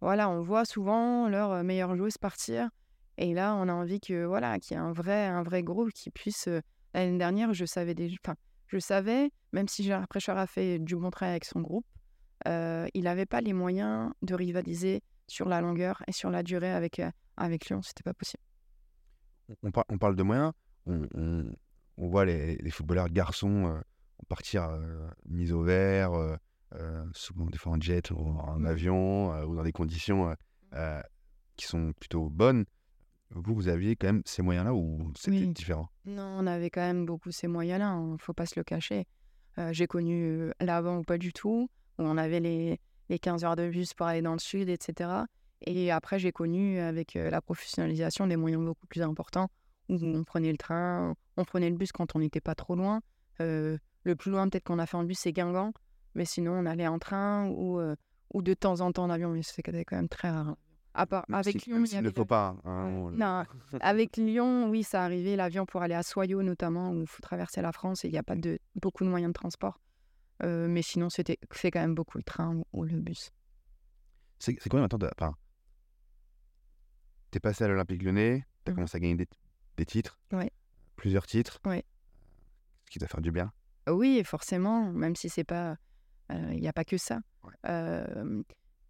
voilà, 0.00 0.30
on 0.30 0.40
voit 0.40 0.64
souvent 0.64 1.28
leurs 1.28 1.62
meilleures 1.64 1.96
joueuses 1.96 2.16
partir. 2.16 2.70
Et 3.18 3.34
là, 3.34 3.54
on 3.54 3.68
a 3.68 3.72
envie 3.72 4.00
que 4.00 4.24
voilà, 4.24 4.58
qu'il 4.58 4.76
y 4.76 4.80
ait 4.80 4.82
un 4.82 4.92
vrai, 4.92 5.26
un 5.26 5.42
vrai 5.42 5.62
groupe 5.62 5.90
qui 5.92 6.10
puisse. 6.10 6.48
L'année 6.94 7.18
dernière, 7.18 7.52
je 7.52 7.64
savais 7.64 7.94
déjà. 7.94 8.16
Enfin, 8.24 8.36
je 8.66 8.78
savais, 8.78 9.30
même 9.52 9.68
si 9.68 9.82
Gérard 9.82 10.08
Prêcheur 10.08 10.38
a 10.38 10.46
fait 10.46 10.78
du 10.78 10.96
bon 10.96 11.10
travail 11.10 11.32
avec 11.32 11.44
son 11.44 11.60
groupe, 11.60 11.86
il 12.46 13.02
n'avait 13.04 13.26
pas 13.26 13.40
les 13.40 13.52
moyens 13.52 14.10
de 14.22 14.34
rivaliser 14.34 15.02
sur 15.26 15.48
la 15.48 15.60
longueur 15.60 16.02
et 16.06 16.12
sur 16.12 16.30
la 16.30 16.42
durée 16.42 16.72
avec, 16.72 17.00
avec 17.36 17.66
Lyon. 17.68 17.82
C'était 17.82 18.02
pas 18.02 18.14
possible. 18.14 18.42
On, 19.62 19.70
on, 19.88 19.98
parle 19.98 20.16
de 20.16 20.22
moyens. 20.22 20.52
On, 20.86 21.06
on 21.98 22.08
voit 22.08 22.24
les, 22.24 22.70
footballeurs 22.70 23.08
garçons 23.08 23.66
euh, 23.66 23.80
partir 24.28 24.64
euh, 24.64 25.08
mis 25.26 25.52
au 25.52 25.62
vert, 25.62 26.12
euh, 26.14 27.04
souvent 27.12 27.46
des 27.46 27.58
fois 27.58 27.72
en 27.72 27.80
jet 27.80 28.10
ou 28.10 28.18
en 28.18 28.58
mmh. 28.58 28.66
avion 28.66 29.44
ou 29.44 29.56
dans 29.56 29.62
des 29.62 29.72
conditions 29.72 30.34
qui 31.56 31.66
sont 31.66 31.92
plutôt 31.92 32.30
bonnes. 32.30 32.64
Vous, 33.34 33.54
vous 33.54 33.68
aviez 33.68 33.96
quand 33.96 34.08
même 34.08 34.22
ces 34.24 34.42
moyens-là 34.42 34.74
ou 34.74 35.12
c'était 35.16 35.46
différent? 35.46 35.88
Non, 36.04 36.36
on 36.38 36.46
avait 36.46 36.70
quand 36.70 36.80
même 36.80 37.06
beaucoup 37.06 37.30
ces 37.30 37.48
moyens-là, 37.48 37.86
il 37.86 37.88
hein, 37.88 38.12
ne 38.12 38.18
faut 38.18 38.34
pas 38.34 38.46
se 38.46 38.58
le 38.58 38.64
cacher. 38.64 39.06
J'ai 39.70 39.86
connu 39.86 40.50
l'avant 40.60 40.98
ou 40.98 41.02
pas 41.02 41.18
du 41.18 41.32
tout, 41.32 41.68
où 41.98 42.02
on 42.02 42.16
avait 42.16 42.40
les, 42.40 42.80
les 43.10 43.18
15 43.18 43.44
heures 43.44 43.56
de 43.56 43.68
bus 43.68 43.92
pour 43.92 44.06
aller 44.06 44.22
dans 44.22 44.32
le 44.32 44.38
sud, 44.38 44.70
etc. 44.70 45.10
Et 45.60 45.90
après, 45.90 46.18
j'ai 46.18 46.32
connu 46.32 46.78
avec 46.78 47.14
la 47.14 47.42
professionnalisation 47.42 48.26
des 48.26 48.36
moyens 48.36 48.64
beaucoup 48.64 48.86
plus 48.86 49.02
importants 49.02 49.50
on 49.88 50.24
prenait 50.24 50.50
le 50.50 50.58
train, 50.58 51.14
on 51.36 51.44
prenait 51.44 51.70
le 51.70 51.76
bus 51.76 51.92
quand 51.92 52.14
on 52.16 52.18
n'était 52.18 52.40
pas 52.40 52.54
trop 52.54 52.74
loin. 52.74 53.00
Euh, 53.40 53.78
le 54.04 54.16
plus 54.16 54.30
loin 54.30 54.48
peut-être 54.48 54.64
qu'on 54.64 54.78
a 54.78 54.86
fait 54.86 54.96
en 54.96 55.04
bus, 55.04 55.18
c'est 55.18 55.32
Guingamp. 55.32 55.72
Mais 56.14 56.24
sinon, 56.24 56.52
on 56.52 56.66
allait 56.66 56.86
en 56.86 56.98
train 56.98 57.48
ou, 57.48 57.78
euh, 57.80 57.96
ou 58.34 58.42
de 58.42 58.54
temps 58.54 58.80
en 58.80 58.92
temps 58.92 59.04
en 59.04 59.10
avion. 59.10 59.30
Mais 59.30 59.42
c'était 59.42 59.84
quand 59.84 59.96
même 59.96 60.08
très 60.08 60.30
rare. 60.30 60.56
À 60.94 61.06
part, 61.06 61.24
avec 61.32 61.64
Lyon, 61.64 61.84
il 61.90 62.02
ne 62.02 62.10
faut 62.10 62.26
pas. 62.26 62.54
Hein, 62.64 63.10
non, 63.12 63.44
avec 63.80 64.18
Lyon, 64.18 64.68
oui, 64.68 64.82
ça 64.82 65.04
arrivait. 65.04 65.36
L'avion 65.36 65.64
pour 65.64 65.82
aller 65.82 65.94
à 65.94 66.02
Soyaux, 66.02 66.42
notamment, 66.42 66.90
où 66.90 67.00
il 67.00 67.06
faut 67.06 67.22
traverser 67.22 67.62
la 67.62 67.72
France 67.72 68.04
et 68.04 68.08
il 68.08 68.12
n'y 68.12 68.18
a 68.18 68.22
pas 68.22 68.36
de, 68.36 68.58
beaucoup 68.74 69.04
de 69.04 69.08
moyens 69.08 69.30
de 69.30 69.34
transport. 69.34 69.80
Euh, 70.42 70.68
mais 70.68 70.82
sinon, 70.82 71.08
c'était 71.08 71.38
fait 71.50 71.70
quand 71.70 71.80
même 71.80 71.94
beaucoup 71.94 72.18
le 72.18 72.24
train 72.24 72.60
ou, 72.72 72.84
le 72.84 73.00
bus. 73.00 73.32
C'est 74.38 74.56
quoi 74.68 74.80
maintenant 74.80 74.98
de... 74.98 75.10
enfin, 75.18 75.34
T'es 77.30 77.40
passé 77.40 77.64
à 77.64 77.68
l'Olympique 77.68 78.02
lyonnais, 78.02 78.44
tu 78.64 78.70
as 78.70 78.72
mmh. 78.72 78.74
commencé 78.74 78.96
à 78.96 79.00
gagner 79.00 79.14
des, 79.14 79.28
des 79.78 79.86
titres, 79.86 80.20
plusieurs 80.96 81.26
titres, 81.26 81.60
ce 81.64 82.90
qui 82.90 82.98
doit 82.98 83.08
faire 83.08 83.22
du 83.22 83.30
bien. 83.30 83.50
Oui, 83.88 84.22
forcément, 84.24 84.92
même 84.92 85.16
si 85.16 85.30
c'est 85.30 85.44
pas, 85.44 85.78
euh, 86.30 86.50
il 86.52 86.60
n'y 86.60 86.68
a 86.68 86.72
pas 86.74 86.84
que 86.84 86.98
ça. 86.98 87.20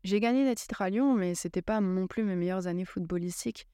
J'ai 0.05 0.21
gagné 0.21 0.45
des 0.45 0.55
titres 0.55 0.83
à 0.83 0.91
Lyon, 0.91 1.15
mais 1.15 1.35
c'était 1.35 1.62
pas 1.62 1.81
non 1.81 2.07
plus 2.07 2.25
mes 2.25 2.35
meilleures 2.35 2.67
années 2.67 2.85
footballistiques. 2.85 3.69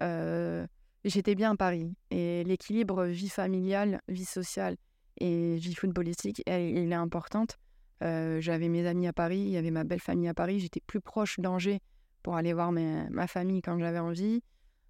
Euh, 0.00 0.66
j'étais 1.04 1.34
bien 1.34 1.52
à 1.52 1.56
Paris 1.56 1.94
et 2.10 2.42
l'équilibre 2.44 3.04
vie 3.04 3.28
familiale, 3.28 4.00
vie 4.08 4.24
sociale 4.24 4.76
et 5.18 5.56
vie 5.56 5.74
footballistique, 5.74 6.42
elle, 6.46 6.76
est 6.76 6.94
importante. 6.94 7.58
Euh, 8.02 8.40
j'avais 8.40 8.68
mes 8.68 8.86
amis 8.86 9.06
à 9.06 9.12
Paris, 9.12 9.38
il 9.38 9.50
y 9.50 9.56
avait 9.56 9.70
ma 9.70 9.84
belle 9.84 10.00
famille 10.00 10.28
à 10.28 10.34
Paris. 10.34 10.58
J'étais 10.58 10.80
plus 10.80 11.00
proche 11.00 11.38
d'Angers 11.38 11.80
pour 12.22 12.36
aller 12.36 12.54
voir 12.54 12.72
ma 12.72 13.26
famille 13.26 13.60
quand 13.60 13.78
j'avais 13.78 13.98
envie. 13.98 14.42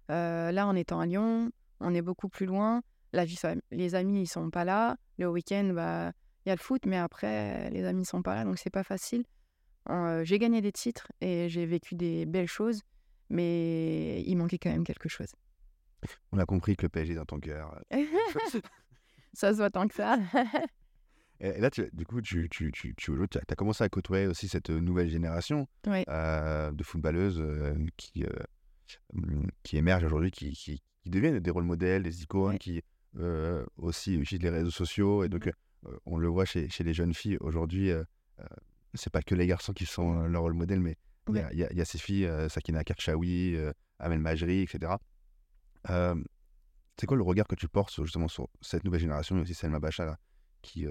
là, 0.07 0.65
en 0.65 0.75
étant 0.75 1.01
à 1.01 1.05
Lyon, 1.05 1.51
on 1.81 1.93
est 1.93 2.01
beaucoup 2.01 2.29
plus 2.29 2.45
loin. 2.45 2.81
La 3.11 3.25
vie, 3.25 3.39
les 3.71 3.95
amis, 3.95 4.21
ils 4.21 4.27
sont 4.27 4.49
pas 4.49 4.63
là. 4.63 4.95
Le 5.17 5.29
week-end, 5.29 5.71
bah, 5.73 6.13
il 6.45 6.49
y 6.49 6.51
a 6.51 6.55
le 6.55 6.59
foot, 6.59 6.85
mais 6.85 6.97
après, 6.97 7.69
les 7.71 7.83
amis 7.83 8.05
sont 8.05 8.21
pas 8.21 8.35
là, 8.35 8.45
donc 8.45 8.57
c'est 8.57 8.69
pas 8.69 8.83
facile. 8.83 9.25
J'ai 10.23 10.39
gagné 10.39 10.61
des 10.61 10.71
titres 10.71 11.11
et 11.21 11.49
j'ai 11.49 11.65
vécu 11.65 11.95
des 11.95 12.25
belles 12.25 12.47
choses, 12.47 12.81
mais 13.29 14.21
il 14.23 14.35
manquait 14.35 14.57
quand 14.57 14.71
même 14.71 14.83
quelque 14.83 15.09
chose. 15.09 15.33
On 16.31 16.37
a 16.37 16.45
compris 16.45 16.75
que 16.75 16.83
le 16.83 16.89
PSG 16.89 17.13
est 17.13 17.15
dans 17.15 17.25
ton 17.25 17.39
cœur. 17.39 17.81
ça 19.33 19.51
se 19.51 19.57
voit 19.57 19.69
tant 19.69 19.87
que 19.87 19.95
ça. 19.95 20.19
et 21.39 21.59
là, 21.59 21.69
du 21.69 22.05
coup, 22.05 22.21
tu, 22.21 22.47
tu, 22.49 22.71
tu, 22.71 22.95
tu 22.95 23.11
as 23.47 23.55
commencé 23.55 23.83
à 23.83 23.89
côtoyer 23.89 24.27
aussi 24.27 24.47
cette 24.47 24.69
nouvelle 24.69 25.09
génération 25.09 25.67
euh, 25.87 26.71
de 26.71 26.83
footballeuses 26.83 27.39
euh, 27.39 27.75
qui, 27.97 28.25
qui 29.63 29.77
émerge 29.77 30.03
aujourd'hui, 30.03 30.31
qui, 30.31 30.51
qui, 30.51 30.81
qui 31.03 31.09
deviennent 31.09 31.39
des 31.39 31.51
rôles 31.51 31.63
modèles, 31.63 32.03
des 32.03 32.23
icônes, 32.23 32.57
qui 32.57 32.81
euh, 33.17 33.65
aussi 33.77 34.15
utilisent 34.15 34.43
les 34.43 34.49
réseaux 34.49 34.71
sociaux. 34.71 35.23
Et 35.23 35.29
donc, 35.29 35.47
mmh. 35.47 35.51
euh, 35.87 35.97
on 36.05 36.17
le 36.17 36.27
voit 36.27 36.45
chez, 36.45 36.69
chez, 36.69 36.83
les 36.83 36.93
jeunes 36.93 37.13
filles 37.13 37.37
aujourd'hui. 37.39 37.91
Euh, 38.95 38.97
c'est 38.97 39.11
pas 39.11 39.21
que 39.21 39.35
les 39.35 39.47
garçons 39.47 39.73
qui 39.73 39.85
sont 39.85 40.23
leur 40.23 40.41
rôle 40.41 40.53
modèle, 40.53 40.79
mais 40.79 40.97
il 41.29 41.37
y, 41.53 41.75
y, 41.75 41.81
a 41.81 41.85
ces 41.85 41.97
filles, 41.97 42.29
Sakina 42.49 42.83
Karchaoui, 42.83 43.57
Amel 43.99 44.19
Majri, 44.19 44.61
etc. 44.61 44.93
c'est 45.87 47.07
quoi 47.07 47.17
le 47.17 47.23
regard 47.23 47.47
que 47.47 47.55
tu 47.55 47.67
portes 47.67 48.01
justement 48.03 48.27
sur 48.27 48.47
cette 48.61 48.83
nouvelle 48.83 49.01
génération, 49.01 49.37
et 49.37 49.41
aussi 49.41 49.55
Selma 49.55 49.79
Bacha, 49.79 50.05
là, 50.05 50.17
qui, 50.61 50.85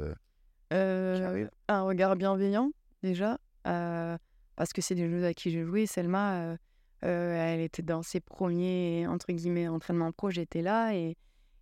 Un 0.70 1.82
regard 1.82 2.16
bienveillant, 2.16 2.72
déjà, 3.02 3.38
parce 3.62 4.72
que 4.72 4.82
c'est 4.82 4.96
des 4.96 5.08
jeux 5.08 5.24
à 5.24 5.34
qui 5.34 5.50
j'ai 5.50 5.64
joué. 5.64 5.86
Selma, 5.86 6.56
euh, 7.04 7.34
elle 7.54 7.60
était 7.60 7.82
dans 7.82 8.02
ses 8.02 8.20
premiers, 8.20 9.06
entre 9.06 9.32
guillemets, 9.32 9.68
entraînements 9.68 10.12
pro, 10.12 10.30
j'étais 10.30 10.62
là. 10.62 10.94
Et, 10.94 11.16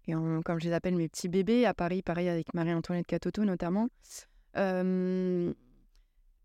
et 0.07 0.12
comme 0.12 0.61
je 0.61 0.66
les 0.66 0.72
appelle, 0.72 0.94
mes 0.94 1.09
petits 1.09 1.28
bébés, 1.28 1.66
à 1.66 1.74
Paris, 1.74 2.02
pareil 2.02 2.28
avec 2.28 2.55
Marie-Antoinette 2.55 3.07
Catoto 3.07 3.44
notamment. 3.44 3.88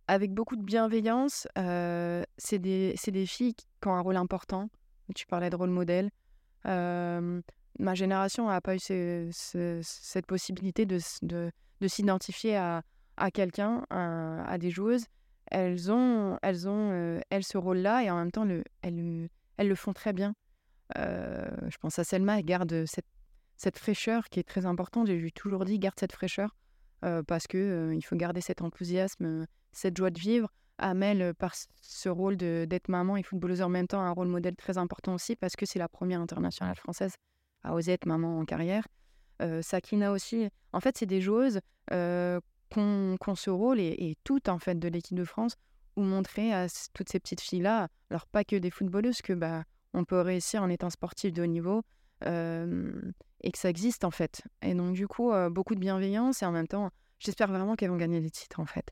Avec 0.07 0.33
beaucoup 0.33 0.55
de 0.55 0.63
bienveillance, 0.63 1.47
c'est 1.55 2.59
des, 2.59 2.95
des, 3.07 3.25
filles 3.25 3.55
qui 3.55 3.87
ont 3.87 3.93
un 3.93 4.01
rôle 4.01 4.17
important. 4.17 4.69
Tu 5.15 5.25
parlais 5.25 5.49
de 5.49 5.55
rôle 5.55 5.69
modèle. 5.69 6.09
ma 6.65 7.93
génération 7.93 8.47
n'a 8.47 8.61
pas 8.61 8.75
eu 8.75 8.79
cette 9.31 10.25
possibilité 10.25 10.85
de, 10.85 10.99
de, 11.21 11.51
de 11.81 11.87
s'identifier 11.87 12.55
à, 12.57 12.83
à 13.17 13.31
quelqu'un, 13.31 13.85
à, 13.89 14.57
des 14.57 14.69
joueuses 14.69 15.05
elles 15.49 15.91
ont, 15.91 16.37
elles 16.41 16.67
ont 16.67 17.21
elles, 17.29 17.43
ce 17.43 17.57
rôle-là 17.57 18.03
et 18.03 18.11
en 18.11 18.17
même 18.17 18.31
temps, 18.31 18.43
le, 18.43 18.63
elles, 18.81 19.29
elles 19.55 19.69
le 19.69 19.75
font 19.75 19.93
très 19.93 20.13
bien. 20.13 20.35
Je 20.95 21.77
pense 21.79 21.99
à 21.99 22.03
Selma, 22.03 22.39
elle 22.39 22.45
garde 22.45 22.85
cette, 22.85 23.05
cette 23.55 23.77
fraîcheur 23.77 24.29
qui 24.29 24.39
est 24.39 24.47
très 24.47 24.65
importante. 24.65 25.07
J'ai 25.07 25.31
toujours 25.31 25.65
dit, 25.65 25.79
garde 25.79 25.99
cette 25.99 26.11
fraîcheur 26.11 26.55
parce 27.27 27.47
que 27.47 27.93
il 27.95 28.01
faut 28.01 28.15
garder 28.15 28.41
cet 28.41 28.61
enthousiasme, 28.61 29.45
cette 29.71 29.97
joie 29.97 30.10
de 30.10 30.19
vivre. 30.19 30.51
Amel, 30.80 31.34
par 31.34 31.56
ce 31.82 32.08
rôle 32.08 32.38
d'être 32.38 32.88
maman 32.88 33.17
et 33.17 33.23
footballeuse 33.23 33.63
en 33.63 33.69
même 33.69 33.88
temps, 33.88 34.01
un 34.01 34.12
rôle 34.12 34.27
modèle 34.27 34.56
très 34.56 34.77
important 34.77 35.15
aussi 35.15 35.36
parce 35.36 35.56
que 35.56 35.65
c'est 35.65 35.80
la 35.80 35.89
première 35.89 36.21
internationale 36.21 36.75
française 36.75 37.15
à 37.63 37.73
oser 37.73 37.93
être 37.93 38.06
maman 38.06 38.39
en 38.39 38.45
carrière. 38.45 38.88
Sakina 39.62 40.12
aussi. 40.12 40.49
En 40.73 40.80
fait, 40.80 40.97
c'est 40.97 41.08
des 41.08 41.21
joueuses 41.21 41.62
qu'on 41.89 43.36
ce 43.36 43.49
rôle 43.49 43.80
et, 43.80 44.17
tout 44.23 44.49
en 44.49 44.60
fait 44.60 44.77
de 44.77 44.88
l'équipe 44.88 45.17
de 45.17 45.23
France 45.23 45.56
ou 45.95 46.01
montrer 46.01 46.53
à 46.53 46.67
toutes 46.93 47.10
ces 47.10 47.19
petites 47.19 47.41
filles 47.41 47.62
là 47.62 47.88
alors 48.10 48.27
pas 48.27 48.43
que 48.43 48.56
des 48.56 48.69
footballeuses 48.69 49.21
que 49.21 49.34
bah 49.34 49.63
on 49.93 50.03
peut 50.03 50.21
réussir 50.21 50.62
en 50.62 50.69
étant 50.69 50.89
sportif 50.89 51.34
de 51.34 51.43
haut 51.43 51.47
niveau 51.47 51.82
et 52.21 53.51
que 53.51 53.58
ça 53.58 53.69
existe 53.69 54.03
en 54.03 54.12
fait 54.12 54.43
et 54.62 54.73
donc 54.73 54.93
du 54.93 55.08
coup 55.08 55.32
beaucoup 55.49 55.75
de 55.75 55.80
bienveillance 55.80 56.43
et 56.43 56.45
en 56.45 56.51
même 56.51 56.67
temps 56.67 56.91
j'espère 57.19 57.47
vraiment 57.47 57.75
qu'elles 57.75 57.89
vont 57.89 57.97
gagner 57.97 58.19
des 58.19 58.30
titres 58.30 58.60
en 58.60 58.65
fait 58.65 58.91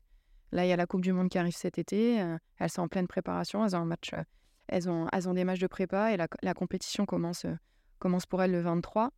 Là, 0.52 0.64
il 0.64 0.68
y 0.68 0.72
a 0.72 0.76
la 0.76 0.86
Coupe 0.86 1.02
du 1.02 1.12
Monde 1.12 1.28
qui 1.28 1.38
arrive 1.38 1.54
cet 1.56 1.78
été. 1.78 2.20
euh, 2.20 2.38
elles 2.58 2.70
sont 2.70 2.82
en 2.82 2.88
pleine 2.88 3.06
préparation. 3.06 3.64
Elles 3.64 3.76
ont 3.76 3.80
un 3.80 3.84
match, 3.84 4.12
euh, 4.14 4.22
elles 4.68 4.88
ont, 4.88 5.06
elles 5.12 5.28
ont 5.28 5.34
des 5.34 5.44
matchs 5.44 5.60
de 5.60 5.66
prépa 5.66 6.12
et 6.12 6.16
la, 6.16 6.28
la 6.42 6.54
compétition 6.54 7.06
commence, 7.06 7.44
euh, 7.44 7.54
commence 7.98 8.26
pour 8.26 8.42
elles 8.42 8.52
le 8.52 8.60
23 8.60 9.10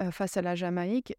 euh, 0.00 0.10
face 0.10 0.36
à 0.36 0.42
la 0.42 0.54
Jamaïque. 0.54 1.14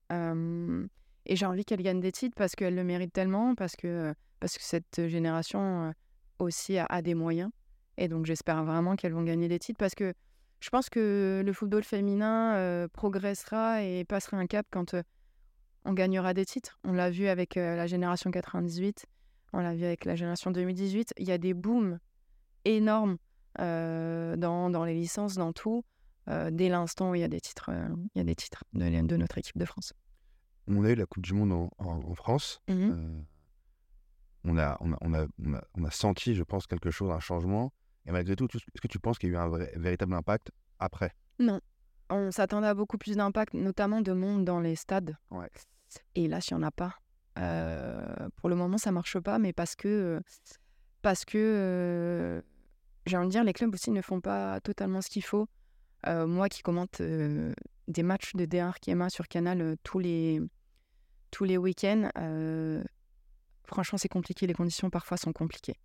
Et 1.29 1.35
j'ai 1.35 1.45
envie 1.45 1.65
qu'elles 1.65 1.81
gagnent 1.81 1.99
des 1.99 2.13
titres 2.13 2.35
parce 2.37 2.55
qu'elles 2.55 2.75
le 2.75 2.85
méritent 2.85 3.11
tellement, 3.11 3.53
parce 3.53 3.75
que, 3.75 4.13
parce 4.39 4.57
que 4.57 4.63
cette 4.63 5.07
génération 5.07 5.93
aussi 6.39 6.77
a, 6.77 7.01
des 7.01 7.15
moyens. 7.15 7.51
Et 7.97 8.07
donc, 8.07 8.25
j'espère 8.25 8.63
vraiment 8.63 8.95
qu'elles 8.95 9.11
vont 9.11 9.23
gagner 9.23 9.49
des 9.49 9.59
titres 9.59 9.77
parce 9.77 9.93
que 9.93 10.13
je 10.61 10.69
pense 10.69 10.89
que 10.89 11.43
le 11.45 11.51
football 11.51 11.83
féminin 11.83 12.87
progressera 12.93 13.83
et 13.83 14.05
passera 14.05 14.37
un 14.37 14.47
cap 14.47 14.67
quand 14.71 14.95
on 15.83 15.91
gagnera 15.91 16.33
des 16.33 16.45
titres. 16.45 16.79
On 16.85 16.93
l'a 16.93 17.09
vu 17.09 17.27
avec 17.27 17.55
la 17.55 17.87
génération 17.87 18.31
98, 18.31 19.05
on 19.53 19.59
l'a 19.59 19.73
vu 19.75 19.85
avec 19.85 20.05
la 20.05 20.15
génération 20.15 20.51
2018. 20.51 21.13
Il 21.17 21.27
y 21.27 21.31
a 21.31 21.37
des 21.37 21.53
booms 21.53 21.99
énormes 22.65 23.17
euh, 23.59 24.35
dans, 24.35 24.69
dans 24.69 24.83
les 24.85 24.93
licences, 24.93 25.35
dans 25.35 25.53
tout, 25.53 25.83
euh, 26.27 26.49
dès 26.51 26.69
l'instant 26.69 27.11
où 27.11 27.15
il 27.15 27.21
y 27.21 27.23
a 27.23 27.27
des 27.27 27.39
titres, 27.41 27.69
euh, 27.71 27.87
il 28.15 28.19
y 28.19 28.21
a 28.21 28.23
des 28.23 28.35
titres 28.35 28.63
de, 28.73 29.07
de 29.07 29.15
notre 29.17 29.37
équipe 29.37 29.57
de 29.57 29.65
France. 29.65 29.93
On 30.67 30.83
a 30.83 30.89
eu 30.91 30.95
la 30.95 31.05
Coupe 31.05 31.23
du 31.23 31.33
Monde 31.33 31.53
en, 31.53 31.69
en- 31.77 32.01
en 32.03 32.13
France. 32.15 32.61
Euh, 32.69 33.21
on, 34.43 34.57
a, 34.57 34.77
on, 34.81 34.91
a, 34.93 34.97
on, 35.01 35.13
a, 35.13 35.25
on, 35.75 35.83
a, 35.85 35.91
senti, 35.91 36.35
je 36.35 36.43
pense, 36.43 36.67
quelque 36.67 36.91
chose, 36.91 37.09
un 37.11 37.19
changement. 37.19 37.71
Et 38.05 38.11
malgré 38.11 38.35
tout, 38.35 38.47
est-ce 38.53 38.81
que 38.81 38.87
tu 38.87 38.99
penses 38.99 39.17
qu'il 39.17 39.29
y 39.29 39.31
a 39.33 39.35
eu 39.35 39.39
un 39.41 39.47
vrai- 39.47 39.71
véritable 39.75 40.13
impact 40.13 40.51
après? 40.79 41.13
On 42.09 42.31
s'attendait 42.31 42.67
à 42.67 42.73
beaucoup 42.73 42.97
plus 42.97 43.15
d'impact, 43.17 43.53
notamment 43.53 44.01
de 44.01 44.13
monde 44.13 44.45
dans 44.45 44.59
les 44.61 44.75
stades. 44.75 45.15
Ouais. 45.31 45.49
Et 46.15 46.27
là, 46.27 46.39
s'il 46.41 46.55
n'y 46.57 46.63
en 46.63 46.67
a 46.67 46.71
pas. 46.71 46.95
Euh, 47.37 48.29
pour 48.37 48.49
le 48.49 48.55
moment, 48.55 48.77
ça 48.77 48.91
marche 48.91 49.19
pas, 49.19 49.39
mais 49.39 49.53
parce 49.53 49.75
que, 49.75 50.21
parce 51.01 51.25
que 51.25 51.37
euh, 51.37 52.41
j'ai 53.05 53.17
envie 53.17 53.27
de 53.27 53.31
dire, 53.31 53.43
les 53.43 53.53
clubs 53.53 53.73
aussi 53.73 53.91
ne 53.91 54.01
font 54.01 54.21
pas 54.21 54.59
totalement 54.61 55.01
ce 55.01 55.09
qu'il 55.09 55.23
faut. 55.23 55.47
Euh, 56.05 56.27
moi 56.27 56.47
qui 56.47 56.61
commente 56.61 57.01
euh, 57.01 57.53
des 57.87 58.03
matchs 58.03 58.35
de 58.35 58.45
D1 58.45 58.67
Arkema 58.67 59.09
sur 59.09 59.27
Canal 59.27 59.61
euh, 59.61 59.75
tous 59.83 59.99
les, 59.99 60.39
tous 61.31 61.43
les 61.43 61.57
week-ends, 61.57 62.09
euh, 62.17 62.83
franchement, 63.65 63.97
c'est 63.97 64.07
compliqué. 64.07 64.47
Les 64.47 64.53
conditions 64.53 64.89
parfois 64.89 65.17
sont 65.17 65.33
compliquées. 65.33 65.75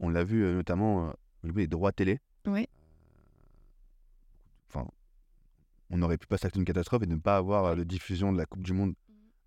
On 0.00 0.08
l'a 0.08 0.24
vu 0.24 0.44
euh, 0.44 0.54
notamment 0.54 1.12
euh, 1.44 1.52
des 1.52 1.66
droits 1.66 1.92
télé. 1.92 2.20
Oui. 2.46 2.68
Enfin, 4.68 4.88
on 5.90 6.02
aurait 6.02 6.18
pu 6.18 6.26
passer 6.26 6.46
à 6.46 6.50
une 6.54 6.64
catastrophe 6.64 7.02
et 7.02 7.06
ne 7.06 7.16
pas 7.16 7.36
avoir 7.36 7.64
euh, 7.64 7.74
de 7.74 7.84
diffusion 7.84 8.32
de 8.32 8.38
la 8.38 8.46
Coupe 8.46 8.62
du 8.62 8.72
Monde 8.72 8.94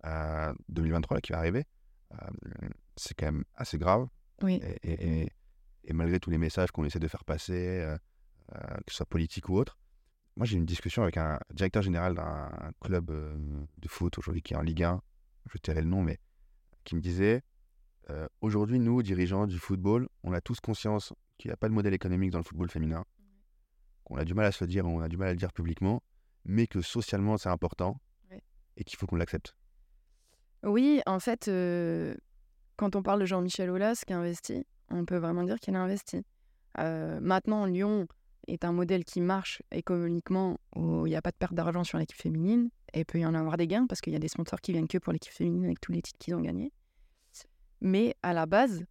euh, 0.04 0.52
2023 0.68 1.16
là, 1.16 1.20
qui 1.20 1.32
va 1.32 1.38
arriver. 1.38 1.64
Euh, 2.12 2.16
c'est 2.96 3.14
quand 3.14 3.26
même 3.26 3.44
assez 3.54 3.78
grave. 3.78 4.06
Oui. 4.42 4.60
Et, 4.62 4.92
et- 4.92 5.22
et- 5.22 5.32
et 5.88 5.92
malgré 5.92 6.18
tous 6.20 6.30
les 6.30 6.38
messages 6.38 6.70
qu'on 6.72 6.84
essaie 6.84 6.98
de 6.98 7.08
faire 7.08 7.24
passer, 7.24 7.80
euh, 7.80 7.96
euh, 8.54 8.58
que 8.86 8.90
ce 8.90 8.96
soit 8.96 9.06
politique 9.06 9.48
ou 9.48 9.54
autre, 9.56 9.78
moi 10.36 10.44
j'ai 10.46 10.56
eu 10.56 10.58
une 10.58 10.66
discussion 10.66 11.02
avec 11.02 11.16
un 11.16 11.38
directeur 11.52 11.82
général 11.82 12.14
d'un 12.14 12.50
club 12.80 13.06
de 13.10 13.88
foot 13.88 14.18
aujourd'hui 14.18 14.42
qui 14.42 14.54
est 14.54 14.56
en 14.56 14.62
Ligue 14.62 14.82
1, 14.82 15.00
je 15.52 15.58
tairai 15.58 15.80
le 15.82 15.86
nom, 15.88 16.02
mais 16.02 16.18
qui 16.84 16.96
me 16.96 17.00
disait 17.00 17.42
aujourd'hui, 18.40 18.78
nous, 18.78 19.02
dirigeants 19.02 19.46
du 19.46 19.58
football, 19.58 20.08
on 20.22 20.32
a 20.32 20.40
tous 20.40 20.60
conscience 20.60 21.12
qu'il 21.38 21.48
n'y 21.48 21.52
a 21.52 21.56
pas 21.56 21.68
de 21.68 21.74
modèle 21.74 21.94
économique 21.94 22.30
dans 22.30 22.38
le 22.38 22.44
football 22.44 22.70
féminin, 22.70 23.04
qu'on 24.04 24.16
a 24.16 24.24
du 24.24 24.34
mal 24.34 24.46
à 24.46 24.52
se 24.52 24.62
le 24.64 24.68
dire, 24.68 24.86
on 24.86 25.00
a 25.00 25.08
du 25.08 25.16
mal 25.16 25.28
à 25.28 25.32
le 25.32 25.36
dire 25.38 25.52
publiquement, 25.52 26.02
mais 26.44 26.66
que 26.66 26.80
socialement 26.82 27.36
c'est 27.36 27.48
important 27.48 28.00
et 28.76 28.84
qu'il 28.84 28.98
faut 28.98 29.06
qu'on 29.06 29.16
l'accepte. 29.16 29.56
Oui, 30.62 31.00
en 31.06 31.20
fait, 31.20 31.50
quand 32.76 32.96
on 32.96 33.02
parle 33.02 33.20
de 33.20 33.26
Jean-Michel 33.26 33.70
Aulas 33.70 34.02
qui 34.06 34.12
investit, 34.12 34.66
on 34.90 35.04
peut 35.04 35.16
vraiment 35.16 35.44
dire 35.44 35.58
qu'il 35.60 35.74
a 35.76 35.80
investi. 35.80 36.22
Maintenant, 36.76 37.66
Lyon 37.66 38.06
est 38.48 38.64
un 38.64 38.72
modèle 38.72 39.04
qui 39.04 39.20
marche 39.20 39.62
économiquement, 39.72 40.58
où 40.76 41.06
il 41.06 41.10
n'y 41.10 41.16
a 41.16 41.22
pas 41.22 41.32
de 41.32 41.36
perte 41.36 41.54
d'argent 41.54 41.84
sur 41.84 41.98
l'équipe 41.98 42.20
féminine, 42.20 42.70
et 42.92 43.04
peut 43.04 43.18
y 43.18 43.26
en 43.26 43.34
avoir 43.34 43.56
des 43.56 43.66
gains, 43.66 43.86
parce 43.86 44.00
qu'il 44.00 44.12
y 44.12 44.16
a 44.16 44.20
des 44.20 44.28
sponsors 44.28 44.60
qui 44.60 44.72
viennent 44.72 44.88
que 44.88 44.98
pour 44.98 45.12
l'équipe 45.12 45.32
féminine 45.32 45.64
avec 45.64 45.80
tous 45.80 45.92
les 45.92 46.00
titres 46.02 46.18
qu'ils 46.18 46.34
ont 46.34 46.40
gagnés. 46.40 46.72
Mais 47.80 48.14
à 48.22 48.32
la 48.32 48.46
base, 48.46 48.84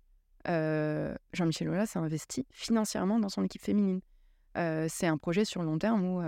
Jean-Michel 0.46 1.70
Aulas 1.70 1.94
a 1.96 2.00
investi 2.00 2.46
financièrement 2.52 3.20
dans 3.20 3.30
son 3.30 3.44
équipe 3.44 3.64
féminine. 3.64 4.02
C'est 4.56 5.08
un 5.08 5.18
projet 5.18 5.46
sur 5.46 5.64
long 5.64 5.78
terme 5.78 6.06
où, 6.06 6.22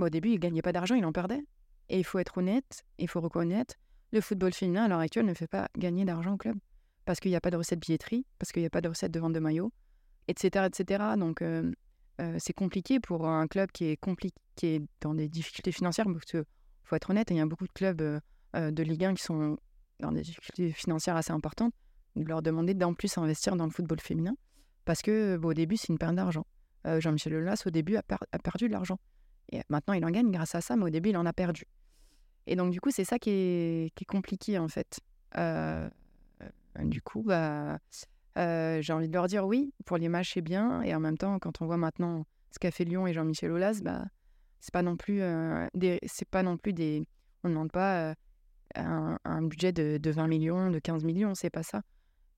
au 0.00 0.08
début, 0.08 0.30
il 0.30 0.34
ne 0.34 0.38
gagnait 0.38 0.62
pas 0.62 0.72
d'argent, 0.72 0.94
il 0.94 1.04
en 1.04 1.12
perdait. 1.12 1.42
Et 1.92 1.98
il 1.98 2.04
faut 2.04 2.18
être 2.18 2.38
honnête, 2.38 2.84
il 2.98 3.06
faut 3.06 3.20
reconnaître, 3.20 3.74
le 4.12 4.20
football 4.22 4.52
féminin 4.54 4.84
à 4.84 4.88
l'heure 4.88 4.98
actuelle 5.00 5.26
ne 5.26 5.34
fait 5.34 5.46
pas 5.46 5.68
gagner 5.76 6.06
d'argent 6.06 6.32
au 6.32 6.36
club. 6.38 6.56
Parce 7.04 7.20
qu'il 7.20 7.30
n'y 7.30 7.36
a 7.36 7.40
pas 7.40 7.50
de 7.50 7.56
recette 7.58 7.80
billetterie, 7.80 8.24
parce 8.38 8.50
qu'il 8.50 8.62
n'y 8.62 8.66
a 8.66 8.70
pas 8.70 8.80
de 8.80 8.88
recette 8.88 9.12
de 9.12 9.20
vente 9.20 9.34
de 9.34 9.40
maillots, 9.40 9.72
etc. 10.26 10.66
etc. 10.66 11.04
Donc 11.18 11.42
euh, 11.42 11.70
euh, 12.20 12.36
c'est 12.38 12.54
compliqué 12.54 12.98
pour 12.98 13.28
un 13.28 13.46
club 13.46 13.70
qui 13.72 13.84
est, 13.84 14.02
compli- 14.02 14.32
qui 14.56 14.66
est 14.68 14.82
dans 15.02 15.14
des 15.14 15.28
difficultés 15.28 15.70
financières, 15.70 16.06
parce 16.10 16.24
qu'il 16.24 16.44
faut 16.84 16.96
être 16.96 17.10
honnête, 17.10 17.28
il 17.30 17.36
y 17.36 17.40
a 17.40 17.46
beaucoup 17.46 17.66
de 17.66 17.72
clubs 17.72 18.00
euh, 18.00 18.20
de 18.70 18.82
Ligue 18.82 19.04
1 19.04 19.14
qui 19.14 19.22
sont 19.22 19.58
dans 20.00 20.12
des 20.12 20.22
difficultés 20.22 20.72
financières 20.72 21.16
assez 21.16 21.32
importantes, 21.32 21.74
de 22.16 22.24
leur 22.24 22.40
demander 22.40 22.72
d'en 22.74 22.94
plus 22.94 23.18
investir 23.18 23.54
dans 23.54 23.64
le 23.66 23.70
football 23.70 24.00
féminin, 24.00 24.34
parce 24.86 25.02
que 25.02 25.38
au 25.42 25.52
début 25.54 25.76
c'est 25.76 25.88
une 25.88 25.98
perte 25.98 26.14
d'argent. 26.14 26.46
Jean-Michel 26.84 27.34
Aulas 27.34 27.62
au 27.66 27.70
début 27.70 27.96
a, 27.96 28.02
per- 28.02 28.16
a 28.32 28.38
perdu 28.38 28.66
de 28.66 28.72
l'argent. 28.72 28.98
Et 29.52 29.60
maintenant 29.68 29.94
il 29.94 30.04
en 30.04 30.10
gagne 30.10 30.30
grâce 30.32 30.54
à 30.56 30.60
ça, 30.60 30.74
mais 30.76 30.84
au 30.84 30.90
début 30.90 31.10
il 31.10 31.16
en 31.16 31.26
a 31.26 31.32
perdu. 31.32 31.64
Et 32.46 32.56
donc, 32.56 32.72
du 32.72 32.80
coup, 32.80 32.90
c'est 32.90 33.04
ça 33.04 33.18
qui 33.18 33.30
est, 33.30 34.04
compliqué, 34.06 34.58
en 34.58 34.68
fait. 34.68 35.00
Euh, 35.38 35.88
euh, 36.40 36.84
du 36.84 37.00
coup, 37.00 37.22
bah, 37.22 37.78
euh, 38.38 38.82
j'ai 38.82 38.92
envie 38.92 39.08
de 39.08 39.12
leur 39.12 39.26
dire 39.26 39.46
oui, 39.46 39.72
pour 39.84 39.98
matchs, 39.98 40.34
c'est 40.34 40.40
bien. 40.40 40.82
Et 40.82 40.94
en 40.94 41.00
même 41.00 41.18
temps, 41.18 41.38
quand 41.38 41.62
on 41.62 41.66
voit 41.66 41.76
maintenant 41.76 42.26
ce 42.50 42.58
qu'a 42.58 42.70
fait 42.70 42.84
Lyon 42.84 43.06
et 43.06 43.12
Jean-Michel 43.12 43.52
Aulas, 43.52 43.80
bah, 43.82 44.04
c'est 44.60 44.72
pas 44.72 44.82
non 44.82 44.96
plus 44.96 45.22
des. 45.74 46.00
Pas 46.30 46.42
non 46.42 46.56
plus 46.56 46.72
des. 46.72 47.06
On 47.44 47.48
ne 47.48 47.54
demande 47.54 47.72
pas 47.72 48.14
un, 48.74 49.42
budget 49.42 49.72
de, 49.72 49.98
de 49.98 50.10
20 50.10 50.26
millions, 50.28 50.70
de 50.70 50.78
15 50.78 51.04
millions, 51.04 51.34
c'est 51.34 51.50
pas 51.50 51.62
ça. 51.62 51.82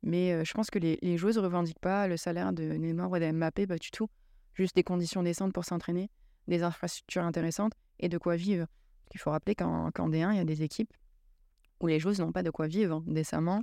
Mais 0.03 0.45
je 0.45 0.53
pense 0.53 0.71
que 0.71 0.79
les, 0.79 0.99
les 1.03 1.17
joueuses 1.17 1.37
ne 1.37 1.43
revendiquent 1.43 1.81
pas 1.81 2.09
le 2.09 2.17
salaire 2.17 2.53
de 2.53 2.62
Neymar 2.62 3.11
ou 3.11 3.19
d'Mbappé, 3.19 3.67
pas 3.67 3.79
du 3.79 3.90
tout. 3.90 4.09
Juste 4.55 4.77
des 4.77 4.83
conditions 4.83 5.23
décentes 5.23 5.53
pour 5.53 5.64
s'entraîner, 5.64 6.11
des 6.47 6.62
infrastructures 6.62 7.25
intéressantes 7.25 7.73
et 7.99 8.09
de 8.09 8.19
quoi 8.19 8.37
vivre. 8.37 8.67
Il 9.12 9.21
faut 9.21 9.31
rappeler 9.31 9.55
qu'en 9.55 9.90
D1, 9.90 10.33
il 10.33 10.37
y 10.37 10.40
a 10.40 10.45
des 10.45 10.62
équipes 10.62 10.93
où 11.81 11.87
les 11.87 12.01
joueuses 12.01 12.21
n'ont 12.21 12.33
pas 12.33 12.43
de 12.43 12.51
quoi 12.51 12.67
vivre 12.67 13.03
décemment. 13.07 13.62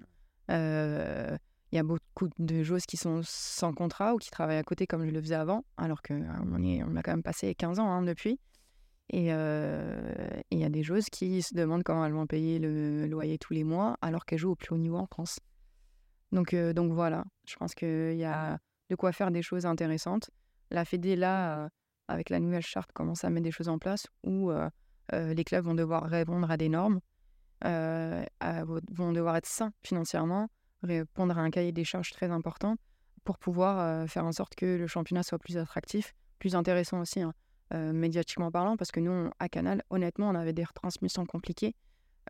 Euh, 0.49 1.37
Il 1.71 1.77
y 1.77 1.79
a 1.79 1.83
beaucoup 1.83 2.29
de 2.37 2.63
joueuses 2.63 2.85
qui 2.85 2.97
sont 2.97 3.21
sans 3.23 3.73
contrat 3.73 4.13
ou 4.13 4.17
qui 4.17 4.29
travaillent 4.29 4.57
à 4.57 4.63
côté 4.63 4.87
comme 4.87 5.05
je 5.05 5.11
le 5.11 5.21
faisais 5.21 5.35
avant, 5.35 5.63
alors 5.77 6.01
qu'on 6.01 6.23
on 6.23 6.95
a 6.95 7.03
quand 7.03 7.11
même 7.11 7.23
passé 7.23 7.55
15 7.55 7.79
ans 7.79 7.89
hein, 7.89 8.01
depuis. 8.01 8.39
Et 9.09 9.33
euh, 9.33 10.13
et 10.51 10.55
il 10.55 10.59
y 10.59 10.63
a 10.63 10.69
des 10.69 10.83
joueuses 10.83 11.09
qui 11.09 11.41
se 11.41 11.53
demandent 11.53 11.83
comment 11.83 12.05
elles 12.05 12.13
vont 12.13 12.27
payer 12.27 12.59
le 12.59 13.07
loyer 13.07 13.37
tous 13.37 13.53
les 13.53 13.63
mois 13.63 13.97
alors 14.01 14.25
qu'elles 14.25 14.39
jouent 14.39 14.51
au 14.51 14.55
plus 14.55 14.73
haut 14.73 14.77
niveau 14.77 14.97
en 14.97 15.07
France. 15.07 15.39
Donc, 16.31 16.53
euh, 16.53 16.73
voilà, 16.91 17.25
je 17.45 17.55
pense 17.55 17.75
qu'il 17.75 18.15
y 18.15 18.23
a 18.23 18.57
de 18.89 18.95
quoi 18.95 19.11
faire 19.11 19.31
des 19.31 19.41
choses 19.41 19.65
intéressantes. 19.65 20.29
La 20.69 20.85
Fédé, 20.85 21.15
là, 21.15 21.65
euh, 21.65 21.69
avec 22.07 22.29
la 22.29 22.39
nouvelle 22.39 22.61
charte, 22.61 22.91
commence 22.93 23.23
à 23.23 23.29
mettre 23.29 23.43
des 23.43 23.51
choses 23.51 23.69
en 23.69 23.79
place 23.79 24.07
où 24.23 24.51
euh, 24.51 24.55
euh, 24.65 24.69
les 25.11 25.43
clubs 25.43 25.63
vont 25.65 25.73
devoir 25.73 26.03
répondre 26.03 26.49
à 26.49 26.57
des 26.57 26.69
normes, 26.69 26.99
euh, 27.65 28.23
vont 28.91 29.11
devoir 29.11 29.35
être 29.35 29.45
sains 29.45 29.73
financièrement, 29.83 30.49
répondre 30.83 31.37
à 31.37 31.41
un 31.41 31.51
cahier 31.51 31.71
des 31.71 31.83
charges 31.83 32.11
très 32.11 32.31
important 32.31 32.77
pour 33.23 33.37
pouvoir 33.37 33.79
euh, 33.79 34.07
faire 34.07 34.25
en 34.25 34.31
sorte 34.31 34.55
que 34.55 34.77
le 34.77 34.87
championnat 34.87 35.23
soit 35.23 35.39
plus 35.39 35.57
attractif, 35.57 36.13
plus 36.39 36.55
intéressant 36.55 36.99
aussi, 37.01 37.21
hein, 37.21 37.33
euh, 37.73 37.93
médiatiquement 37.93 38.51
parlant, 38.51 38.77
parce 38.77 38.91
que 38.91 38.99
nous, 38.99 39.29
à 39.39 39.47
Canal, 39.47 39.83
honnêtement, 39.89 40.29
on 40.29 40.35
avait 40.35 40.53
des 40.53 40.63
retransmissions 40.63 41.25
compliquées 41.25 41.75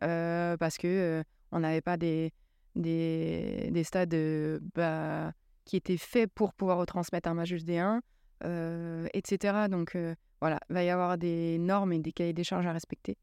euh, 0.02 0.56
parce 0.56 0.78
que 0.78 0.86
euh, 0.86 1.22
on 1.50 1.60
n'avait 1.60 1.80
pas 1.80 1.96
des, 1.96 2.32
des, 2.76 3.70
des 3.72 3.84
stades 3.84 4.14
euh, 4.14 4.60
bah, 4.74 5.32
qui 5.64 5.76
étaient 5.76 5.96
faits 5.96 6.30
pour 6.32 6.52
pouvoir 6.52 6.78
retransmettre 6.78 7.28
un 7.28 7.34
match 7.34 7.52
SD1, 7.52 7.98
euh, 7.98 8.00
etc. 8.42 9.68
Donc 9.70 9.94
euh, 9.94 10.14
voilà, 10.40 10.58
il 10.70 10.74
va 10.74 10.84
y 10.84 10.90
avoir 10.90 11.18
des 11.18 11.58
normes 11.58 11.92
et 11.92 11.98
des 11.98 12.12
cahiers 12.12 12.32
des 12.32 12.44
charges 12.44 12.66
à 12.66 12.72
respecter 12.72 13.16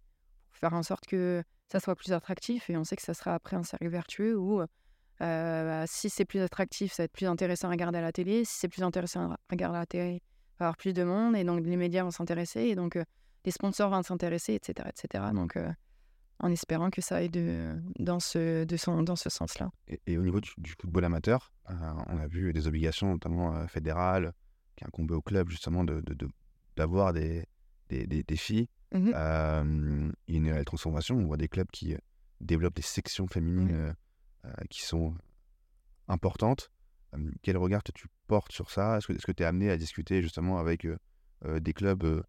pour 0.50 0.58
faire 0.60 0.74
en 0.74 0.84
sorte 0.84 1.06
que 1.06 1.44
ça 1.68 1.80
soit 1.80 1.96
plus 1.96 2.14
attractif. 2.14 2.70
Et 2.70 2.78
on 2.78 2.84
sait 2.84 2.96
que 2.96 3.02
ça 3.02 3.14
sera 3.14 3.36
après 3.36 3.56
un 3.56 3.64
cercle 3.64 3.88
vertueux 3.88 4.38
où, 4.38 4.62
euh, 4.62 4.68
bah, 5.20 5.88
si 5.88 6.10
c'est 6.10 6.26
plus 6.26 6.40
attractif, 6.40 6.94
ça 6.94 7.04
va 7.04 7.06
être 7.06 7.12
plus 7.12 7.28
intéressant 7.28 7.68
à 7.68 7.72
regarder 7.72 8.00
à 8.00 8.02
la 8.02 8.12
télé. 8.12 8.46
Si 8.46 8.60
c'est 8.60 8.70
plus 8.70 8.84
intéressant 8.84 9.32
à 9.32 9.38
regarder 9.50 9.78
à 9.78 9.80
la 9.82 9.86
télé, 9.86 10.04
il 10.06 10.60
va 10.60 10.66
y 10.66 10.68
avoir 10.68 10.78
plus 10.78 10.94
de 10.94 11.04
monde. 11.04 11.36
Et 11.36 11.44
donc, 11.44 11.66
les 11.66 11.78
médias 11.78 12.04
vont 12.04 12.12
s'intéresser. 12.12 12.62
Et 12.62 12.76
donc, 12.76 12.96
euh, 12.96 13.04
les 13.46 13.52
sponsors 13.52 13.90
vont 13.90 14.04
s'intéresser, 14.04 14.54
etc. 14.54 14.90
etc. 14.90 15.26
Donc, 15.34 15.58
euh, 15.58 15.72
en 16.40 16.52
espérant 16.52 16.90
que 16.90 17.02
ça 17.02 17.18
aille 17.18 17.30
de, 17.30 17.76
dans 18.00 18.20
ce, 18.20 18.64
de 18.64 18.78
son, 18.78 19.04
dans 19.04 19.16
ce 19.16 19.30
sens-là. 19.30 19.72
Et, 19.88 20.00
et 20.08 20.18
au 20.18 20.24
niveau 20.24 20.40
du, 20.40 20.52
du 20.58 20.74
football 20.80 21.06
amateur, 21.06 21.52
euh, 21.70 21.74
on 22.08 22.18
a 22.18 22.28
vu 22.28 22.54
des 22.54 22.68
obligations, 22.68 23.12
notamment 23.12 23.56
euh, 23.56 23.68
fédérales, 23.68 24.34
qui 24.80 24.86
incombaient 24.86 25.16
au 25.16 25.22
club 25.22 25.50
justement 25.50 25.84
de, 25.84 26.00
de- 26.00 26.14
de- 26.14 26.30
d'avoir 26.78 27.12
des, 27.12 27.46
des, 27.90 28.08
des- 28.08 28.24
des 28.24 28.38
filles. 28.38 28.70
Euh, 28.96 30.12
il 30.28 30.34
y 30.34 30.38
a 30.38 30.42
une 30.42 30.52
réelle 30.52 30.66
transformation. 30.66 31.18
On 31.18 31.26
voit 31.26 31.38
des 31.38 31.50
clubs 31.50 31.70
qui 31.70 31.94
euh, 31.94 31.98
développent 32.40 32.76
des 32.76 32.82
sections 32.82 33.28
féminines 33.28 33.74
euh, 33.74 33.94
euh, 34.46 34.52
qui 34.70 34.82
sont 34.82 35.14
importantes. 36.08 36.72
Quel 37.42 37.58
regard 37.58 37.84
tu 37.84 38.08
portes 38.28 38.52
sur 38.52 38.70
ça? 38.72 38.98
Est-ce 38.98 39.26
que 39.26 39.32
tu 39.32 39.44
es 39.44 39.46
amené 39.46 39.70
à 39.70 39.78
discuter 39.78 40.22
justement 40.22 40.60
avec 40.60 40.88
des 41.44 41.74
clubs 41.74 42.24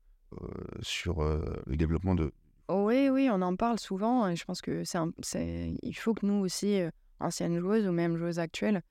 sur 0.80 1.22
le 1.22 1.76
développement 1.76 2.14
de... 2.14 2.32
Oui, 2.70 3.10
oui, 3.10 3.28
on 3.30 3.42
en 3.42 3.56
parle 3.56 3.78
souvent. 3.78 4.26
Et 4.26 4.36
je 4.36 4.44
pense 4.46 4.62
que 4.62 4.84
c'est, 4.84 4.98
c'est 5.20 5.74
il 5.82 5.92
faut 5.92 6.14
que 6.14 6.24
nous 6.24 6.42
aussi, 6.42 6.80
anciennes 7.20 7.58
joueuses 7.58 7.86
ou 7.86 7.92
même 7.92 8.16
joueuses 8.16 8.38
actuelles, 8.38 8.82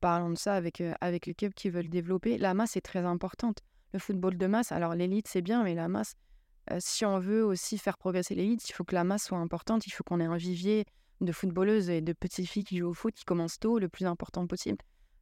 parlons 0.00 0.30
de 0.30 0.38
ça 0.38 0.54
avec, 0.54 0.82
avec 1.00 1.26
l'équipe 1.26 1.54
qui 1.54 1.70
veulent 1.70 1.88
développer. 1.88 2.38
La 2.38 2.54
masse 2.54 2.76
est 2.76 2.80
très 2.80 3.04
importante. 3.04 3.58
Le 3.92 3.98
football 3.98 4.36
de 4.36 4.46
masse, 4.46 4.72
alors 4.72 4.94
l'élite 4.94 5.28
c'est 5.28 5.42
bien, 5.42 5.62
mais 5.62 5.74
la 5.74 5.88
masse, 5.88 6.14
si 6.78 7.04
on 7.04 7.18
veut 7.18 7.44
aussi 7.44 7.78
faire 7.78 7.96
progresser 7.96 8.34
l'élite, 8.34 8.68
il 8.68 8.72
faut 8.72 8.84
que 8.84 8.94
la 8.94 9.04
masse 9.04 9.24
soit 9.24 9.38
importante, 9.38 9.86
il 9.86 9.90
faut 9.90 10.04
qu'on 10.04 10.20
ait 10.20 10.24
un 10.24 10.36
vivier 10.36 10.84
de 11.20 11.32
footballeuses 11.32 11.88
et 11.88 12.00
de 12.00 12.12
petites 12.12 12.48
filles 12.48 12.64
qui 12.64 12.78
jouent 12.78 12.88
au 12.88 12.94
foot 12.94 13.14
qui 13.14 13.24
commencent 13.24 13.58
tôt, 13.58 13.78
le 13.78 13.88
plus 13.88 14.04
important 14.06 14.46
possible. 14.46 14.78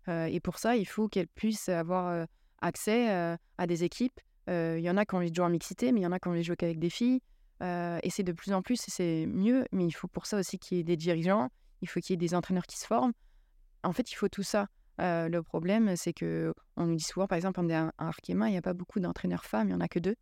et 0.09 0.41
pour 0.41 0.59
ça, 0.59 0.77
il 0.77 0.87
faut 0.87 1.09
qu'elles 1.09 1.29
puissent 1.29 1.69
avoir 1.69 2.27
accès 2.61 3.37
à 3.59 3.67
des 3.67 3.85
équipes. 3.85 4.19
Il 4.49 4.81
y 4.81 4.91
en 4.91 4.97
a 4.97 5.05
qui 5.05 5.15
ont 5.15 5.19
envie 5.19 5.31
de 5.31 5.37
jouer 5.37 5.45
en 5.45 5.51
mixité, 5.51 5.93
mais 5.93 6.01
il 6.01 6.05
y 6.05 6.07
en 6.07 6.13
a 6.13 6.19
qui 6.19 6.29
ont 6.29 6.33
envie 6.33 6.41
de 6.41 6.47
jouer 6.47 6.57
qu'avec 6.57 6.79
des 6.79 6.91
filles. 6.91 7.21
et 7.61 8.11
c'est 8.11 8.23
de 8.23 8.33
plus 8.33 8.53
en 8.53 8.63
plus, 8.63 8.81
c'est 8.81 9.27
mieux, 9.27 9.67
mais 9.73 9.87
il 9.87 9.93
faut 9.93 10.09
pour 10.09 10.27
ça 10.27 10.39
aussi 10.39 10.59
qu'il 10.59 10.79
y 10.79 10.81
ait 10.81 10.85
des 10.85 10.97
dirigeants, 10.97 11.51
il 11.83 11.89
faut 11.89 12.01
qu'il 12.01 12.15
y 12.15 12.15
ait 12.15 12.29
des 12.29 12.35
entraîneurs 12.35 12.67
qui 12.67 12.79
se 12.79 12.87
forment. 12.87 13.13
En 13.85 13.93
fait, 13.93 14.11
il 14.11 14.15
faut 14.15 14.29
tout 14.29 14.43
ça. 14.43 14.67
le 14.99 15.41
problème, 15.41 15.97
c'est 15.97 16.13
que 16.13 16.55
on 16.77 16.87
nous 16.87 16.97
dit 16.97 17.05
souvent, 17.05 17.27
par 17.27 17.37
exemple, 17.37 17.61
à 17.71 17.93
Arkema, 17.99 18.49
il 18.49 18.53
n'y 18.53 18.59
a 18.59 18.63
pas 18.63 18.75
beaucoup 18.75 19.01
d'entraîneurs 19.01 19.45
femmes, 19.45 19.69
il 19.69 19.71
n'y 19.71 19.77
en 19.77 19.81
a 19.81 19.89
que 19.89 19.99
deux 19.99 20.17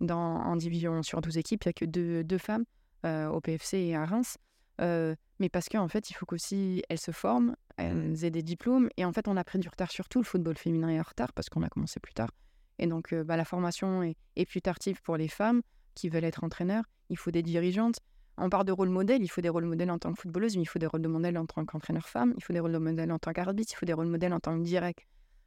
dans, 0.00 0.36
en 0.40 0.56
division 0.56 1.02
sur 1.02 1.20
12 1.20 1.38
équipes, 1.38 1.64
il 1.64 1.68
n'y 1.68 1.70
a 1.70 1.72
que 1.72 2.22
deux, 2.22 2.38
femmes 2.38 2.64
euh, 3.04 3.28
au 3.28 3.40
PFC 3.40 3.78
et 3.78 3.96
à 3.96 4.04
Reims. 4.04 4.38
Euh, 4.80 5.14
mais 5.38 5.48
parce 5.48 5.68
qu'en 5.68 5.88
fait, 5.88 6.10
il 6.10 6.14
faut 6.14 6.26
qu'aussi 6.26 6.82
elles 6.88 6.98
se 6.98 7.12
forment, 7.12 7.56
elles 7.76 8.24
aient 8.24 8.30
des 8.30 8.42
diplômes. 8.42 8.88
Et 8.96 9.04
en 9.04 9.12
fait, 9.12 9.28
on 9.28 9.36
a 9.36 9.44
pris 9.44 9.58
du 9.58 9.68
retard 9.68 9.90
sur 9.90 10.08
tout. 10.08 10.20
Le 10.20 10.24
football 10.24 10.56
féminin 10.56 10.88
est 10.88 11.00
en 11.00 11.04
retard 11.04 11.32
parce 11.32 11.48
qu'on 11.48 11.62
a 11.62 11.68
commencé 11.68 12.00
plus 12.00 12.14
tard. 12.14 12.30
Et 12.78 12.86
donc, 12.86 13.12
euh, 13.12 13.22
bah, 13.24 13.36
la 13.36 13.44
formation 13.44 14.02
est, 14.02 14.46
plus 14.46 14.60
tardive 14.60 15.00
pour 15.02 15.16
les 15.16 15.28
femmes 15.28 15.62
qui 15.94 16.08
veulent 16.08 16.24
être 16.24 16.42
entraîneurs. 16.42 16.84
Il 17.08 17.16
faut 17.16 17.30
des 17.30 17.42
dirigeantes. 17.42 17.98
On 18.36 18.48
parle 18.48 18.64
de 18.64 18.72
rôle 18.72 18.88
modèle. 18.88 19.22
Il 19.22 19.28
faut 19.28 19.40
des 19.40 19.48
rôles 19.48 19.66
modèles 19.66 19.90
en 19.90 19.98
tant 19.98 20.12
que 20.12 20.20
footballeuse, 20.20 20.56
mais 20.56 20.62
il 20.62 20.66
faut 20.66 20.78
des 20.78 20.86
rôles 20.86 21.02
de 21.02 21.08
modèle 21.08 21.38
en 21.38 21.46
tant 21.46 21.64
qu'entraîneur 21.64 22.08
femme. 22.08 22.34
Il 22.36 22.42
faut 22.42 22.52
des 22.52 22.60
rôles 22.60 22.72
de 22.72 22.78
modèle 22.78 23.12
en 23.12 23.18
tant 23.18 23.32
qu'arbitre. 23.32 23.72
Il 23.72 23.76
faut 23.76 23.86
des 23.86 23.92
rôles 23.92 24.08
modèles 24.08 24.32
en 24.32 24.40
tant 24.40 24.58
que 24.58 24.64
direct 24.64 25.06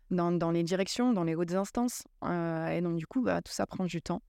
dans, 0.10 0.52
les 0.52 0.64
directions, 0.64 1.14
dans 1.14 1.24
les 1.24 1.36
hautes 1.36 1.54
instances. 1.54 2.04
et 2.24 2.82
donc, 2.82 2.98
du 2.98 3.06
coup, 3.06 3.22
bah, 3.22 3.42
tout 3.42 3.52
ça 3.52 3.66
prend 3.66 3.86
du 3.86 4.02
temps. 4.02 4.22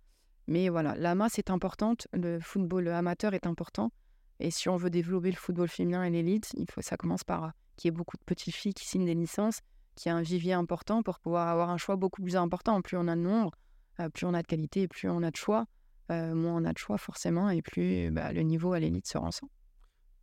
Mais 0.49 0.71
voilà, 0.71 0.97
la 0.97 1.15
masse 1.15 1.39
est 1.39 1.51
importante, 1.51 2.09
le 2.15 2.41
football 2.41 2.89
amateur 2.89 3.35
est 3.35 3.47
important. 3.47 3.93
Et 4.41 4.51
si 4.51 4.71
on 4.71 4.77
veut 4.77 4.89
développer 4.89 5.31
le 5.31 5.37
football 5.37 5.69
féminin 5.69 6.05
et 6.05 6.11
l'élite, 6.11 6.53
il 6.57 6.71
faut 6.71 6.81
ça 6.81 6.97
commence 6.97 7.23
par 7.23 7.45
euh, 7.45 7.49
qu'il 7.77 7.89
y 7.89 7.91
ait 7.91 7.97
beaucoup 7.97 8.17
de 8.17 8.23
petites 8.25 8.55
filles 8.55 8.73
qui 8.73 8.87
signent 8.87 9.05
des 9.05 9.15
licences, 9.15 9.61
qu'il 9.95 10.11
y 10.11 10.15
ait 10.15 10.19
un 10.19 10.23
vivier 10.23 10.55
important 10.55 11.03
pour 11.03 11.19
pouvoir 11.19 11.49
avoir 11.49 11.69
un 11.71 11.77
choix 11.77 11.97
beaucoup 11.97 12.23
plus 12.23 12.37
important. 12.37 12.81
Plus 12.81 12.97
on 12.97 13.09
a 13.09 13.17
de 13.17 13.21
nombre, 13.21 13.53
euh, 14.01 14.09
plus 14.09 14.27
on 14.27 14.33
a 14.33 14.41
de 14.41 14.47
qualité, 14.47 14.89
plus 14.89 15.11
on 15.11 15.23
a 15.23 15.31
de 15.31 15.37
choix, 15.37 15.61
euh, 15.61 15.65
moins 16.09 16.63
on 16.63 16.65
a 16.65 16.73
de 16.73 16.79
choix 16.79 16.99
forcément, 16.99 17.51
et 17.51 17.63
plus 17.63 18.11
bah, 18.11 18.33
le 18.33 18.43
niveau 18.43 18.73
à 18.73 18.81
l'élite 18.81 19.07
se 19.07 19.19
ressent. 19.19 19.49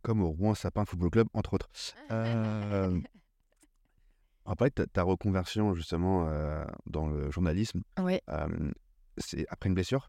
Comme 0.02 0.22
au 0.22 0.30
Rouen 0.30 0.54
Sapin 0.54 0.84
Football 0.84 1.10
Club, 1.10 1.28
entre 1.34 1.54
autres. 1.54 1.68
Euh... 2.10 3.00
De 4.76 4.84
ta, 4.84 5.02
reconversion 5.02 5.74
justement 5.74 6.30
dans 6.86 7.08
le 7.08 7.32
journalisme. 7.32 7.82
Oui. 7.98 8.20
c'est 9.18 9.44
après 9.48 9.68
une 9.68 9.74
blessure? 9.74 10.08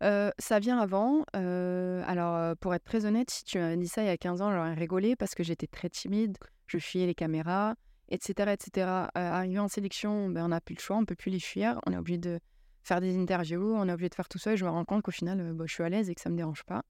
Ça 0.00 0.58
vient 0.58 0.78
avant. 0.78 1.24
alors, 1.34 2.56
pour 2.56 2.74
être 2.74 2.84
très 2.84 3.04
honnête, 3.04 3.28
si 3.28 3.44
tu 3.44 3.58
m'avais 3.58 3.76
dit 3.76 3.88
ça 3.88 4.02
il 4.02 4.06
y 4.06 4.08
a 4.08 4.16
15 4.16 4.40
ans, 4.40 4.52
j'aurais 4.52 4.72
rigolé 4.72 5.16
parce 5.16 5.34
que 5.34 5.42
j'étais 5.42 5.66
très 5.66 5.90
timide, 5.90 6.38
je 6.66 6.78
fuyais 6.78 7.04
les 7.04 7.14
caméras, 7.14 7.74
etc. 8.08 8.52
etc. 8.52 9.08
arrivé 9.14 9.58
en 9.58 9.68
sélection, 9.68 10.28
ben, 10.28 10.44
on 10.46 10.48
n'a 10.48 10.60
plus 10.60 10.74
le 10.74 10.80
choix, 10.80 10.96
on 10.96 11.00
ne 11.02 11.06
peut 11.06 11.14
plus 11.14 11.30
les 11.30 11.40
fuir. 11.40 11.80
On 11.86 11.92
est 11.92 11.96
obligé 11.96 12.18
de 12.18 12.40
faire 12.86 13.00
des 13.00 13.16
interviews, 13.16 13.74
on 13.74 13.88
est 13.88 13.92
obligé 13.92 14.08
de 14.08 14.14
faire 14.14 14.28
tout 14.28 14.38
ça 14.38 14.52
et 14.52 14.56
je 14.56 14.64
me 14.64 14.70
rends 14.70 14.84
compte 14.84 15.02
qu'au 15.02 15.10
final, 15.10 15.52
bah, 15.52 15.64
je 15.66 15.74
suis 15.74 15.82
à 15.82 15.88
l'aise 15.88 16.08
et 16.10 16.14
que 16.14 16.20
ça 16.20 16.28
ne 16.28 16.34
me 16.34 16.38
dérange 16.38 16.64
pas. 16.64 16.82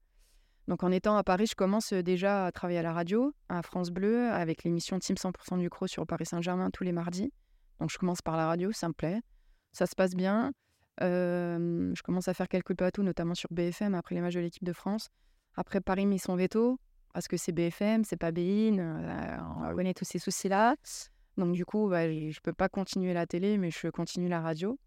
Donc, 0.67 0.83
en 0.83 0.91
étant 0.91 1.15
à 1.15 1.23
Paris, 1.23 1.47
je 1.47 1.55
commence 1.55 1.93
déjà 1.93 2.45
à 2.45 2.51
travailler 2.51 2.79
à 2.79 2.83
la 2.83 2.93
radio, 2.93 3.33
à 3.47 3.61
France 3.61 3.89
Bleu, 3.89 4.29
avec 4.29 4.63
l'émission 4.63 4.99
Team 4.99 5.15
100% 5.15 5.59
du 5.59 5.69
Cro 5.69 5.87
sur 5.87 6.05
Paris 6.05 6.25
Saint-Germain 6.25 6.69
tous 6.71 6.83
les 6.83 6.91
mardis. 6.91 7.31
Donc, 7.79 7.89
je 7.89 7.97
commence 7.97 8.21
par 8.21 8.35
la 8.35 8.47
radio, 8.47 8.71
ça 8.73 8.89
me 8.89 8.93
plaît. 8.93 9.21
Ça 9.71 9.85
se 9.85 9.95
passe 9.95 10.13
bien 10.13 10.51
je 10.99 12.01
commence 12.01 12.27
à 12.27 12.33
faire 12.33 12.47
quelques 12.47 12.75
plateaux, 12.75 13.03
notamment 13.03 13.35
sur 13.35 13.49
BFM, 13.51 13.95
après 13.95 14.15
les 14.15 14.21
matchs 14.21 14.35
de 14.35 14.39
l'équipe 14.39 14.63
de 14.63 14.73
France. 14.73 15.09
Après, 15.55 15.81
Paris 15.81 16.05
met 16.05 16.17
son 16.17 16.35
veto, 16.35 16.79
parce 17.13 17.27
que 17.27 17.37
c'est 17.37 17.51
BFM, 17.51 18.03
c'est 18.03 18.17
pas 18.17 18.31
BIN, 18.31 18.77
euh, 18.77 19.37
on 19.57 19.63
ah 19.63 19.73
connaît 19.73 19.93
tous 19.93 20.05
ces 20.05 20.19
soucis-là. 20.19 20.75
Donc, 21.37 21.53
du 21.53 21.65
coup, 21.65 21.89
bah, 21.89 22.09
je 22.09 22.27
ne 22.27 22.41
peux 22.43 22.53
pas 22.53 22.69
continuer 22.69 23.13
la 23.13 23.25
télé, 23.25 23.57
mais 23.57 23.71
je 23.71 23.87
continue 23.89 24.27
la 24.27 24.41
radio. 24.41 24.77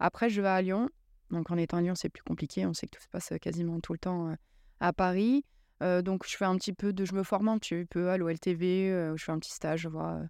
Après, 0.00 0.30
je 0.30 0.40
vais 0.40 0.48
à 0.48 0.62
Lyon. 0.62 0.88
Donc, 1.30 1.50
en 1.50 1.56
étant 1.56 1.78
à 1.78 1.82
Lyon, 1.82 1.94
c'est 1.94 2.08
plus 2.08 2.22
compliqué. 2.22 2.66
On 2.66 2.74
sait 2.74 2.86
que 2.86 2.96
tout 2.96 3.02
se 3.02 3.08
passe 3.08 3.32
quasiment 3.40 3.80
tout 3.80 3.92
le 3.92 3.98
temps 3.98 4.34
à 4.80 4.92
Paris. 4.92 5.44
donc, 5.80 6.26
je 6.26 6.36
fais 6.36 6.44
un 6.44 6.56
petit 6.56 6.72
peu 6.72 6.92
de. 6.92 7.04
Je 7.04 7.14
me 7.14 7.22
forme 7.22 7.48
un 7.48 7.58
petit 7.58 7.84
peu 7.84 8.10
à 8.10 8.16
l'OLTV, 8.16 9.14
je 9.16 9.22
fais 9.22 9.32
un 9.32 9.38
petit 9.38 9.52
stage, 9.52 9.80
je 9.80 9.88
vois 9.88 10.22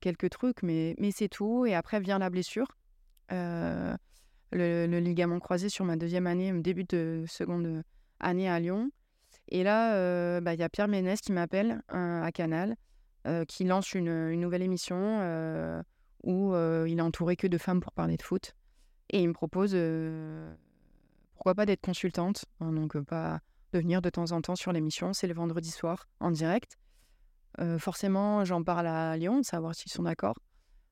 quelques 0.00 0.30
trucs, 0.30 0.62
mais, 0.62 0.94
mais 0.98 1.10
c'est 1.10 1.28
tout. 1.28 1.66
Et 1.66 1.74
après 1.74 2.00
vient 2.00 2.18
la 2.18 2.30
blessure 2.30 2.68
le, 4.54 4.98
ligament 4.98 5.38
croisé 5.40 5.68
sur 5.68 5.84
ma 5.84 5.96
deuxième 5.96 6.26
année, 6.26 6.52
début 6.52 6.84
de 6.84 7.24
seconde 7.26 7.82
année 8.20 8.48
à 8.48 8.60
Lyon. 8.60 8.90
Et 9.48 9.62
là, 9.62 9.94
euh, 9.94 10.40
bah, 10.40 10.54
il 10.54 10.60
y 10.60 10.62
a 10.62 10.68
Pierre 10.68 10.88
Ménès 10.88 11.20
qui 11.20 11.32
m'appelle 11.32 11.82
euh, 11.92 12.22
à 12.22 12.32
Canal, 12.32 12.76
euh, 13.26 13.44
qui 13.44 13.64
lance 13.64 13.94
une, 13.94 14.32
nouvelle 14.40 14.62
émission 14.62 14.96
où 16.22 16.54
il 16.54 16.98
est 16.98 17.02
entouré 17.02 17.36
que 17.36 17.46
de 17.46 17.58
femmes 17.58 17.80
pour 17.80 17.92
parler 17.92 18.16
de 18.16 18.22
foot. 18.22 18.54
Et 19.10 19.22
il 19.22 19.28
me 19.28 19.34
propose, 19.34 19.76
pourquoi 21.34 21.54
pas 21.54 21.66
d'être 21.66 21.82
consultante, 21.82 22.44
hein, 22.60 22.72
donc 22.72 22.98
pas 23.00 23.40
de 23.72 23.78
venir 23.78 24.02
de 24.02 24.10
temps 24.10 24.32
en 24.32 24.40
temps 24.40 24.56
sur 24.56 24.72
l'émission. 24.72 25.12
C'est 25.12 25.26
le 25.26 25.34
vendredi 25.34 25.70
soir 25.70 26.08
en 26.20 26.30
direct. 26.30 26.78
forcément, 27.78 28.44
j'en 28.44 28.62
parle 28.62 28.86
à 28.86 29.16
Lyon, 29.16 29.40
de 29.40 29.44
savoir 29.44 29.74
s'ils 29.74 29.92
sont 29.92 30.04
d'accord. 30.04 30.38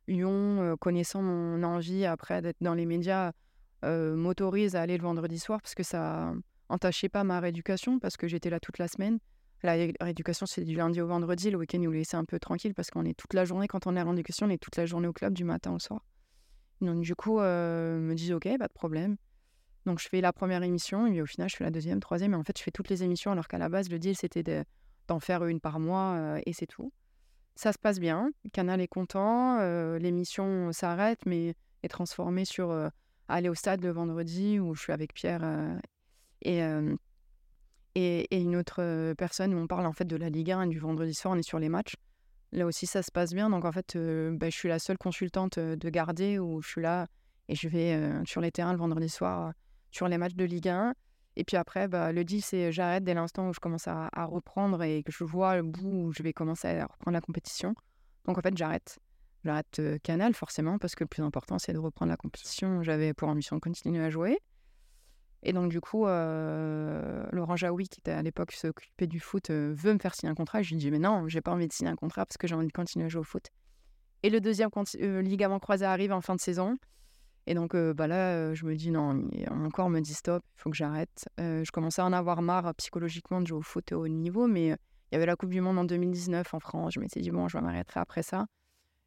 Lyon, 0.08 0.76
connaissant 0.80 1.22
mon 1.22 1.62
envie 1.62 2.04
après 2.04 2.42
d'être 2.42 2.60
dans 2.60 2.74
les 2.74 2.86
médias, 2.86 3.32
m'autorise 3.82 4.76
à 4.76 4.82
aller 4.82 4.96
le 4.96 5.02
vendredi 5.02 5.38
soir 5.38 5.60
parce 5.60 5.74
que 5.74 5.82
ça 5.82 6.32
entachait 6.68 7.08
pas 7.08 7.24
ma 7.24 7.40
rééducation 7.40 7.98
parce 7.98 8.16
que 8.16 8.28
j'étais 8.28 8.50
là 8.50 8.60
toute 8.60 8.78
la 8.78 8.88
semaine. 8.88 9.18
La 9.62 9.74
rééducation, 10.00 10.44
c'est 10.44 10.64
du 10.64 10.74
lundi 10.74 11.00
au 11.00 11.06
vendredi. 11.06 11.50
Le 11.50 11.56
week-end, 11.58 11.78
nous 11.78 11.92
laissaient 11.92 12.16
un 12.16 12.24
peu 12.24 12.40
tranquille 12.40 12.74
parce 12.74 12.90
qu'on 12.90 13.04
est 13.04 13.14
toute 13.16 13.32
la 13.32 13.44
journée, 13.44 13.68
quand 13.68 13.86
on 13.86 13.94
est 13.94 14.02
en 14.02 14.06
rééducation, 14.06 14.46
on 14.46 14.50
est 14.50 14.58
toute 14.58 14.76
la 14.76 14.86
journée 14.86 15.06
au 15.06 15.12
club 15.12 15.34
du 15.34 15.44
matin 15.44 15.72
au 15.72 15.78
soir. 15.78 16.04
Donc, 16.82 17.00
du 17.00 17.14
coup, 17.14 17.40
euh, 17.40 17.98
me 17.98 18.14
disent 18.14 18.32
OK, 18.32 18.48
pas 18.58 18.68
de 18.68 18.72
problème. 18.72 19.16
Donc, 19.86 19.98
je 19.98 20.08
fais 20.08 20.20
la 20.20 20.32
première 20.32 20.62
émission 20.62 21.06
et 21.06 21.22
au 21.22 21.26
final, 21.26 21.48
je 21.48 21.56
fais 21.56 21.64
la 21.64 21.70
deuxième, 21.70 22.00
troisième. 22.00 22.34
Et 22.34 22.36
en 22.36 22.44
fait, 22.44 22.58
je 22.58 22.62
fais 22.62 22.70
toutes 22.70 22.88
les 22.88 23.02
émissions 23.02 23.32
alors 23.32 23.48
qu'à 23.48 23.58
la 23.58 23.68
base, 23.68 23.88
le 23.88 23.98
deal, 23.98 24.16
c'était 24.16 24.64
d'en 25.08 25.20
faire 25.20 25.44
une 25.44 25.60
par 25.60 25.80
mois 25.80 26.14
euh, 26.16 26.40
et 26.46 26.52
c'est 26.52 26.66
tout. 26.66 26.92
Ça 27.54 27.72
se 27.72 27.78
passe 27.78 27.98
bien. 27.98 28.30
Canal 28.52 28.80
est 28.80 28.88
content. 28.88 29.58
Euh, 29.60 29.98
l'émission 29.98 30.72
s'arrête, 30.72 31.26
mais 31.26 31.54
est 31.82 31.88
transformée 31.88 32.44
sur 32.44 32.90
aller 33.28 33.48
au 33.48 33.54
stade 33.54 33.82
le 33.82 33.90
vendredi 33.90 34.60
où 34.60 34.74
je 34.74 34.82
suis 34.82 34.92
avec 34.92 35.14
Pierre 35.14 35.40
euh, 35.42 35.78
et, 36.42 36.62
euh, 36.62 36.94
et, 37.94 38.34
et, 38.34 38.40
une 38.40 38.56
autre 38.56 38.76
euh, 38.80 39.14
personne 39.14 39.54
où 39.54 39.58
on 39.58 39.66
parle 39.66 39.86
en 39.86 39.92
fait 39.92 40.04
de 40.04 40.16
la 40.16 40.28
Ligue 40.28 40.52
1 40.52 40.66
du 40.66 40.78
vendredi 40.78 41.14
soir, 41.14 41.34
on 41.34 41.38
est 41.38 41.42
sur 41.42 41.58
les 41.58 41.68
matchs. 41.68 41.94
Là 42.52 42.66
aussi, 42.66 42.86
ça 42.86 43.02
se 43.02 43.10
passe 43.10 43.32
bien. 43.32 43.50
Donc 43.50 43.64
en 43.64 43.72
fait, 43.72 43.96
bah, 43.96 44.50
je 44.50 44.56
suis 44.56 44.68
la 44.68 44.78
seule 44.78 44.98
consultante 44.98 45.58
de 45.58 45.90
garder 45.90 46.38
où 46.38 46.60
je 46.62 46.68
suis 46.68 46.82
là 46.82 47.06
et 47.48 47.54
je 47.54 47.68
vais 47.68 47.98
sur 48.26 48.40
les 48.40 48.52
terrains 48.52 48.72
le 48.72 48.78
vendredi 48.78 49.08
soir 49.08 49.52
sur 49.90 50.08
les 50.08 50.18
matchs 50.18 50.34
de 50.34 50.44
Ligue 50.44 50.68
1. 50.68 50.94
Et 51.36 51.44
puis 51.44 51.56
après, 51.56 51.88
bah, 51.88 52.12
le 52.12 52.24
deal, 52.24 52.42
c'est 52.42 52.72
j'arrête 52.72 53.04
dès 53.04 53.14
l'instant 53.14 53.48
où 53.48 53.54
je 53.54 53.60
commence 53.60 53.88
à, 53.88 54.10
à, 54.12 54.24
reprendre 54.26 54.82
et 54.82 55.02
que 55.02 55.12
je 55.12 55.24
vois 55.24 55.56
le 55.56 55.62
bout 55.62 56.08
où 56.08 56.12
je 56.12 56.22
vais 56.22 56.34
commencer 56.34 56.68
à 56.68 56.84
reprendre 56.84 57.14
la 57.14 57.22
compétition. 57.22 57.74
Donc 58.26 58.36
en 58.36 58.42
fait, 58.42 58.56
j'arrête. 58.56 58.98
J'arrête 59.44 59.80
Canal 60.02 60.34
forcément 60.34 60.78
parce 60.78 60.94
que 60.94 61.04
le 61.04 61.08
plus 61.08 61.22
important 61.22 61.58
c'est 61.58 61.72
de 61.72 61.78
reprendre 61.78 62.10
la 62.10 62.16
compétition. 62.16 62.82
J'avais 62.82 63.12
pour 63.12 63.28
ambition 63.28 63.56
de 63.56 63.60
continuer 63.60 64.02
à 64.04 64.10
jouer. 64.10 64.38
Et 65.42 65.52
donc 65.52 65.70
du 65.70 65.80
coup, 65.80 66.04
Laurent 66.04 67.56
Jaoui, 67.56 67.88
qui 67.88 68.00
était 68.00 68.12
à 68.12 68.22
l'époque 68.22 68.52
s'occupait 68.52 69.06
du 69.06 69.20
foot, 69.20 69.50
veut 69.50 69.92
me 69.92 69.98
faire 69.98 70.14
signer 70.14 70.30
un 70.30 70.34
contrat. 70.34 70.62
je 70.62 70.70
lui 70.70 70.76
dis 70.76 70.90
mais 70.90 70.98
non, 70.98 71.28
j'ai 71.28 71.40
pas 71.40 71.50
envie 71.52 71.66
de 71.66 71.72
signer 71.72 71.90
un 71.90 71.96
contrat 71.96 72.26
parce 72.26 72.36
que 72.36 72.46
j'ai 72.46 72.54
envie 72.54 72.68
de 72.68 72.72
continuer 72.72 73.06
à 73.06 73.08
jouer 73.08 73.20
au 73.20 73.24
foot. 73.24 73.50
Et 74.22 74.30
le 74.30 74.40
deuxième 74.40 74.70
ligament 75.22 75.58
croisé 75.58 75.84
arrive 75.84 76.12
en 76.12 76.20
fin 76.20 76.36
de 76.36 76.40
saison. 76.40 76.76
Et 77.46 77.54
donc 77.54 77.74
bah 77.74 78.06
là, 78.06 78.54
je 78.54 78.64
me 78.64 78.76
dis 78.76 78.92
non, 78.92 79.14
mon 79.50 79.70
corps 79.70 79.90
me 79.90 80.00
dit 80.00 80.14
stop, 80.14 80.44
il 80.56 80.60
faut 80.60 80.70
que 80.70 80.76
j'arrête. 80.76 81.28
je 81.38 81.70
commençais 81.72 82.02
à 82.02 82.06
en 82.06 82.12
avoir 82.12 82.40
marre 82.40 82.72
psychologiquement 82.76 83.40
de 83.40 83.48
jouer 83.48 83.58
au 83.58 83.62
foot 83.62 83.90
au 83.92 84.04
haut 84.04 84.08
niveau, 84.08 84.46
mais 84.46 84.68
il 84.68 85.14
y 85.14 85.16
avait 85.16 85.26
la 85.26 85.34
Coupe 85.34 85.50
du 85.50 85.60
Monde 85.60 85.78
en 85.78 85.84
2019 85.84 86.54
en 86.54 86.60
France. 86.60 86.94
Je 86.94 87.00
m'étais 87.00 87.20
dit 87.20 87.32
bon, 87.32 87.48
je 87.48 87.58
vais 87.58 87.64
m'arrêter 87.64 87.94
après 87.96 88.22
ça. 88.22 88.46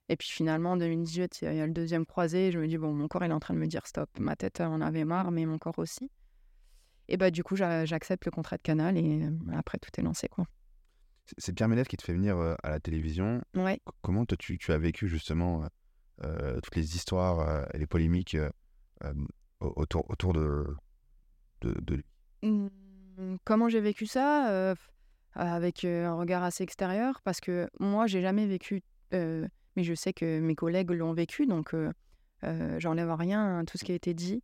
Et 0.09 0.17
puis 0.17 0.27
finalement, 0.29 0.73
en 0.73 0.77
2018, 0.77 1.39
il 1.41 1.55
y, 1.55 1.61
a 1.61 1.65
le 1.65 1.73
deuxième 1.73 2.05
croisé. 2.05 2.51
Je 2.51 2.59
me 2.59 2.67
dis, 2.67 2.77
bon, 2.77 2.93
mon 2.93 3.07
corps, 3.07 3.25
il 3.25 3.31
est 3.31 3.33
en 3.33 3.39
train 3.39 3.53
de 3.53 3.59
me 3.59 3.65
dire 3.65 3.87
stop. 3.87 4.09
Ma 4.19 4.35
tête 4.35 4.61
en 4.61 4.81
avait 4.81 5.05
marre, 5.05 5.31
mais 5.31 5.45
mon 5.45 5.57
corps 5.57 5.79
aussi. 5.79 6.11
Et 7.07 7.17
bah, 7.17 7.31
du 7.31 7.43
coup, 7.43 7.55
j'accepte 7.55 8.25
le 8.25 8.31
contrat 8.31 8.57
de 8.57 8.61
canal 8.61 8.97
et 8.97 9.23
euh, 9.25 9.31
après, 9.53 9.77
tout 9.77 9.89
est 9.97 10.03
lancé. 10.03 10.27
Quoi. 10.27 10.45
C'est- 11.37 11.53
Pierre 11.53 11.67
Ménès 11.67 11.87
qui 11.87 11.97
te 11.97 12.03
fait 12.03 12.13
venir 12.13 12.37
euh, 12.37 12.55
à 12.63 12.69
la 12.71 12.79
télévision. 12.79 13.41
Ouais. 13.55 13.79
Comment 14.01 14.25
tu, 14.25 14.57
tu 14.57 14.71
as 14.71 14.77
vécu 14.77 15.07
justement 15.07 15.67
euh, 16.23 16.59
toutes 16.61 16.75
les 16.75 16.95
histoires 16.95 17.39
euh, 17.47 17.63
et 17.73 17.77
les 17.79 17.87
polémiques 17.87 18.35
euh, 18.35 18.49
au- 19.59 19.73
autour, 19.75 20.09
autour 20.09 20.33
de, 20.33 20.65
lui? 21.63 22.03
Mmh, 22.43 22.67
Comment 23.43 23.69
j'ai 23.69 23.81
vécu 23.81 24.05
ça 24.07 24.73
Avec 25.33 25.85
un 25.85 26.13
regard 26.15 26.43
assez 26.43 26.63
extérieur, 26.63 27.21
parce 27.23 27.39
que 27.39 27.67
moi, 27.79 28.07
j'ai 28.07 28.21
jamais 28.21 28.45
vécu, 28.45 28.81
mais 29.11 29.83
je 29.83 29.93
sais 29.93 30.13
que 30.13 30.39
mes 30.39 30.55
collègues 30.55 30.91
l'ont 30.91 31.13
vécu, 31.13 31.45
donc 31.45 31.73
j'enlève 32.77 33.11
rien 33.13 33.59
à 33.59 33.63
tout 33.63 33.77
ce 33.77 33.83
qui 33.85 33.91
a 33.91 33.95
été 33.95 34.13
dit. 34.13 34.43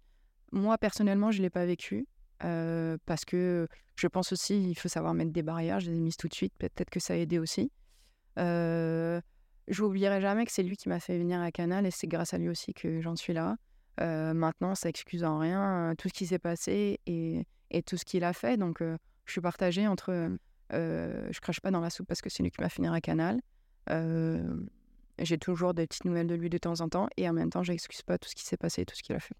Moi, 0.54 0.78
personnellement, 0.78 1.32
je 1.32 1.38
ne 1.40 1.44
l'ai 1.44 1.50
pas 1.50 1.66
vécu, 1.66 2.08
euh, 2.44 2.98
parce 3.06 3.26
que 3.26 3.68
je 3.96 4.08
pense 4.08 4.32
aussi 4.32 4.62
il 4.62 4.76
faut 4.76 4.90
savoir 4.90 5.14
mettre 5.14 5.32
des 5.32 5.44
barrières. 5.44 5.80
Je 5.80 5.92
les 5.92 5.98
ai 5.98 6.00
mises 6.00 6.18
tout 6.18 6.28
de 6.28 6.34
suite, 6.34 6.54
peut-être 6.58 6.90
que 6.90 7.00
ça 7.00 7.14
a 7.14 7.18
aidé 7.18 7.40
aussi. 7.40 7.72
Euh, 8.40 9.22
je 9.68 9.84
n'oublierai 9.84 10.22
jamais 10.22 10.46
que 10.46 10.52
c'est 10.52 10.64
lui 10.64 10.78
qui 10.78 10.90
m'a 10.90 11.00
fait 11.00 11.18
venir 11.18 11.42
à 11.42 11.52
Canal, 11.52 11.86
et 11.86 11.92
c'est 11.92 12.08
grâce 12.08 12.34
à 12.34 12.38
lui 12.38 12.50
aussi 12.50 12.74
que 12.74 13.02
j'en 13.02 13.16
suis 13.16 13.34
là. 13.34 13.58
Euh, 14.00 14.34
maintenant, 14.34 14.76
ça 14.76 14.90
excuse 14.90 15.24
en 15.24 15.38
rien 15.38 15.92
euh, 15.92 15.96
tout 15.96 16.08
ce 16.08 16.14
qui 16.14 16.26
s'est 16.26 16.40
passé 16.40 17.00
et, 17.06 17.46
tout 17.86 17.98
ce 17.98 18.06
qu'il 18.06 18.24
a 18.24 18.34
fait. 18.34 18.58
Donc, 18.58 18.82
je 18.82 19.32
suis 19.32 19.42
partagée 19.42 19.88
entre. 19.88 20.38
je 20.72 21.40
crache 21.40 21.62
pas 21.62 21.72
dans 21.72 21.80
la 21.80 21.90
soupe 21.90 22.08
parce 22.08 22.22
que 22.22 22.30
c'est 22.30 22.44
lui 22.44 22.52
qui 22.52 22.62
m'a 22.62 22.70
fait 22.70 22.78
venir 22.78 22.94
à 22.94 23.02
Canal. 23.02 23.40
J'ai 25.20 25.38
toujours 25.38 25.74
des 25.74 25.86
petites 25.88 26.06
nouvelles 26.06 26.28
de 26.28 26.36
lui 26.36 26.50
de 26.50 26.58
temps 26.58 26.82
en 26.82 26.90
temps 26.90 27.08
et 27.16 27.30
en 27.30 27.34
même 27.34 27.50
temps, 27.50 27.64
j'excuse 27.64 28.02
pas 28.02 28.18
tout 28.18 28.30
ce 28.30 28.36
qui 28.36 28.44
s'est 28.44 28.58
passé 28.58 28.82
et 28.82 28.86
tout 28.86 28.96
ce 28.96 29.04
qu'il 29.04 29.16
a 29.16 29.20
fait. 29.20 29.36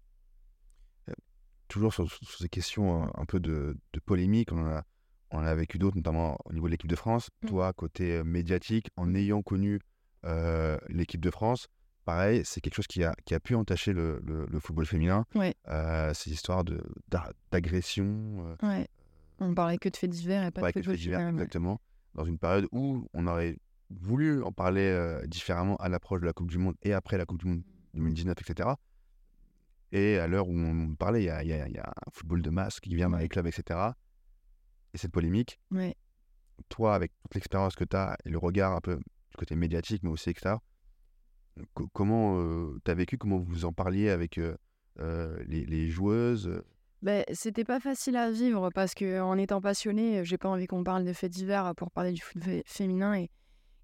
Toujours 1.72 1.94
sur, 1.94 2.10
sur 2.10 2.38
ces 2.38 2.48
questions 2.48 3.04
euh, 3.04 3.06
un 3.14 3.24
peu 3.24 3.40
de, 3.40 3.76
de 3.94 4.00
polémique, 4.00 4.52
on 4.52 4.58
en 4.62 4.66
a, 4.66 4.82
on 5.30 5.38
en 5.38 5.42
a 5.44 5.54
vécu 5.54 5.78
d'autres, 5.78 5.96
notamment 5.96 6.36
au 6.44 6.52
niveau 6.52 6.66
de 6.66 6.72
l'équipe 6.72 6.90
de 6.90 6.96
France. 6.96 7.28
Mm. 7.42 7.46
Toi, 7.48 7.72
côté 7.72 8.16
euh, 8.18 8.24
médiatique, 8.24 8.88
en 8.96 9.14
ayant 9.14 9.40
connu 9.40 9.80
euh, 10.26 10.76
l'équipe 10.88 11.20
de 11.22 11.30
France, 11.30 11.68
pareil, 12.04 12.42
c'est 12.44 12.60
quelque 12.60 12.74
chose 12.74 12.86
qui 12.86 13.02
a, 13.04 13.14
qui 13.24 13.34
a 13.34 13.40
pu 13.40 13.54
entacher 13.54 13.92
le, 13.94 14.20
le- 14.24 14.46
le 14.50 14.60
football 14.60 14.84
féminin. 14.86 15.24
Ouais. 15.34 15.54
Euh, 15.68 16.12
ces 16.14 16.30
histoires 16.30 16.62
d'agression, 17.50 18.56
euh, 18.62 18.66
Ouais. 18.68 18.86
On 19.40 19.54
parlait 19.54 19.78
que 19.78 19.88
de 19.88 19.96
faits 19.96 20.10
divers 20.10 20.44
et 20.44 20.50
pas 20.50 20.60
de 20.60 20.72
football 20.72 20.96
divers, 20.96 21.18
féminin, 21.18 21.36
ouais. 21.36 21.42
exactement, 21.42 21.80
dans 22.14 22.24
une 22.24 22.38
période 22.38 22.68
où 22.70 23.08
on 23.14 23.26
aurait 23.26 23.56
voulu 23.90 24.42
en 24.42 24.52
parler 24.52 25.20
différemment 25.26 25.76
à 25.76 25.88
l'approche 25.88 26.20
de 26.20 26.26
la 26.26 26.32
Coupe 26.32 26.50
du 26.50 26.58
Monde 26.58 26.74
et 26.82 26.92
après 26.92 27.18
la 27.18 27.24
Coupe 27.24 27.38
du 27.40 27.46
Monde 27.46 27.62
2019, 27.94 28.36
etc. 28.40 28.68
Et 29.92 30.18
à 30.18 30.26
l'heure 30.26 30.48
où 30.48 30.56
on 30.56 30.94
parlait, 30.94 31.22
il 31.22 31.26
y 31.26 31.30
a, 31.30 31.42
il 31.42 31.48
y 31.48 31.52
a- 31.52 31.68
il 31.68 31.74
y 31.74 31.78
a 31.78 31.86
un 31.88 32.10
football 32.12 32.40
de 32.42 32.50
masse 32.50 32.80
qui 32.80 32.94
vient 32.94 33.10
dans 33.10 33.18
les 33.18 33.28
clubs, 33.28 33.46
etc. 33.46 33.78
Et 34.94 34.98
cette 34.98 35.12
polémique, 35.12 35.60
Ouais. 35.70 35.94
toi, 36.68 36.94
avec 36.94 37.12
toute 37.22 37.34
l'expérience 37.34 37.74
que 37.74 37.84
tu 37.84 37.96
as 37.96 38.16
et 38.24 38.30
le 38.30 38.38
regard 38.38 38.72
un 38.72 38.80
peu 38.80 38.96
du 38.96 39.36
côté 39.38 39.54
médiatique, 39.54 40.02
mais 40.02 40.10
aussi 40.10 40.32
co- 41.74 41.88
comment 41.92 42.38
tu 42.84 42.90
as 42.90 42.94
vécu, 42.94 43.18
comment 43.18 43.38
vous 43.38 43.64
en 43.64 43.72
parliez 43.72 44.08
avec 44.10 44.38
euh, 44.38 44.56
euh, 45.00 45.42
les, 45.46 45.64
les 45.66 45.88
joueuses 45.88 46.48
euh, 46.48 46.64
Ben, 47.02 47.24
c'était 47.32 47.64
pas 47.64 47.80
facile 47.80 48.16
à 48.16 48.30
vivre 48.30 48.70
parce 48.70 48.94
que 48.94 49.20
en 49.20 49.36
étant 49.38 49.60
passionnée, 49.60 50.24
j'ai 50.24 50.38
pas 50.38 50.48
envie 50.48 50.66
qu'on 50.66 50.84
parle 50.84 51.04
de 51.04 51.12
faits 51.12 51.32
divers 51.32 51.74
pour 51.76 51.90
parler 51.90 52.12
du 52.12 52.20
foot 52.22 52.42
fé- 52.42 52.62
féminin. 52.66 53.14
Et, 53.14 53.30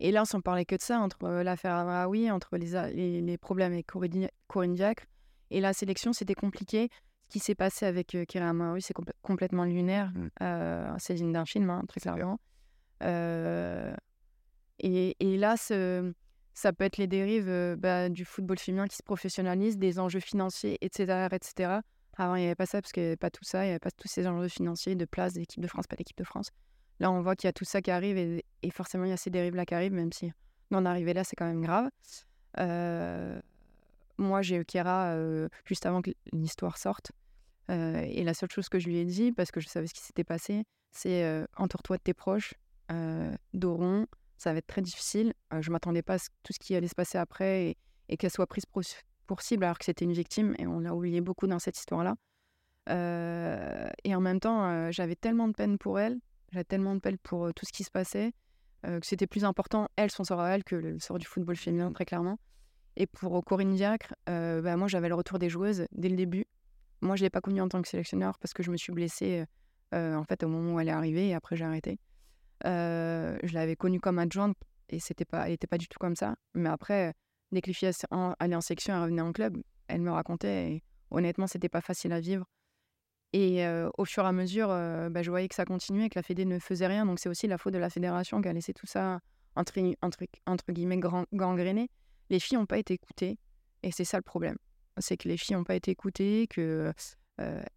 et 0.00 0.12
là, 0.12 0.24
sans 0.24 0.40
parler 0.40 0.64
que 0.64 0.76
de 0.76 0.80
ça, 0.82 1.00
entre 1.00 1.24
euh, 1.24 1.42
l'affaire 1.42 1.74
Amraoui, 1.74 2.30
entre 2.30 2.56
les, 2.56 2.76
a- 2.76 2.90
les, 2.90 3.20
les 3.20 3.38
problèmes 3.38 3.72
avec 3.72 3.86
Corinne, 3.86 4.28
Corinne 4.46 4.74
Diacre 4.74 5.04
et 5.51 5.61
la 5.61 5.72
sélection, 5.72 6.12
c'était 6.12 6.34
compliqué. 6.34 6.88
Ce 7.28 7.32
qui 7.32 7.38
s'est 7.40 7.55
passé 7.55 7.84
avec 7.84 8.14
euh, 8.14 8.24
Kira 8.24 8.53
c'est 8.80 8.96
compl- 8.96 9.12
complètement 9.22 9.64
lunaire. 9.64 10.11
Mm. 10.14 10.28
Euh, 10.42 10.94
c'est 10.99 11.14
digne 11.14 11.32
d'un 11.32 11.44
film, 11.44 11.68
hein, 11.70 11.82
très 11.86 12.01
clairement. 12.01 12.40
Euh, 13.03 13.94
et, 14.78 15.16
et 15.20 15.36
là, 15.36 15.57
ce- 15.57 16.12
ça 16.55 16.72
peut 16.72 16.84
être 16.84 16.96
les 16.96 17.07
dérives 17.07 17.49
euh, 17.49 17.76
bah, 17.76 18.09
du 18.09 18.24
football 18.24 18.59
féminin 18.59 18.86
qui 18.86 18.96
se 18.96 19.03
professionnalise, 19.03 19.78
des 19.78 19.99
enjeux 19.99 20.20
financiers, 20.20 20.78
etc. 20.80 21.28
etc. 21.32 21.80
Avant, 22.16 22.34
il 22.34 22.40
n'y 22.40 22.46
avait 22.46 22.55
pas 22.57 22.66
ça 22.66 22.80
parce 22.80 22.92
qu'il 22.92 23.03
n'y 23.03 23.09
avait 23.09 23.16
pas 23.16 23.30
tout 23.30 23.44
ça, 23.44 23.62
il 23.64 23.66
n'y 23.66 23.70
avait 23.70 23.78
pas 23.78 23.90
tous 23.92 24.09
ces 24.09 24.26
enjeux 24.26 24.49
financiers 24.49 24.96
de 24.96 25.05
place 25.05 25.34
d'équipe 25.34 25.62
de 25.62 25.68
France, 25.68 25.86
pas 25.86 25.96
d'équipe 25.96 26.18
de 26.18 26.24
France. 26.24 26.51
Là, 26.99 27.12
on 27.12 27.20
voit 27.20 27.36
qu'il 27.36 27.46
y 27.46 27.51
a 27.51 27.53
tout 27.53 27.64
ça 27.64 27.80
qui 27.80 27.92
arrive 27.92 28.16
et, 28.18 28.44
et 28.62 28.70
forcément, 28.70 29.05
il 29.05 29.11
y 29.11 29.12
a 29.12 29.16
ces 29.16 29.30
dérives-là 29.30 29.64
qui 29.66 29.74
arrivent, 29.74 29.92
même 29.92 30.12
si 30.12 30.32
d'en 30.72 30.84
arriver 30.84 31.14
là, 31.14 31.22
c'est 31.22 31.36
quand 31.36 31.46
même 31.46 31.62
grave. 31.62 31.88
Euh, 32.59 33.40
moi, 34.18 34.42
j'ai 34.42 34.56
eu 34.56 34.64
Kera 34.64 35.12
euh, 35.14 35.48
juste 35.64 35.86
avant 35.86 36.02
que 36.02 36.10
l'histoire 36.32 36.76
sorte. 36.76 37.12
Euh, 37.70 38.00
et 38.00 38.24
la 38.24 38.34
seule 38.34 38.50
chose 38.50 38.68
que 38.68 38.78
je 38.78 38.88
lui 38.88 38.96
ai 38.96 39.04
dit, 39.04 39.32
parce 39.32 39.50
que 39.50 39.60
je 39.60 39.68
savais 39.68 39.86
ce 39.86 39.94
qui 39.94 40.00
s'était 40.00 40.24
passé, 40.24 40.64
c'est 40.90 41.24
euh, 41.24 41.46
entoure-toi 41.56 41.96
de 41.98 42.02
tes 42.02 42.14
proches, 42.14 42.54
euh, 42.90 43.34
Doron, 43.54 44.06
ça 44.36 44.52
va 44.52 44.58
être 44.58 44.66
très 44.66 44.82
difficile. 44.82 45.34
Euh, 45.52 45.62
je 45.62 45.70
m'attendais 45.70 46.02
pas 46.02 46.14
à 46.14 46.18
tout 46.42 46.52
ce 46.52 46.58
qui 46.58 46.74
allait 46.74 46.88
se 46.88 46.94
passer 46.94 47.18
après 47.18 47.76
et, 48.08 48.16
qu'elle 48.16 48.30
soit 48.30 48.46
prise 48.46 48.64
pour, 48.66 49.42
cible 49.42 49.64
alors 49.64 49.78
que 49.78 49.84
c'était 49.84 50.04
une 50.04 50.12
victime 50.12 50.54
et 50.58 50.66
on 50.66 50.80
l'a 50.80 50.94
oublié 50.94 51.20
beaucoup 51.20 51.46
dans 51.46 51.58
cette 51.58 51.78
histoire-là. 51.78 52.14
Et 54.04 54.14
en 54.14 54.20
même 54.20 54.40
temps, 54.40 54.90
j'avais 54.90 55.14
tellement 55.14 55.46
de 55.46 55.52
peine 55.52 55.76
pour 55.76 56.00
elle, 56.00 56.18
j'avais 56.52 56.64
tellement 56.64 56.94
de 56.94 57.00
peine 57.00 57.18
pour 57.18 57.52
tout 57.52 57.66
ce 57.66 57.72
qui 57.72 57.84
se 57.84 57.90
passait, 57.90 58.32
que 58.82 59.04
c'était 59.04 59.26
plus 59.26 59.44
important, 59.44 59.88
elle, 59.96 60.10
son 60.10 60.24
sort 60.24 60.40
à 60.40 60.48
elle, 60.54 60.64
que 60.64 60.74
le 60.74 60.98
sort 60.98 61.18
du 61.18 61.26
football 61.26 61.56
féminin, 61.56 61.92
très 61.92 62.06
clairement. 62.06 62.38
Et 62.99 63.07
pour 63.07 63.38
euh, 63.38 63.40
Corinne 63.40 63.74
Diacre, 63.74 64.14
euh, 64.28 64.61
bah, 64.61 64.76
moi, 64.76 64.88
j'avais 64.88 65.09
le 65.09 65.14
retour 65.14 65.38
des 65.38 65.49
joueuses 65.49 65.86
dès 65.92 66.09
le 66.09 66.16
début. 66.16 66.44
Moi, 67.01 67.14
je 67.14 67.22
ne 67.22 67.26
l'ai 67.26 67.30
pas 67.30 67.40
connue 67.40 67.62
en 67.62 67.68
tant 67.68 67.80
que 67.80 67.88
sélectionneur 67.88 68.36
parce 68.40 68.53
que 68.53 68.62
je 68.64 68.72
me 68.72 68.76
suis 68.76 68.92
blessée 68.92 69.44
euh, 69.94 70.16
en 70.16 70.24
fait, 70.24 70.42
au 70.42 70.49
moment 70.49 70.74
où 70.74 70.80
elle 70.80 70.88
est 70.88 70.92
arrivée 70.92 71.28
et 71.28 71.34
après, 71.34 71.57
j'ai 71.57 71.64
arrêté. 71.64 72.01
Je 72.64 73.55
l'avais 73.55 73.76
connue 73.76 74.01
comme 74.01 74.18
adjointe 74.18 74.57
et 74.88 74.99
c'était 74.99 75.24
pas, 75.24 75.44
elle 75.44 75.53
n'était 75.53 75.68
pas 75.68 75.78
du 75.78 75.86
tout 75.86 75.99
comme 76.01 76.16
ça. 76.16 76.34
Mais 76.55 76.68
après, 76.68 77.14
dès 77.53 77.61
que 77.61 77.68
les 77.68 77.72
filles 77.72 77.92
en- 78.11 78.34
allaient 78.40 78.57
en 78.57 78.61
section, 78.61 78.94
elles 78.94 79.03
revenaient 79.03 79.22
en 79.22 79.32
club, 79.32 79.57
elle 79.86 80.01
me 80.01 80.11
racontait 80.11 80.72
et 80.72 80.82
honnêtement, 81.12 81.46
c'était 81.46 81.68
pas 81.68 81.80
facile 81.80 82.12
à 82.12 82.18
vivre. 82.18 82.46
Et 83.32 83.64
au 83.96 84.05
fur 84.05 84.24
et 84.24 84.26
à 84.26 84.32
mesure, 84.32 84.68
bah, 84.68 85.22
je 85.22 85.30
voyais 85.30 85.46
que 85.46 85.55
ça 85.55 85.64
continuait, 85.64 86.09
que 86.09 86.18
la 86.18 86.24
Fédé 86.24 86.44
ne 86.44 86.59
faisait 86.59 86.88
rien. 86.88 87.07
Donc 87.07 87.20
c'est 87.20 87.28
aussi 87.28 87.46
la 87.46 87.59
faute 87.59 87.74
de 87.74 87.78
la 87.78 87.90
fédération 87.90 88.42
qui 88.42 88.49
a 88.49 88.53
laissé 88.53 88.74
tout 88.74 88.86
ça 88.86 89.20
entre, 89.55 89.74
entre, 90.03 90.72
guillemets 90.72 90.99
gangréné. 91.32 91.90
Les 92.31 92.41
filles 92.41 92.59
n'ont 92.59 92.66
pas 92.66 92.79
été 92.79 92.95
écoutées 92.95 93.39
et 93.83 93.93
c'est 93.93 94.05
ça 94.05 94.18
le 94.18 94.22
problème. 94.22 94.57
C'est 94.99 95.16
que 95.16 95.29
les 95.29 95.37
filles 95.37 95.57
n'ont 95.57 95.64
pas 95.64 95.76
été 95.76 95.91
écoutées, 95.91 96.47
que 96.49 96.93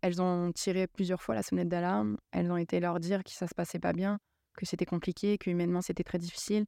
elles 0.02 0.22
ont 0.24 0.52
tiré 0.52 0.88
plusieurs 0.88 1.22
fois 1.22 1.36
la 1.36 1.44
sonnette 1.44 1.70
d'alarme, 1.70 2.18
elles 2.32 2.52
ont 2.52 2.58
été 2.58 2.80
leur 2.80 3.00
dire 3.00 3.24
que 3.24 3.30
ça 3.30 3.46
se 3.48 3.54
passait 3.54 3.78
pas 3.78 3.94
bien, 3.94 4.18
que 4.58 4.66
c'était 4.66 4.86
compliqué, 4.86 5.38
que 5.38 5.52
humainement 5.52 5.84
c'était 5.84 6.04
très 6.04 6.18
difficile. 6.18 6.66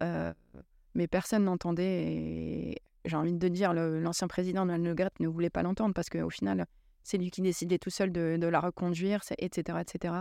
Mais 0.00 1.08
personne 1.08 1.44
n'entendait 1.44 2.04
et 2.04 2.82
j'ai 3.06 3.16
envie 3.16 3.32
de 3.32 3.48
dire 3.48 3.72
l'ancien 3.72 4.28
président 4.28 4.66
Noël 4.66 4.82
Le 4.82 4.94
Gret 4.94 5.12
ne 5.20 5.28
voulait 5.28 5.50
pas 5.50 5.62
l'entendre 5.62 5.94
parce 5.94 6.10
qu'au 6.10 6.28
final 6.28 6.66
c'est 7.06 7.18
lui 7.18 7.30
qui 7.30 7.40
décidait 7.40 7.78
tout 7.78 7.90
seul 7.90 8.10
de, 8.10 8.46
la 8.46 8.58
reconduire, 8.58 9.20
etc., 9.38 9.78
etc. 9.80 10.14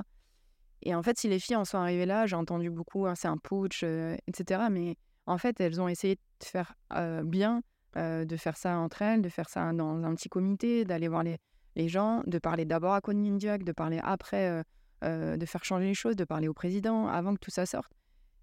Et 0.84 0.93
en 0.93 1.01
fait, 1.01 1.18
si 1.18 1.28
les 1.28 1.39
filles 1.39 1.56
en 1.56 1.66
sont 1.66 1.80
arrivées 1.80 2.06
là, 2.06 2.28
j'ai 2.28 2.36
entendu 2.36 2.70
beaucoup, 2.70 3.08
hein, 3.08 3.16
c'est 3.16 3.28
un 3.28 3.38
putsch, 3.38 3.84
etc. 4.28 4.66
Mais 4.70 4.95
en 5.26 5.38
fait, 5.38 5.59
elles 5.59 5.82
ont 5.82 5.88
essayé 5.88 6.15
de 6.15 6.45
faire 6.45 6.76
bien, 7.23 7.61
de 7.95 8.38
faire 8.38 8.57
ça 8.57 8.78
entre 8.78 9.01
elles, 9.01 9.21
de 9.21 9.30
faire 9.30 9.49
ça 9.49 9.73
dans 9.73 10.03
un 10.03 10.15
petit 10.15 10.30
comité, 10.30 10.86
d'aller 10.86 11.07
voir 11.07 11.23
les, 11.23 11.88
gens, 11.88 12.23
de 12.26 12.39
parler 12.39 12.65
d'abord 12.65 12.93
à 12.93 13.01
Corinne 13.01 13.38
Diac, 13.38 13.63
de 13.63 13.71
parler 13.71 13.99
après, 14.03 14.63
de 15.01 15.45
faire 15.45 15.63
changer 15.63 15.86
les 15.86 15.93
choses, 15.93 16.15
de 16.15 16.26
parler 16.26 16.47
au 16.47 16.53
président 16.53 17.07
avant 17.07 17.34
que 17.34 17.39
tout 17.39 17.51
ça 17.51 17.65
sorte. 17.65 17.91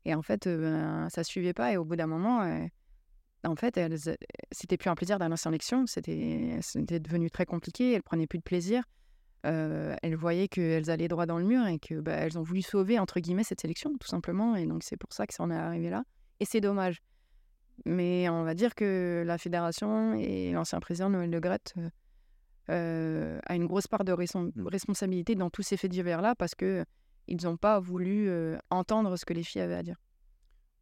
Et 0.05 0.15
en 0.15 0.23
fait, 0.23 0.49
ben, 0.49 1.09
ça 1.11 1.23
suivait 1.23 1.53
pas. 1.53 1.73
Et 1.73 1.77
au 1.77 1.85
bout 1.85 1.97
d'un 1.97 2.07
moment, 2.07 2.43
en 3.45 3.57
fait, 3.57 3.81
c'était 4.51 4.77
plus 4.77 4.91
un 4.91 4.95
plaisir 4.95 5.19
d'aller 5.19 5.35
en 5.45 5.51
élection. 5.51 5.87
C'était, 5.87 6.61
devenu 7.01 7.31
très 7.31 7.47
compliqué. 7.47 7.93
Elles 7.93 8.03
prenaient 8.03 8.27
plus 8.27 8.39
de 8.39 8.45
plaisir. 8.45 8.85
Elles 9.43 10.17
voyaient 10.17 10.49
qu'elles 10.49 10.91
allaient 10.91 11.09
droit 11.09 11.27
dans 11.27 11.39
le 11.39 11.45
mur 11.45 11.67
et 11.67 11.79
que 11.79 12.01
bah, 12.01 12.13
elles 12.13 12.39
ont 12.39 12.43
voulu 12.43 12.63
sauver 12.63 12.99
entre 12.99 13.21
guillemets 13.21 13.45
cette 13.45 13.61
sélection, 13.61 13.93
tout 13.99 14.09
simplement. 14.09 14.55
Et 14.57 14.67
donc 14.67 14.83
c'est 14.83 14.97
pour 14.97 15.13
ça 15.13 15.27
que 15.27 15.35
ça 15.35 15.43
en 15.43 15.51
est 15.51 15.57
arrivé 15.57 15.91
là. 15.91 16.05
Et 16.43 16.45
c'est 16.45 16.61
dommage. 16.61 17.01
Mais 17.85 18.29
on 18.29 18.43
va 18.43 18.55
dire 18.55 18.75
que 18.75 19.23
la 19.25 19.39
fédération 19.39 20.15
et 20.15 20.51
l'ancien 20.53 20.81
président 20.81 21.09
Noël 21.09 21.31
Le 21.31 21.39
Gret 21.39 21.61
euh, 21.79 21.89
euh, 22.69 23.41
a 23.47 23.55
une 23.55 23.67
grosse 23.67 23.87
part 23.87 24.03
de 24.03 24.13
reson- 24.13 24.53
responsabilité 24.67 25.37
dans 25.37 25.51
tous 25.51 25.63
ces 25.63 25.77
faits 25.77 25.91
divers-là 25.93 26.35
parce 26.35 26.57
que 26.57 26.85
ils 27.29 27.45
n'ont 27.45 27.57
pas 27.57 27.79
voulu 27.79 28.29
euh, 28.29 28.59
entendre 28.71 29.17
ce 29.17 29.25
que 29.25 29.33
les 29.33 29.45
filles 29.45 29.63
avaient 29.63 29.77
à 29.77 29.85
dire. 29.85 29.97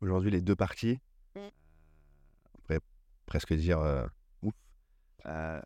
Aujourd'hui, 0.00 0.30
les 0.30 0.40
deux 0.40 0.56
parties, 0.56 0.98
Mm. 1.36 1.40
on 2.54 2.58
pourrait 2.62 2.80
presque 3.26 3.52
dire 3.52 3.80
euh, 3.80 4.06
ouf. 4.42 4.54
Euh, 5.26 5.60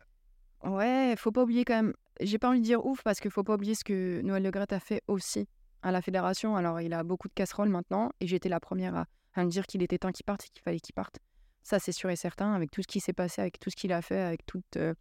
Ouais, 0.65 1.15
faut 1.17 1.31
pas 1.31 1.43
oublier 1.43 1.63
quand 1.63 1.75
même. 1.75 1.93
J'ai 2.19 2.37
pas 2.37 2.49
envie 2.49 2.59
de 2.59 2.65
dire 2.65 2.85
ouf 2.85 3.01
parce 3.01 3.19
qu'il 3.21 3.31
faut 3.31 3.43
pas 3.45 3.53
oublier 3.55 3.75
ce 3.75 3.83
que 3.85 4.21
Noël 4.23 4.43
Le 4.43 4.51
Gret 4.51 4.71
a 4.73 4.79
fait 4.81 5.01
aussi 5.07 5.47
à 5.83 5.91
la 5.91 6.01
fédération. 6.01 6.55
Alors, 6.57 6.81
il 6.81 6.93
a 6.93 7.03
beaucoup 7.03 7.29
de 7.29 7.33
casseroles 7.33 7.69
maintenant 7.69 8.11
et 8.19 8.27
j'étais 8.27 8.49
la 8.49 8.59
première 8.59 8.95
à, 8.95 9.05
à 9.35 9.43
me 9.43 9.49
dire 9.49 9.65
qu'il 9.67 9.83
était 9.83 9.97
temps 9.97 10.11
qu'il 10.11 10.25
parte 10.25 10.45
et 10.45 10.49
qu'il 10.49 10.61
fallait 10.63 10.79
qu'il 10.79 10.93
parte. 10.95 11.19
Ça, 11.63 11.79
c'est 11.79 11.91
sûr 11.91 12.09
et 12.09 12.15
certain, 12.15 12.53
avec 12.53 12.71
tout 12.71 12.81
ce 12.81 12.87
qui 12.87 12.99
s'est 12.99 13.13
passé, 13.13 13.41
avec 13.41 13.59
tout 13.59 13.69
ce 13.69 13.75
qu'il 13.75 13.91
a 13.91 14.01
fait, 14.01 14.19
avec 14.21 14.45
toute, 14.45 14.77
euh, 14.77 14.93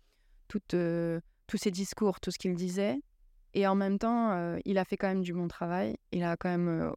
toute, 0.49 0.75
euh, 0.75 1.21
tous 1.47 1.57
ses 1.59 1.71
discours, 1.71 2.21
tout 2.21 2.31
ce 2.31 2.39
qu'il 2.39 2.55
disait. 2.55 3.01
Et 3.53 3.67
en 3.67 3.75
même 3.75 3.99
temps, 3.99 4.33
euh, 4.33 4.59
il 4.65 4.79
a 4.79 4.85
fait 4.85 4.97
quand 4.97 5.09
même 5.09 5.23
du 5.23 5.33
bon 5.33 5.47
travail. 5.47 5.97
Il 6.11 6.25
a 6.25 6.37
quand 6.37 6.49
même 6.49 6.93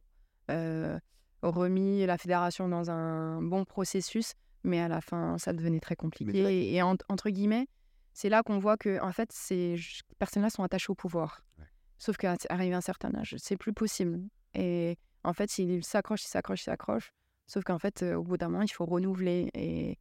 euh, 0.50 0.98
remis 1.42 2.04
la 2.06 2.18
fédération 2.18 2.68
dans 2.68 2.90
un 2.90 3.42
bon 3.42 3.64
processus, 3.64 4.32
mais 4.64 4.80
à 4.80 4.88
la 4.88 5.00
fin, 5.00 5.38
ça 5.38 5.52
devenait 5.52 5.80
très 5.80 5.96
compliqué. 5.96 6.32
Mais 6.42 6.54
Et, 6.56 6.74
et 6.76 6.82
en- 6.82 6.96
entre 7.08 7.30
guillemets, 7.30 7.68
c'est 8.12 8.28
là 8.28 8.42
qu'on 8.42 8.58
voit 8.58 8.76
que 8.76 9.00
en 9.02 9.12
fait, 9.12 9.30
ces 9.32 9.76
personnes-là 10.18 10.50
sont 10.50 10.64
attachées 10.64 10.90
au 10.90 10.94
pouvoir. 10.96 11.44
Ouais. 11.58 11.64
Sauf 11.98 12.16
qu'à 12.16 12.36
arrivé 12.48 12.74
à 12.74 12.78
un 12.78 12.80
certain 12.80 13.14
âge, 13.14 13.36
c'est 13.38 13.56
plus 13.56 13.72
possible. 13.72 14.20
Et 14.54 14.96
en 15.24 15.32
fait, 15.34 15.58
ils 15.58 15.84
s'accrochent, 15.84 16.24
ils 16.24 16.28
s'accrochent, 16.28 16.62
ils 16.62 16.64
s'accrochent. 16.64 17.12
Sauf 17.48 17.64
qu'en 17.64 17.78
fait, 17.80 18.02
au 18.04 18.22
bout 18.22 18.36
d'un 18.36 18.48
moment, 18.48 18.62
il 18.62 18.68
faut 18.72 18.84
renouveler. 18.86 19.50
Et, 19.54 19.98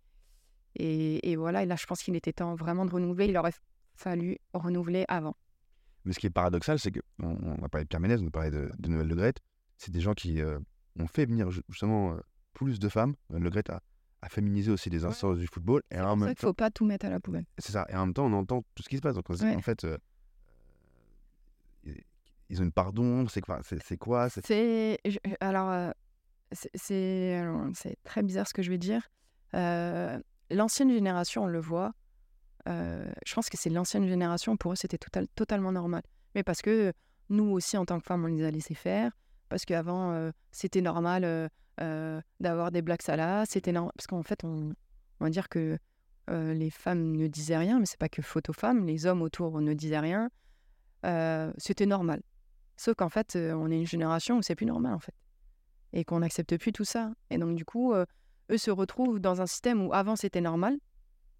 et, 0.76 1.32
et 1.32 1.36
voilà, 1.36 1.64
et 1.64 1.66
là, 1.66 1.76
je 1.76 1.86
pense 1.88 2.04
qu'il 2.04 2.16
était 2.16 2.34
temps 2.34 2.54
vraiment 2.54 2.86
de 2.86 2.92
renouveler. 2.92 3.26
Il 3.30 3.38
aurait 3.38 3.54
fallu 3.96 4.38
renouveler 4.54 5.06
avant. 5.08 5.36
Mais 6.06 6.14
ce 6.14 6.20
qui 6.20 6.28
est 6.28 6.30
paradoxal, 6.30 6.78
c'est 6.78 6.92
que 6.92 7.00
on, 7.24 7.36
on 7.60 7.64
a 7.64 7.70
parlé 7.70 7.86
de 7.86 7.88
Pierre 7.90 8.02
on 8.22 8.28
a 8.28 8.30
parlé 8.30 8.52
de, 8.52 8.70
de 8.78 8.90
Noël 8.90 9.08
Le 9.08 9.16
Graët. 9.16 9.40
C'est 9.78 9.92
des 9.92 10.02
gens 10.02 10.14
qui 10.14 10.42
euh, 10.42 10.60
ont 11.00 11.08
fait 11.08 11.26
venir 11.26 11.50
ju- 11.50 11.64
justement 11.70 12.14
euh, 12.14 12.20
plus 12.54 12.80
de 12.80 12.90
femmes. 12.90 13.16
Noël 13.30 13.44
Le 13.44 13.50
Graët 13.50 13.70
a, 13.70 13.82
a 14.22 14.30
féminisé 14.30 14.70
aussi 14.72 14.90
des 14.90 15.04
instances 15.06 15.38
du 15.40 15.48
football. 15.48 15.82
C'est 15.92 16.00
en 16.02 16.16
pour 16.18 16.20
ça 16.20 16.28
qu'il 16.28 16.36
temps, 16.36 16.48
faut 16.48 16.54
pas 16.54 16.70
tout 16.70 16.86
mettre 16.86 17.06
à 17.06 17.10
la 17.10 17.20
poubelle. 17.20 17.46
c'est 17.58 17.72
ça. 17.72 17.86
Et 17.90 17.96
en 17.96 18.06
même 18.06 18.14
temps, 18.14 18.26
on 18.26 18.34
entend 18.34 18.62
tout 18.76 18.84
ce 18.84 18.90
qui 18.90 18.98
se 18.98 19.02
passe. 19.02 19.16
Donc, 19.16 19.30
Ouais. 19.30 19.56
en 19.56 19.62
fait, 19.62 19.84
euh, 19.86 19.98
ils 22.50 22.62
ont 22.62 22.64
une 22.66 22.72
part 22.72 22.94
d'ombre. 22.94 23.30
C'est 23.30 23.42
quoi? 23.42 23.60
C'est 23.64 23.98
quoi? 23.98 24.30
C'est- 24.30 25.00
alors 25.40 25.94
c'est- 26.52 27.98
très 28.04 28.24
bizarre 28.24 28.48
ce 28.48 28.54
que 28.54 28.62
je 28.62 28.70
vais 28.70 28.78
dire. 28.78 29.02
Euh, 29.54 30.20
l'ancienne 30.50 30.92
génération, 30.92 31.44
on 31.44 31.48
le 31.48 31.60
voit. 31.60 31.94
euh, 32.68 33.10
je 33.26 33.34
pense 33.34 33.50
que 33.50 33.56
c'est 33.56 33.70
l'ancienne 33.70 34.06
génération. 34.10 34.58
Pour 34.58 34.74
eux, 34.74 34.76
c'était 34.76 34.98
total- 34.98 35.28
totalement 35.36 35.72
normal. 35.72 36.02
Mais 36.36 36.44
parce 36.44 36.62
que 36.62 36.92
nous 37.30 37.46
aussi, 37.46 37.78
en 37.78 37.86
tant 37.86 37.98
que 37.98 38.06
femmes, 38.06 38.26
on 38.26 38.28
les 38.28 38.44
a 38.44 38.52
laissés 38.52 38.74
faire. 38.74 39.12
Parce 39.48 39.64
qu'avant, 39.64 40.12
euh, 40.12 40.32
c'était 40.52 40.82
normal 40.82 41.50
d'avoir 42.40 42.72
des 42.72 42.82
blagues 42.82 43.02
salaces. 43.02 43.52
C'était 43.52 43.72
parce 43.72 44.08
qu'en 44.08 44.22
fait, 44.24 44.44
on, 44.44 44.74
va 45.22 45.30
dire 45.30 45.48
que 45.48 45.78
les 46.28 46.70
femmes 46.70 47.16
ne 47.16 47.28
disaient 47.28 47.58
rien, 47.58 47.80
mais 47.80 47.86
c'est 47.86 48.00
pas 48.00 48.10
que 48.10 48.22
faute 48.22 48.50
femmes. 48.54 48.86
Les 48.86 49.06
hommes 49.06 49.22
autour 49.22 49.62
ne 49.62 49.74
disaient 49.74 50.00
rien. 50.00 50.30
C'était 51.58 51.86
normal. 51.86 52.22
Sauf 52.76 52.96
qu'en 52.96 53.10
fait, 53.10 53.38
on 53.38 53.72
est 53.72 53.80
une 53.80 53.88
génération 53.88 54.40
où 54.40 54.42
c'est 54.42 54.56
plus 54.56 54.66
normal, 54.66 54.94
en 54.94 55.00
fait. 55.00 55.16
Et 55.94 56.04
qu'on 56.04 56.20
n'accepte 56.20 56.58
plus 56.58 56.72
tout 56.72 56.84
ça. 56.86 57.12
Et 57.30 57.38
donc, 57.38 57.56
du 57.56 57.66
coup, 57.66 57.94
euh, 57.94 58.06
eux 58.52 58.58
se 58.58 58.72
retrouvent 58.72 59.20
dans 59.20 59.42
un 59.42 59.46
système 59.48 59.86
où 59.86 59.94
avant, 59.94 60.16
c'était 60.16 60.42
normal. 60.42 60.78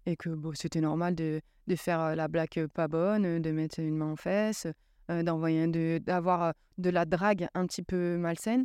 Et 0.06 0.16
que 0.16 0.30
bon, 0.30 0.52
c'était 0.54 0.80
normal 0.80 1.14
de, 1.14 1.40
de 1.66 1.76
faire 1.76 2.00
euh, 2.00 2.14
la 2.14 2.28
blague 2.28 2.66
pas 2.68 2.88
bonne, 2.88 3.24
euh, 3.26 3.40
de 3.40 3.50
mettre 3.50 3.78
une 3.80 3.96
main 3.96 4.12
en 4.12 4.16
fesse, 4.16 4.66
euh, 5.10 5.22
d'envoyer 5.22 5.62
un- 5.64 5.68
de- 5.68 5.98
d'avoir 6.02 6.54
de 6.78 6.90
la 6.90 7.04
drague 7.04 7.46
un 7.54 7.66
petit 7.66 7.82
peu 7.82 8.16
malsaine. 8.16 8.64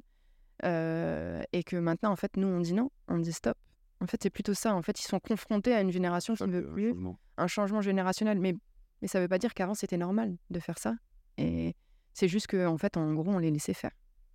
Euh, 0.63 1.41
et 1.51 1.63
que 1.63 1.75
maintenant, 1.75 2.11
en 2.11 2.15
fait, 2.15 2.37
nous, 2.37 2.47
on 2.47 2.59
dit 2.61 2.73
non, 2.73 2.89
on 3.07 3.17
dit 3.19 3.33
stop. 3.33 3.57
En 3.99 4.07
fait, 4.07 4.21
c'est 4.21 4.29
plutôt 4.29 4.53
ça. 4.53 4.73
En 4.75 4.81
fait, 4.81 4.99
ils 4.99 5.07
sont 5.07 5.19
confrontés 5.19 5.73
à 5.73 5.81
une 5.81 5.91
génération 5.91 6.35
qui 6.35 6.43
ne 6.43 6.59
veut 6.59 6.67
plus 6.71 6.89
changement. 6.89 7.19
un 7.37 7.47
changement 7.47 7.81
générationnel. 7.81 8.39
Mais, 8.39 8.55
mais 9.01 9.07
ça 9.07 9.19
ne 9.19 9.23
veut 9.23 9.29
pas 9.29 9.39
dire 9.39 9.53
qu'avant, 9.53 9.73
c'était 9.73 9.97
normal 9.97 10.35
de 10.49 10.59
faire 10.59 10.77
ça. 10.77 10.95
Et 11.37 11.75
c'est 12.13 12.27
juste 12.27 12.47
qu'en 12.47 12.67
en 12.73 12.77
fait, 12.77 12.95
en 12.97 13.13
gros, 13.13 13.31
on 13.31 13.39
les 13.39 13.51
laissait 13.51 13.73
faire. 13.73 13.91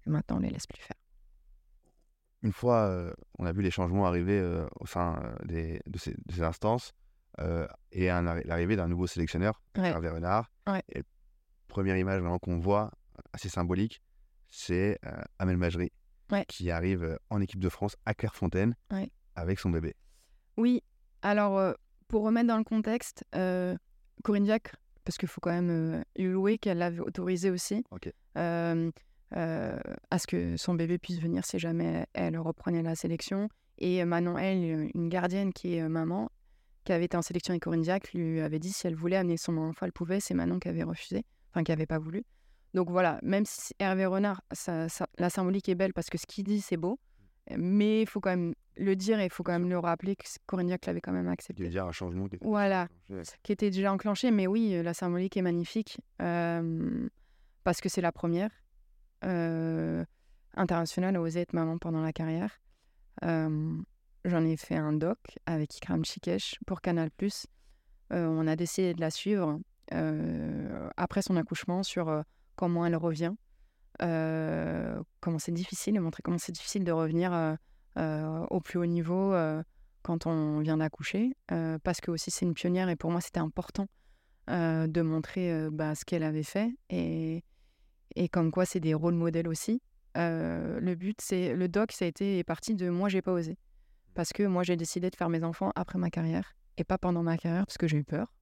Et 0.07 0.11
maintenant, 0.11 0.37
on 0.37 0.41
les 0.41 0.51
laisse 0.51 0.67
plus 0.67 0.83
faire. 0.83 0.97
Une 2.43 2.53
fois, 2.53 3.13
on 3.39 3.47
a 3.47 3.53
vu 3.53 3.63
les 3.63 3.71
changements 3.71 4.07
arriver 4.07 4.41
au 4.81 4.87
sein 4.87 5.21
des, 5.45 5.81
de, 5.87 5.99
ces, 5.99 6.13
de 6.13 6.33
ces 6.33 6.43
instances 6.43 6.93
et 7.93 8.07
l'arrivée 8.07 8.77
d'un 8.77 8.89
nouveau 8.89 9.07
sélectionneur, 9.07 9.61
Ouais. 9.77 9.89
Hervé 9.89 10.09
Renard. 10.11 10.51
Ouais. 10.69 10.83
Et 10.93 11.03
première 11.67 11.97
image 11.97 12.21
vraiment 12.21 12.39
qu'on 12.39 12.59
voit, 12.59 12.91
assez 13.33 13.49
symbolique, 13.49 14.01
c'est 14.49 14.99
Amel 15.39 15.57
Majri 15.57 15.91
Ouais. 16.31 16.45
qui 16.47 16.71
arrive 16.71 17.19
en 17.31 17.41
équipe 17.41 17.59
de 17.61 17.69
France 17.71 17.97
à 18.05 18.13
Clairefontaine 18.15 18.75
avec 19.35 19.59
son 19.59 19.71
bébé. 19.71 19.95
Oui, 20.57 20.83
alors, 21.23 21.75
pour 22.07 22.23
remettre 22.23 22.49
dans 22.49 22.59
le 22.59 22.65
contexte, 22.65 23.25
euh, 23.35 23.77
Corinne 24.25 24.45
Diacre, 24.45 24.77
parce 25.05 25.17
qu'il 25.19 25.29
faut 25.29 25.41
quand 25.41 25.51
même 25.53 25.71
euh, 25.71 26.03
lui 26.17 26.31
louer 26.33 26.59
qu'elle 26.59 26.79
l'avait 26.79 27.01
autorisé 27.01 27.51
aussi, 27.51 27.83
euh, 28.37 28.91
euh, 29.37 29.79
à 30.11 30.19
ce 30.19 30.27
que 30.27 30.57
son 30.57 30.75
bébé 30.75 30.99
puisse 30.99 31.21
venir 31.21 31.45
si 31.45 31.59
jamais 31.59 32.07
elle 32.15 32.39
reprenait 32.39 32.83
la 32.83 32.95
sélection. 32.95 33.49
Et 33.79 34.05
Manon, 34.05 34.39
elle, 34.39 34.91
une 34.95 35.09
gardienne 35.09 35.53
qui 35.53 35.75
est 35.75 35.83
euh, 35.83 35.89
maman, 35.89 36.31
qui 36.85 36.93
avait 36.93 37.05
été 37.05 37.17
en 37.17 37.23
sélection 37.23 37.53
avec 37.53 37.63
Corinne 37.63 37.83
Diacre, 37.83 38.11
lui 38.15 38.41
avait 38.41 38.59
dit 38.59 38.73
si 38.73 38.87
elle 38.87 38.95
voulait 38.97 39.17
amener 39.17 39.37
son 39.37 39.57
enfant, 39.59 39.87
elle 39.87 39.93
pouvait. 39.93 40.21
C'est 40.21 40.35
Manon 40.35 40.59
qui 40.59 40.69
avait 40.69 40.83
refusé, 40.83 41.25
enfin 41.51 41.63
qui 41.63 41.71
n'avait 41.73 41.87
pas 41.87 41.99
voulu. 41.99 42.25
Donc 42.75 42.91
voilà, 42.91 43.19
même 43.23 43.45
si 43.47 43.73
Hervé 43.79 44.07
Renard, 44.07 44.43
ça- 44.53 44.89
ça- 44.89 45.09
la 45.19 45.31
symbolique 45.31 45.69
est 45.69 45.75
belle 45.75 45.93
parce 45.95 46.09
que 46.11 46.19
ce 46.19 46.27
qu'il 46.27 46.45
dit, 46.45 46.61
c'est 46.61 46.77
beau, 46.77 46.99
mais 47.57 48.03
il 48.03 48.07
faut 48.07 48.21
quand 48.21 48.31
même 48.31 48.55
le 48.77 48.95
dire 48.95 49.19
et 49.21 49.25
il 49.25 49.31
faut 49.31 49.43
quand 49.43 49.53
même 49.53 49.69
le 49.69 49.79
rappeler 49.79 50.17
que 50.17 50.25
Corinne 50.47 50.67
Diacre 50.67 50.89
l'avait 50.89 51.01
quand 51.01 51.13
même 51.13 51.29
accepté. 51.29 51.67
dire 51.69 51.87
un 51.87 51.93
changement 51.93 52.29
qui 52.29 52.37
était 52.37 52.45
Voilà. 52.47 52.89
Qui 53.43 53.53
était 53.53 53.71
déjà 53.71 53.93
enclenché, 53.93 54.31
mais 54.31 54.47
oui, 54.47 54.83
la 54.83 54.93
symbolique 54.95 55.37
est 55.37 55.43
magnifique 55.43 55.99
euh, 56.21 57.09
parce 57.65 57.81
que 57.81 57.89
c'est 57.89 58.01
la 58.03 58.13
première 58.13 58.51
internationale 59.23 61.17
à 61.17 61.21
oser 61.21 61.41
être 61.41 61.53
maman 61.53 61.79
pendant 61.79 62.03
la 62.03 62.13
carrière. 62.13 62.61
Euh, 63.25 63.79
J'en 64.25 64.45
ai 64.45 64.57
fait 64.57 64.77
un 64.77 64.93
doc 64.93 65.19
avec 65.47 65.77
Ikram 65.77 66.05
Chikesh 66.05 66.59
pour 66.67 66.81
Canal+. 66.81 67.11
Euh, 68.13 68.27
on 68.27 68.47
a 68.47 68.57
décidé 68.57 68.93
de 68.95 69.01
la 69.01 69.11
suivre 69.11 69.61
euh, 69.95 70.91
après 70.97 71.23
son 71.23 71.37
accouchement 71.37 71.83
sur 71.83 72.09
euh, 72.09 72.23
comment 72.57 72.85
elle 72.85 72.97
revient, 72.97 73.33
euh, 74.03 75.01
comment 75.21 75.39
c'est 75.39 75.53
difficile, 75.53 76.01
montrer 76.01 76.23
comment 76.23 76.39
c'est 76.39 76.53
difficile 76.53 76.85
de 76.85 76.93
revenir 76.93 77.33
euh, 77.33 77.55
euh, 77.99 78.45
au 78.51 78.61
plus 78.61 78.79
haut 78.79 78.87
niveau 78.87 79.33
euh, 79.33 79.63
quand 80.03 80.27
on 80.27 80.61
vient 80.61 80.79
d'accoucher, 80.79 81.35
euh, 81.53 81.79
parce 81.83 82.01
que 82.01 82.11
aussi 82.11 82.31
c'est 82.31 82.45
une 82.45 82.55
pionnière 82.55 82.89
et 82.89 82.97
pour 82.97 83.11
moi 83.11 83.21
c'était 83.21 83.41
important 83.41 83.87
euh, 84.51 84.87
de 84.87 85.01
montrer 85.01 85.53
euh, 85.53 85.71
bah, 85.73 85.95
ce 85.95 86.05
qu'elle 86.05 86.23
avait 86.23 86.43
fait 86.43 86.71
et, 86.91 87.45
et 88.17 88.29
comme 88.29 88.51
quoi 88.51 88.65
c'est 88.65 88.81
des 88.81 88.95
rôles 88.95 89.15
modèles 89.15 89.49
aussi. 89.49 89.81
Euh, 90.17 90.81
le 90.81 90.95
but, 90.95 91.21
c'est 91.21 91.55
le 91.55 91.69
doc, 91.69 91.93
ça 91.93 92.05
a 92.05 92.09
été 92.09 92.39
est 92.39 92.45
parti 92.45 92.75
de 92.75 92.89
moi 92.89 93.09
j'ai 93.09 93.23
pas 93.23 93.33
osé 93.33 93.57
parce 94.15 94.33
que 94.33 94.43
moi 94.43 94.63
j'ai 94.63 94.77
décidé 94.77 95.11
de 95.11 95.17
faire 95.17 95.29
mes 95.29 95.45
enfants 95.45 95.71
après 95.77 95.99
ma 95.99 96.11
carrière 96.11 96.57
et 96.77 96.85
pas 96.85 96.99
pendant 96.99 97.23
ma 97.23 97.37
carrière 97.37 97.67
parce 97.67 97.79
que 97.79 97.87
j'ai 97.87 97.99
eu 97.99 98.05
peur. 98.05 98.35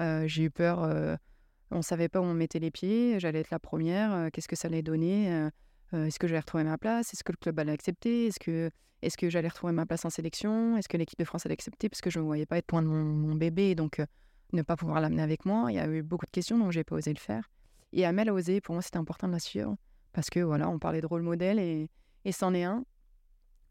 Euh, 0.00 0.26
j'ai 0.26 0.44
eu 0.44 0.50
peur. 0.50 0.82
euh, 0.82 1.16
on 1.70 1.82
savait 1.82 2.08
pas 2.08 2.20
où 2.20 2.24
on 2.24 2.34
mettait 2.34 2.58
les 2.58 2.70
pieds. 2.70 3.18
J'allais 3.20 3.40
être 3.40 3.50
la 3.50 3.58
première. 3.58 4.30
Qu'est-ce 4.32 4.48
que 4.48 4.56
ça 4.56 4.68
allait 4.68 4.82
donner 4.82 5.48
Est-ce 5.92 6.18
que 6.18 6.26
j'allais 6.26 6.40
retrouver 6.40 6.64
ma 6.64 6.78
place 6.78 7.12
Est-ce 7.12 7.24
que 7.24 7.32
le 7.32 7.36
club 7.36 7.58
allait 7.58 7.72
accepter 7.72 8.26
Est-ce 8.26 8.40
que 8.40 8.70
est-ce 9.02 9.16
que 9.16 9.30
j'allais 9.30 9.48
retrouver 9.48 9.72
ma 9.72 9.86
place 9.86 10.04
en 10.04 10.10
sélection 10.10 10.76
Est-ce 10.76 10.88
que 10.88 10.96
l'équipe 10.96 11.18
de 11.18 11.24
France 11.24 11.46
allait 11.46 11.52
accepter 11.52 11.88
Parce 11.88 12.00
que 12.00 12.10
je 12.10 12.18
ne 12.18 12.22
me 12.22 12.26
voyais 12.26 12.46
pas 12.46 12.58
être 12.58 12.72
loin 12.72 12.82
de 12.82 12.88
mon, 12.88 13.04
mon 13.04 13.34
bébé, 13.34 13.74
donc 13.74 14.00
ne 14.52 14.62
pas 14.62 14.76
pouvoir 14.76 15.00
l'amener 15.00 15.22
avec 15.22 15.44
moi. 15.44 15.70
Il 15.70 15.76
y 15.76 15.78
a 15.78 15.86
eu 15.86 16.02
beaucoup 16.02 16.26
de 16.26 16.30
questions, 16.30 16.58
donc 16.58 16.72
j'ai 16.72 16.84
pas 16.84 16.96
osé 16.96 17.12
le 17.12 17.18
faire. 17.18 17.48
Et 17.92 18.04
Amel 18.04 18.28
a 18.28 18.34
osé. 18.34 18.60
Pour 18.60 18.74
moi, 18.74 18.82
c'était 18.82 18.98
important 18.98 19.28
de 19.28 19.32
la 19.32 19.38
suivre 19.38 19.76
parce 20.12 20.30
que 20.30 20.40
voilà, 20.40 20.68
on 20.68 20.78
parlait 20.78 21.00
de 21.00 21.06
rôle 21.06 21.22
modèle 21.22 21.58
et, 21.58 21.90
et 22.24 22.32
c'en 22.32 22.54
est 22.54 22.64
un. 22.64 22.84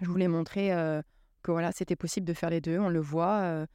Je 0.02 0.08
voulais 0.08 0.28
montrer 0.28 0.74
euh, 0.74 1.02
que 1.44 1.52
voilà, 1.52 1.72
c'était 1.72 1.96
possible 1.96 2.28
de 2.28 2.34
faire 2.34 2.50
les 2.50 2.62
deux. 2.62 2.80
On 2.80 2.90
le 2.90 3.00
voit. 3.00 3.40
euh, 3.42 3.66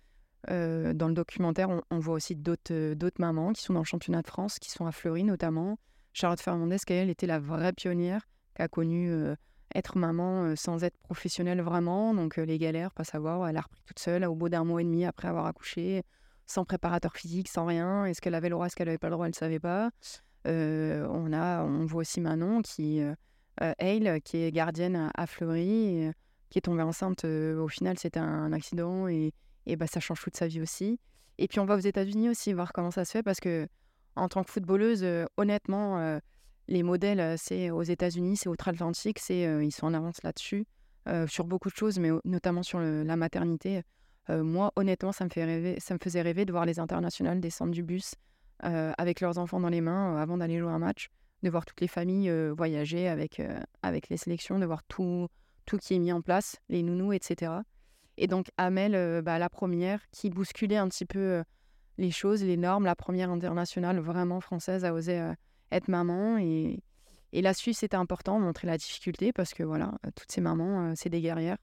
euh, 0.51 0.93
dans 0.93 1.07
le 1.07 1.15
documentaire, 1.15 1.71
on, 1.71 1.83
on 1.91 2.01
voit 2.01 2.15
aussi 2.15 2.35
d'autres 2.35 3.21
mamans 3.21 3.53
qui 3.53 3.63
sont 3.63 3.75
dans 3.75 3.81
le 3.81 3.85
championnat 3.85 4.23
de 4.23 4.27
France, 4.27 4.59
qui 4.59 4.71
sont 4.71 4.87
à 4.87 4.93
Fleury 4.93 5.23
notamment. 5.23 5.79
Charlotte 6.13 6.41
Fernandez, 6.41 6.79
qui 6.85 6.93
elle 6.93 7.11
était 7.11 7.29
la 7.29 7.39
vraie 7.39 7.73
pionnière, 7.73 8.27
qui 8.57 8.63
a 8.63 8.69
connu 8.69 9.15
être 9.75 9.97
maman 9.97 10.57
sans 10.57 10.83
être 10.83 10.99
professionnelle 10.99 11.61
vraiment. 11.63 12.13
Donc 12.13 12.37
les 12.37 12.59
galères, 12.59 12.91
pas 12.91 13.05
savoir, 13.05 13.49
elle 13.49 13.57
a 13.57 13.61
repris 13.61 13.83
toute 13.87 14.01
seule 14.01 14.25
au 14.25 14.35
bout 14.35 14.49
d'un 14.49 14.65
mois 14.65 14.81
et 14.81 14.85
demi 14.85 15.05
après 15.05 15.29
avoir 15.29 15.47
accouché, 15.47 16.03
sans 16.47 16.65
préparateur 16.65 17.15
physique, 17.17 17.49
sans 17.49 17.65
rien. 17.65 18.05
Est-ce 18.07 18.21
qu'elle 18.21 18.35
avait 18.35 18.49
le 18.49 18.57
droit, 18.57 18.67
est-ce 18.67 18.75
qu'elle 18.75 18.89
n'avait 18.89 18.99
pas 18.99 19.09
le 19.11 19.15
droit, 19.15 19.27
elle 19.27 19.31
ne 19.31 19.37
savait 19.37 19.61
pas. 19.61 19.91
Euh, 20.47 21.07
on, 21.11 21.33
a, 21.33 21.63
on 21.65 21.87
voit 21.87 22.01
aussi 22.01 22.21
Manon, 22.21 22.63
qui, 22.63 23.01
euh, 23.01 23.15
euh, 23.63 23.73
Hale, 23.79 24.21
qui 24.23 24.39
est 24.39 24.53
gardienne 24.53 25.11
à, 25.15 25.27
Fleury, 25.27 26.07
euh, 26.07 26.13
qui 26.51 26.59
est 26.59 26.63
tombée 26.63 26.83
enceinte. 26.83 27.25
euh, 27.25 27.61
au 27.61 27.69
final, 27.69 27.99
c'était 27.99 28.21
un 28.21 28.53
accident 28.53 29.09
et, 29.09 29.33
et 29.67 29.77
bah, 29.77 29.87
ça 29.87 30.01
change 30.01 30.21
toute 30.23 30.37
sa 30.37 30.47
vie 30.47 30.61
aussi. 30.61 30.99
Et 31.39 31.49
puis 31.49 31.61
on 31.61 31.65
va 31.65 31.77
aux 31.77 31.81
États-Unis 31.81 32.29
aussi 32.29 32.53
voir 32.53 32.73
comment 32.73 32.91
ça 32.91 33.05
se 33.05 33.11
fait 33.13 33.23
parce 33.23 33.41
que 33.41 33.67
en 34.17 34.29
tant 34.29 34.45
que 34.45 34.51
footballeuse, 34.51 35.03
euh, 35.03 35.25
honnêtement, 35.37 35.99
euh, 35.99 36.19
les 36.69 36.83
modèles, 36.83 37.21
euh, 37.21 37.37
c'est 37.39 37.71
aux 37.71 37.83
États-Unis, 37.83 38.37
c'est 38.37 38.49
outre-Atlantique, 38.49 39.19
c'est 39.19 39.47
euh, 39.47 39.65
ils 39.65 39.73
sont 39.73 39.87
en 39.87 39.95
avance 39.95 40.23
là-dessus 40.23 40.67
euh, 41.09 41.27
sur 41.27 41.45
beaucoup 41.45 41.71
de 41.71 41.75
choses, 41.75 41.99
mais 41.99 42.11
notamment 42.25 42.63
sur 42.63 42.79
la 42.79 43.17
maternité. 43.17 43.83
Euh, 44.31 44.45
moi, 44.45 44.73
honnêtement, 44.77 45.13
ça 45.13 45.25
me 45.25 45.31
fait 45.31 45.45
rêver, 45.45 45.77
ça 45.81 45.95
me 45.95 45.99
faisait 46.01 46.23
rêver 46.23 46.45
de 46.45 46.53
voir 46.53 46.65
les 46.67 46.79
internationales 46.79 47.41
descendre 47.41 47.73
du 47.73 47.83
bus 47.83 48.15
euh, 48.15 48.17
avec 48.63 49.21
leurs 49.21 49.39
enfants 49.39 49.61
dans 49.61 49.69
les 49.69 49.81
mains 49.81 50.15
euh, 50.15 50.23
avant 50.23 50.39
d'aller 50.39 50.59
jouer 50.59 50.71
un 50.71 50.79
match, 50.79 51.09
de 51.43 51.51
voir 51.51 51.65
toutes 51.67 51.81
les 51.81 51.89
familles 51.89 52.31
euh, 52.31 52.55
voyager 52.57 53.09
avec 53.09 53.41
euh, 53.41 53.61
avec 53.83 54.09
les 54.09 54.17
sélections, 54.17 54.59
de 54.59 54.67
voir 54.67 54.83
tout 54.85 55.29
tout 55.67 55.79
qui 55.79 55.95
est 55.95 55.99
mis 55.99 56.13
en 56.13 56.23
place, 56.23 56.57
les 56.69 56.83
nounous, 56.83 57.13
etc. 57.13 57.53
Et 58.17 58.27
donc 58.27 58.47
Amel, 58.57 58.95
euh, 58.95 59.23
bah, 59.23 59.39
la 59.39 59.49
première, 59.49 60.01
qui 60.11 60.31
bousculait 60.31 60.77
un 60.77 60.89
petit 60.89 61.07
peu 61.07 61.19
euh, 61.19 61.43
les 61.99 62.11
choses, 62.11 62.43
les 62.43 62.57
normes, 62.57 62.85
la 62.85 62.97
première 62.97 63.31
internationale 63.31 63.99
vraiment 64.01 64.41
française 64.41 64.85
à 64.85 64.93
oser 64.93 65.21
euh, 65.21 65.35
être 65.71 65.89
maman. 65.89 66.39
Et, 66.39 66.83
Et 67.33 67.41
la 67.43 67.55
suivre, 67.55 67.77
c'était 67.79 67.97
important, 67.97 68.39
montrer 68.39 68.67
la 68.67 68.77
difficulté, 68.77 69.33
parce 69.33 69.55
que 69.55 69.63
voilà, 69.63 69.95
euh, 70.05 70.11
toutes 70.15 70.31
ces 70.31 70.43
mamans, 70.43 70.91
euh, 70.91 70.93
c'est 70.95 71.09
des 71.09 71.23
guerrières. 71.23 71.57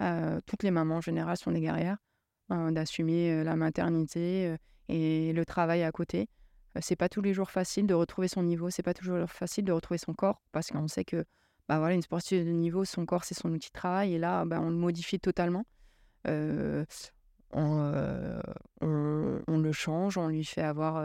Euh, 0.00 0.40
toutes 0.46 0.62
les 0.62 0.70
mamans 0.70 0.96
en 0.96 1.00
général 1.02 1.36
sont 1.36 1.52
des 1.52 1.60
guerrières, 1.60 1.98
euh, 2.52 2.70
d'assumer 2.70 3.30
euh, 3.32 3.44
la 3.44 3.54
maternité 3.56 4.46
euh, 4.48 4.56
et 4.88 5.32
le 5.34 5.44
travail 5.44 5.82
à 5.82 5.92
côté. 5.92 6.26
C'est 6.80 6.96
pas 6.96 7.08
tous 7.08 7.20
les 7.22 7.34
jours 7.34 7.50
facile 7.50 7.86
de 7.86 7.94
retrouver 7.94 8.28
son 8.28 8.42
niveau, 8.42 8.70
c'est 8.70 8.82
pas 8.82 8.94
toujours 8.94 9.28
facile 9.28 9.64
de 9.64 9.72
retrouver 9.72 9.98
son 9.98 10.14
corps, 10.14 10.40
parce 10.52 10.68
qu'on 10.68 10.86
sait 10.88 11.04
que 11.04 11.24
bah 11.68 11.78
voilà, 11.78 11.94
une 11.94 12.02
sportive 12.02 12.44
de 12.44 12.50
niveau, 12.50 12.84
son 12.84 13.06
corps, 13.06 13.24
c'est 13.24 13.34
son 13.34 13.50
outil 13.52 13.68
de 13.68 13.72
travail, 13.78 14.14
et 14.14 14.18
là, 14.18 14.44
bah, 14.44 14.60
on 14.60 14.70
le 14.70 14.76
modifie 14.76 15.20
totalement. 15.20 15.64
Euh, 16.26 16.84
on, 17.52 17.78
euh, 17.92 18.40
on- 18.80 19.40
on 19.48 19.58
le 19.58 19.72
change, 19.72 20.16
on 20.18 20.28
lui 20.28 20.44
fait 20.44 20.62
avoir 20.62 20.96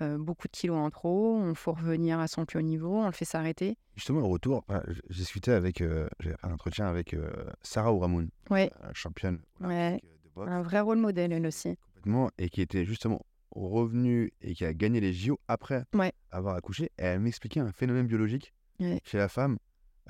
euh, 0.00 0.18
beaucoup 0.18 0.48
de 0.48 0.52
kilos 0.52 0.76
en 0.76 0.90
trop, 0.90 1.36
on 1.36 1.54
faut 1.54 1.72
revenir 1.72 2.18
à 2.18 2.26
son 2.26 2.44
plus 2.44 2.58
haut 2.58 2.62
niveau, 2.62 2.96
on 2.96 3.06
le 3.06 3.12
fait 3.12 3.24
s'arrêter. 3.24 3.76
Justement, 3.94 4.20
le 4.20 4.26
retour, 4.26 4.64
j'ai 5.10 5.18
discuté 5.18 5.52
avec, 5.52 5.78
j'ai 6.20 6.30
fait 6.30 6.36
un 6.42 6.52
entretien 6.52 6.86
avec 6.86 7.14
Sarah 7.62 7.92
Ouramoun, 7.92 8.28
Ouais, 8.50 8.72
championne 8.92 9.38
ouais, 9.60 10.00
de 10.24 10.30
boxe. 10.34 10.50
un 10.50 10.62
vrai 10.62 10.80
rôle 10.80 10.98
modèle, 10.98 11.32
elle 11.32 11.46
aussi. 11.46 11.76
complètement 11.86 12.30
et 12.38 12.48
qui 12.50 12.60
était 12.60 12.84
justement 12.84 13.20
revenue 13.54 14.32
et 14.40 14.54
qui 14.54 14.64
a 14.64 14.74
gagné 14.74 15.00
les 15.00 15.12
JO 15.12 15.38
après 15.48 15.84
Ouais. 15.94 16.12
avoir 16.30 16.54
accouché. 16.56 16.84
Et 16.98 17.02
elle 17.04 17.20
m'expliquait 17.20 17.60
un 17.60 17.72
phénomène 17.72 18.06
biologique 18.06 18.52
Ouais. 18.80 19.00
chez 19.04 19.18
la 19.18 19.28
femme 19.28 19.56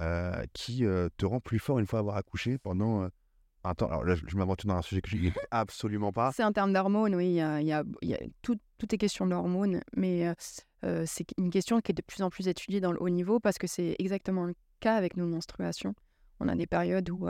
euh, 0.00 0.44
qui 0.54 0.84
euh, 0.84 1.08
te 1.16 1.26
rend 1.26 1.40
plus 1.40 1.58
fort 1.58 1.78
une 1.78 1.86
fois 1.86 1.98
avoir 2.00 2.16
accouché 2.16 2.58
pendant 2.58 3.02
euh, 3.02 3.08
un 3.62 3.74
temps. 3.74 3.86
Alors 3.88 4.04
là, 4.04 4.14
je, 4.14 4.24
je 4.26 4.36
m'aventure 4.36 4.68
dans 4.68 4.76
un 4.76 4.82
sujet 4.82 5.00
que 5.00 5.08
je 5.10 5.16
connais 5.16 5.32
absolument 5.50 6.12
pas. 6.12 6.32
C'est 6.32 6.44
en 6.44 6.52
termes 6.52 6.72
d'hormones, 6.72 7.14
oui, 7.14 7.26
il 7.28 7.34
y 7.34 7.40
a, 7.40 7.60
il 7.60 7.66
y 7.66 7.72
a- 7.72 7.84
il 8.02 8.08
y 8.10 8.14
a- 8.14 8.20
tout, 8.42 8.56
tout 8.78 8.94
est 8.94 8.98
question 8.98 9.26
d'hormones, 9.26 9.80
mais 9.96 10.32
c'est 11.06 11.26
une 11.38 11.50
question 11.50 11.80
qui 11.80 11.92
est 11.92 11.94
de 11.94 12.02
plus 12.02 12.22
en 12.22 12.30
plus 12.30 12.48
étudiée 12.48 12.80
dans 12.80 12.92
le 12.92 13.00
haut 13.00 13.08
niveau 13.08 13.40
parce 13.40 13.56
que 13.58 13.66
c'est 13.66 13.96
exactement 13.98 14.44
le 14.44 14.54
cas 14.80 14.96
avec 14.96 15.16
nos 15.16 15.26
menstruations. 15.26 15.94
On 16.40 16.48
a 16.48 16.54
des 16.56 16.66
périodes 16.66 17.08
où, 17.10 17.26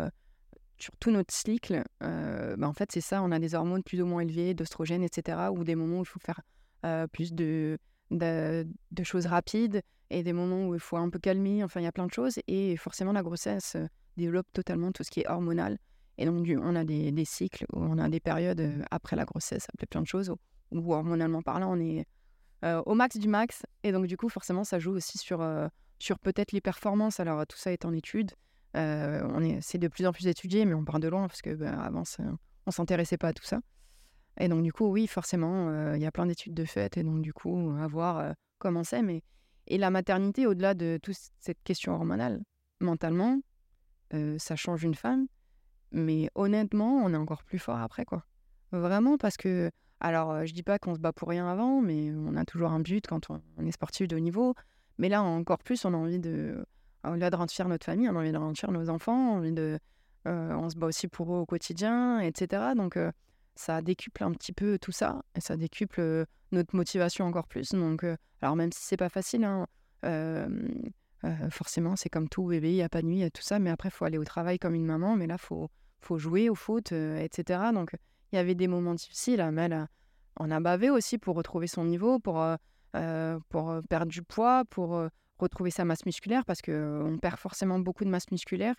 sur 0.78 0.96
tout 0.96 1.10
notre 1.10 1.32
cycle, 1.32 1.84
euh, 2.02 2.56
bah, 2.56 2.68
en 2.68 2.72
fait, 2.72 2.90
c'est 2.92 3.00
ça, 3.00 3.22
on 3.22 3.30
a 3.30 3.38
des 3.38 3.54
hormones 3.54 3.82
plus 3.82 4.00
ou 4.02 4.06
moins 4.06 4.22
élevées, 4.22 4.54
d'oestrogènes, 4.54 5.02
etc., 5.02 5.48
ou 5.52 5.64
des 5.64 5.74
moments 5.74 5.98
où 5.98 6.02
il 6.02 6.08
faut 6.08 6.20
faire 6.20 6.40
euh, 6.84 7.06
plus 7.06 7.32
de, 7.32 7.78
de, 8.10 8.66
choses 9.02 9.26
rapides 9.26 9.82
et 10.10 10.22
des 10.22 10.32
moments 10.32 10.66
où 10.68 10.74
il 10.74 10.80
faut 10.80 10.96
un 10.96 11.08
peu 11.10 11.18
calmer, 11.18 11.64
enfin, 11.64 11.80
il 11.80 11.84
y 11.84 11.86
a 11.86 11.92
plein 11.92 12.06
de 12.06 12.12
choses, 12.12 12.38
et 12.46 12.76
forcément, 12.76 13.12
la 13.12 13.22
grossesse 13.22 13.76
euh, 13.76 13.86
développe 14.16 14.46
totalement 14.52 14.92
tout 14.92 15.04
ce 15.04 15.10
qui 15.10 15.20
est 15.20 15.28
hormonal. 15.28 15.78
Et 16.18 16.26
donc, 16.26 16.46
on 16.62 16.76
a 16.76 16.84
des, 16.84 17.10
des 17.10 17.24
cycles 17.24 17.66
où 17.72 17.80
on 17.80 17.98
a 17.98 18.08
des 18.08 18.20
périodes 18.20 18.84
après 18.90 19.16
la 19.16 19.24
grossesse, 19.24 19.66
peut 19.78 19.86
plein 19.86 20.02
de 20.02 20.06
choses, 20.06 20.30
où, 20.30 20.36
où 20.70 20.94
hormonalement 20.94 21.42
parlant, 21.42 21.76
on 21.76 21.80
est 21.80 22.06
au 22.86 22.94
max 22.94 23.18
du 23.18 23.28
max. 23.28 23.62
Et 23.82 23.92
donc, 23.92 24.06
du 24.06 24.16
coup, 24.16 24.30
forcément, 24.30 24.64
ça 24.64 24.78
joue 24.78 24.92
aussi 24.92 25.18
sur, 25.18 25.46
sur 25.98 26.18
peut-être 26.18 26.52
les 26.52 26.62
performances. 26.62 27.20
Alors, 27.20 27.44
tout 27.46 27.58
ça 27.58 27.72
est 27.72 27.84
en 27.84 27.92
étude. 27.92 28.30
Euh, 28.76 29.22
on 29.32 29.42
est, 29.42 29.60
c'est 29.60 29.78
de 29.78 29.88
plus 29.88 30.06
en 30.06 30.12
plus 30.12 30.26
étudié, 30.26 30.64
mais 30.64 30.74
on 30.74 30.84
part 30.84 31.00
de 31.00 31.08
loin 31.08 31.28
parce 31.28 31.42
que 31.42 31.54
ben, 31.54 31.78
avant, 31.78 32.02
on 32.66 32.70
s'intéressait 32.70 33.16
pas 33.16 33.28
à 33.28 33.32
tout 33.32 33.44
ça. 33.44 33.60
Et 34.40 34.48
donc, 34.48 34.62
du 34.62 34.72
coup, 34.72 34.86
oui, 34.86 35.06
forcément, 35.06 35.68
euh, 35.68 35.96
il 35.96 36.02
y 36.02 36.06
a 36.06 36.10
plein 36.10 36.26
d'études 36.26 36.54
de 36.54 36.64
fait. 36.64 36.96
Et 36.96 37.04
donc, 37.04 37.22
du 37.22 37.32
coup, 37.32 37.72
à 37.78 37.86
voir 37.86 38.18
euh, 38.18 38.32
comment 38.58 38.82
c'est. 38.82 39.02
Mais... 39.02 39.22
Et 39.68 39.78
la 39.78 39.90
maternité, 39.90 40.46
au-delà 40.46 40.74
de 40.74 40.98
toute 41.02 41.16
cette 41.38 41.62
question 41.62 41.94
hormonale, 41.94 42.42
mentalement, 42.80 43.40
ça 44.38 44.54
change 44.54 44.84
une 44.84 44.94
femme. 44.94 45.26
Mais 45.90 46.28
honnêtement, 46.34 47.02
on 47.04 47.12
est 47.12 47.16
encore 47.16 47.42
plus 47.42 47.58
fort 47.58 47.78
après, 47.78 48.04
quoi. 48.04 48.24
Vraiment, 48.72 49.16
parce 49.16 49.36
que. 49.36 49.70
Alors, 50.00 50.44
je 50.44 50.52
dis 50.52 50.62
pas 50.62 50.78
qu'on 50.78 50.94
se 50.94 51.00
bat 51.00 51.12
pour 51.12 51.28
rien 51.28 51.48
avant, 51.48 51.80
mais 51.80 52.12
on 52.12 52.36
a 52.36 52.44
toujours 52.44 52.72
un 52.72 52.80
but 52.80 53.06
quand 53.06 53.30
on, 53.30 53.40
on 53.56 53.64
est 53.64 53.72
sportif 53.72 54.06
de 54.06 54.16
haut 54.16 54.20
niveau. 54.20 54.54
Mais 54.98 55.08
là, 55.08 55.22
encore 55.22 55.58
plus, 55.58 55.84
on 55.84 55.94
a 55.94 55.96
envie 55.96 56.18
de. 56.18 56.66
Au-delà 57.04 57.30
de 57.30 57.36
rendre 57.36 57.68
notre 57.68 57.84
famille, 57.84 58.08
on 58.08 58.16
a 58.16 58.20
envie 58.20 58.32
de 58.32 58.38
rendre 58.38 58.70
nos 58.72 58.88
enfants, 58.88 59.34
on 59.34 59.38
envie 59.38 59.52
de. 59.52 59.78
euh, 60.26 60.54
on 60.54 60.70
se 60.70 60.76
bat 60.76 60.86
aussi 60.86 61.08
pour 61.08 61.34
eux 61.34 61.38
au 61.38 61.46
quotidien, 61.46 62.20
etc. 62.20 62.72
Donc, 62.76 62.96
euh, 62.96 63.12
ça 63.56 63.82
décuple 63.82 64.24
un 64.24 64.32
petit 64.32 64.52
peu 64.52 64.78
tout 64.78 64.92
ça, 64.92 65.22
et 65.34 65.40
ça 65.40 65.56
décuple 65.56 66.00
euh, 66.00 66.24
notre 66.50 66.74
motivation 66.74 67.26
encore 67.26 67.46
plus. 67.46 67.70
Donc, 67.72 68.06
alors, 68.40 68.56
même 68.56 68.72
si 68.72 68.82
c'est 68.82 68.96
pas 68.96 69.08
facile, 69.10 69.44
hein, 69.44 69.66
forcément, 71.50 71.96
c'est 71.96 72.08
comme 72.08 72.28
tout 72.28 72.46
bébé, 72.46 72.70
il 72.70 72.76
n'y 72.76 72.82
a 72.82 72.88
pas 72.88 73.02
de 73.02 73.06
nuit, 73.06 73.18
y 73.18 73.24
a 73.24 73.30
tout 73.30 73.42
ça, 73.42 73.58
mais 73.58 73.70
après, 73.70 73.88
il 73.88 73.92
faut 73.92 74.04
aller 74.04 74.18
au 74.18 74.24
travail 74.24 74.58
comme 74.58 74.74
une 74.74 74.86
maman, 74.86 75.16
mais 75.16 75.26
là, 75.26 75.34
il 75.34 75.40
faut, 75.40 75.68
faut 76.00 76.18
jouer 76.18 76.48
au 76.48 76.54
foot, 76.54 76.92
etc. 76.92 77.60
Donc, 77.72 77.94
il 78.32 78.36
y 78.36 78.38
avait 78.38 78.54
des 78.54 78.68
moments 78.68 78.94
difficiles, 78.94 79.46
mais 79.52 79.68
on 80.38 80.50
a 80.50 80.60
bavé 80.60 80.90
aussi 80.90 81.18
pour 81.18 81.36
retrouver 81.36 81.66
son 81.66 81.84
niveau, 81.84 82.18
pour, 82.18 82.44
pour 83.48 83.80
perdre 83.88 84.10
du 84.10 84.22
poids, 84.22 84.64
pour 84.66 85.08
retrouver 85.44 85.70
sa 85.70 85.84
masse 85.84 86.04
musculaire, 86.04 86.44
parce 86.44 86.60
qu'on 86.62 87.18
perd 87.20 87.38
forcément 87.38 87.78
beaucoup 87.78 88.04
de 88.04 88.10
masse 88.10 88.30
musculaire. 88.30 88.74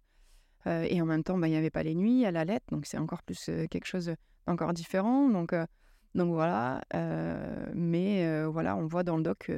Euh, 0.67 0.85
et 0.89 1.01
en 1.01 1.05
même 1.05 1.23
temps, 1.23 1.37
bah, 1.37 1.47
il 1.47 1.51
n'y 1.51 1.57
avait 1.57 1.69
pas 1.69 1.83
les 1.83 1.95
nuits, 1.95 2.23
elle 2.23 2.37
allait, 2.37 2.59
donc 2.71 2.85
c'est 2.85 2.97
encore 2.97 3.23
plus 3.23 3.49
euh, 3.49 3.67
quelque 3.67 3.85
chose 3.85 4.13
d'encore 4.47 4.73
différent. 4.73 5.29
Donc, 5.29 5.53
euh, 5.53 5.65
donc 6.15 6.31
voilà, 6.31 6.81
mais 7.73 8.45
voilà, 8.45 8.77
on 8.77 8.87
voit 8.87 9.03
dans 9.03 9.17
le 9.17 9.23
doc 9.23 9.51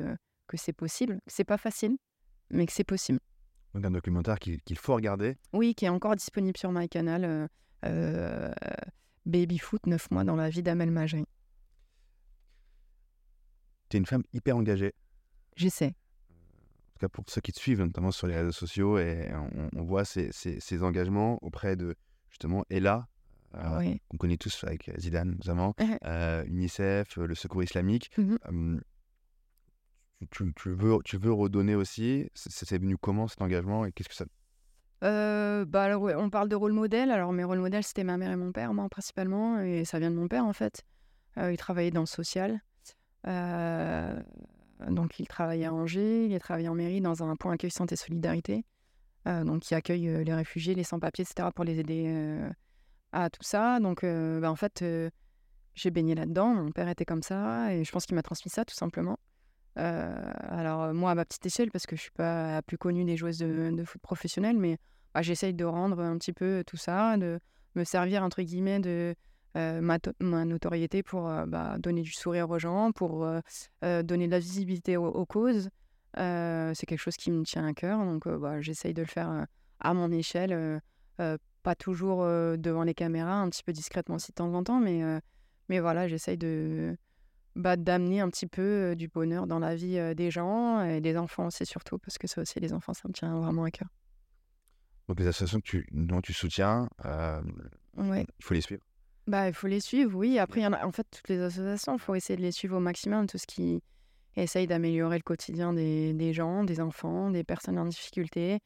que 0.47 0.57
c'est 0.57 0.73
possible, 0.73 1.17
que 1.17 1.31
c'est 1.31 1.43
pas 1.43 1.57
facile, 1.57 1.97
mais 2.49 2.65
que 2.65 2.71
c'est 2.71 2.83
possible. 2.83 3.19
Donc 3.73 3.85
un 3.85 3.91
documentaire 3.91 4.39
qu'il 4.39 4.77
faut 4.77 4.95
regarder. 4.95 5.37
Oui, 5.53 5.75
qui 5.75 5.85
est 5.85 5.89
encore 5.89 6.15
disponible 6.15 6.57
sur 6.57 6.71
MyCanal. 6.71 7.25
Euh, 7.25 7.47
euh, 7.85 8.53
Baby 9.27 9.59
Foot, 9.59 9.85
9 9.85 10.09
mois 10.09 10.23
dans 10.23 10.35
la 10.35 10.49
vie 10.49 10.63
d'Amel 10.63 10.89
Magé. 10.89 11.25
Tu 13.89 13.97
es 13.97 13.99
une 13.99 14.05
femme 14.05 14.23
hyper 14.33 14.57
engagée. 14.57 14.93
J'essaie. 15.55 15.93
En 16.97 16.99
tout 16.99 17.05
cas 17.05 17.09
pour 17.09 17.25
ceux 17.27 17.41
qui 17.41 17.51
te 17.51 17.59
suivent, 17.59 17.79
notamment 17.83 18.09
sur 18.09 18.25
les 18.25 18.35
réseaux 18.35 18.51
sociaux, 18.51 18.97
et 18.97 19.29
on, 19.31 19.69
on 19.75 19.83
voit 19.83 20.03
ces, 20.03 20.31
ces- 20.31 20.59
ces 20.59 20.81
engagements 20.81 21.37
auprès 21.43 21.75
de 21.75 21.93
justement 22.31 22.65
Ella, 22.71 23.07
euh, 23.53 23.77
Oui. 23.77 24.01
qu'on 24.09 24.17
connaît 24.17 24.37
tous 24.37 24.63
avec 24.63 24.89
Zidane 24.99 25.29
notamment, 25.33 25.75
euh, 26.05 26.43
UNICEF, 26.47 27.19
euh, 27.19 27.27
le 27.27 27.35
Secours 27.35 27.61
islamique. 27.61 28.09
Mhm. 28.17 28.39
Euh, 28.51 28.79
tu, 30.31 30.51
veux, 30.71 30.97
tu 31.05 31.17
veux 31.17 31.31
redonner 31.31 31.75
aussi. 31.75 32.31
C'est 32.33 32.65
c'est 32.65 32.79
venu 32.79 32.97
comment 32.97 33.27
cet 33.27 33.43
engagement 33.43 33.85
et 33.85 33.91
qu'est-ce 33.91 34.09
que 34.09 34.15
ça 34.15 34.25
Euh, 35.03 35.65
bah 35.65 35.83
alors, 35.83 36.01
ouais, 36.01 36.15
on 36.15 36.31
parle 36.31 36.49
de 36.49 36.55
rôle 36.55 36.73
modèle. 36.73 37.11
Alors, 37.11 37.31
mes 37.31 37.43
rôles 37.43 37.59
modèles, 37.59 37.83
c'était 37.83 38.03
ma 38.03 38.17
mère 38.17 38.31
et 38.31 38.35
mon 38.35 38.51
père, 38.51 38.73
moi, 38.73 38.89
principalement. 38.89 39.59
Et 39.59 39.85
ça 39.85 39.99
vient 39.99 40.09
de 40.09 40.15
mon 40.15 40.27
père, 40.27 40.45
en 40.45 40.53
fait. 40.53 40.81
Euh, 41.37 41.51
il 41.51 41.57
travaillait 41.57 41.91
dans 41.91 41.99
le 42.01 42.07
social. 42.07 42.59
Euh, 43.27 44.19
donc, 44.89 45.19
il 45.19 45.27
travaillait 45.27 45.65
à 45.65 45.73
Angers. 45.73 46.25
Il 46.25 46.35
a 46.35 46.71
en 46.71 46.75
mairie 46.75 47.01
dans 47.01 47.23
un 47.23 47.35
point 47.35 47.53
accueil 47.53 47.71
santé 47.71 47.95
solidarité. 47.95 48.63
euh, 49.27 49.43
donc, 49.43 49.61
qui 49.61 49.75
accueille 49.75 50.07
euh, 50.07 50.23
les 50.23 50.33
réfugiés, 50.33 50.75
les 50.75 50.83
sans-papiers, 50.83 51.23
etc., 51.23 51.49
pour 51.53 51.65
les 51.65 51.79
aider 51.79 52.05
euh, 52.07 52.49
à 53.11 53.29
tout 53.29 53.43
ça. 53.43 53.79
Donc, 53.79 54.03
euh, 54.03 54.39
bah, 54.39 54.51
en 54.51 54.55
fait, 54.55 54.81
euh, 54.81 55.09
j'ai 55.75 55.91
baigné 55.91 56.15
là-dedans. 56.15 56.53
Mon 56.53 56.71
père 56.71 56.87
était 56.87 57.05
comme 57.05 57.23
ça. 57.23 57.73
Et 57.73 57.83
je 57.83 57.91
pense 57.91 58.05
qu'il 58.05 58.15
m'a 58.15 58.23
transmis 58.23 58.51
ça, 58.51 58.65
tout 58.65 58.75
simplement. 58.75 59.19
Euh, 59.77 60.31
alors, 60.49 60.83
euh, 60.83 60.93
moi, 60.93 61.11
à 61.11 61.15
ma 61.15 61.25
petite 61.25 61.45
échelle, 61.45 61.71
parce 61.71 61.85
que 61.85 61.95
je 61.95 62.01
suis 62.01 62.11
pas 62.11 62.53
la 62.53 62.61
plus 62.61 62.77
connue 62.77 63.03
des 63.05 63.17
joueuses 63.17 63.39
de, 63.39 63.71
de 63.71 63.83
foot 63.83 64.01
professionnelles, 64.01 64.57
mais 64.57 64.77
bah, 65.13 65.21
j'essaye 65.21 65.53
de 65.53 65.65
rendre 65.65 65.99
un 65.99 66.17
petit 66.17 66.33
peu 66.33 66.63
tout 66.65 66.77
ça, 66.77 67.17
de 67.17 67.39
me 67.75 67.83
servir, 67.83 68.23
entre 68.23 68.41
guillemets, 68.41 68.79
de 68.79 69.13
euh, 69.57 69.81
ma, 69.81 69.99
to- 69.99 70.13
ma 70.21 70.45
notoriété 70.45 71.03
pour 71.03 71.27
euh, 71.27 71.45
bah, 71.45 71.77
donner 71.79 72.01
du 72.03 72.11
sourire 72.11 72.49
aux 72.49 72.59
gens, 72.59 72.91
pour 72.93 73.25
euh, 73.25 73.41
donner 74.03 74.27
de 74.27 74.31
la 74.31 74.39
visibilité 74.39 74.95
aux, 74.95 75.07
aux 75.07 75.25
causes. 75.25 75.69
C'est 76.15 76.85
quelque 76.87 77.01
chose 77.01 77.17
qui 77.17 77.31
me 77.31 77.43
tient 77.43 77.65
à 77.67 77.73
cœur, 77.73 77.99
donc 77.99 78.27
bah, 78.27 78.61
j'essaye 78.61 78.93
de 78.93 79.01
le 79.01 79.07
faire 79.07 79.45
à 79.79 79.93
mon 79.93 80.11
échelle, 80.11 80.81
pas 81.17 81.75
toujours 81.75 82.23
devant 82.57 82.83
les 82.83 82.93
caméras, 82.93 83.41
un 83.41 83.49
petit 83.49 83.63
peu 83.63 83.71
discrètement 83.73 84.15
aussi 84.15 84.31
de 84.31 84.35
temps 84.35 84.53
en 84.53 84.63
temps, 84.63 84.79
mais, 84.79 85.03
mais 85.69 85.79
voilà, 85.79 86.07
j'essaye 86.07 86.37
de 86.37 86.97
bah, 87.55 87.75
d'amener 87.75 88.21
un 88.21 88.29
petit 88.29 88.47
peu 88.47 88.61
euh, 88.61 88.95
du 88.95 89.07
bonheur 89.07 89.47
dans 89.47 89.57
la 89.59 89.75
vie 89.75 89.97
euh, 89.97 90.13
des 90.13 90.29
gens 90.29 90.83
et 90.83 91.01
des 91.01 91.17
enfants 91.17 91.47
aussi 91.47 91.65
surtout, 91.65 91.97
parce 91.97 92.19
que 92.19 92.27
ça 92.27 92.41
aussi, 92.41 92.59
les 92.59 92.71
enfants, 92.71 92.93
ça 92.93 93.07
me 93.07 93.13
tient 93.13 93.35
vraiment 93.39 93.63
à 93.63 93.71
cœur. 93.71 93.87
Donc 95.07 95.19
les 95.19 95.25
associations 95.27 95.59
que 95.59 95.65
tu, 95.65 95.87
dont 95.91 96.21
tu 96.21 96.33
soutiens, 96.33 96.87
euh, 97.05 97.41
Ouais. 97.95 98.27
il 98.39 98.45
faut 98.45 98.53
les 98.53 98.61
suivre? 98.61 98.83
Bah, 99.27 99.47
il 99.49 99.53
faut 99.53 99.67
les 99.67 99.81
suivre, 99.81 100.17
oui. 100.17 100.39
Après, 100.39 100.61
il 100.61 100.63
y 100.63 100.67
en 100.67 100.73
a, 100.73 100.85
en 100.85 100.91
fait, 100.91 101.05
toutes 101.11 101.27
les 101.27 101.41
associations, 101.41 101.95
il 101.95 101.99
faut 101.99 102.15
essayer 102.15 102.37
de 102.37 102.41
les 102.41 102.53
suivre 102.53 102.77
au 102.77 102.79
maximum, 102.79 103.27
tout 103.27 103.37
ce 103.37 103.45
qui 103.45 103.81
essaye 104.37 104.67
d'améliorer 104.67 105.17
le 105.17 105.23
quotidien 105.23 105.73
des, 105.73 106.13
des 106.13 106.31
gens, 106.31 106.63
des 106.63 106.79
enfants, 106.79 107.29
des 107.29 107.43
personnes 107.43 107.77
en 107.77 107.85
difficulté. 107.85 108.59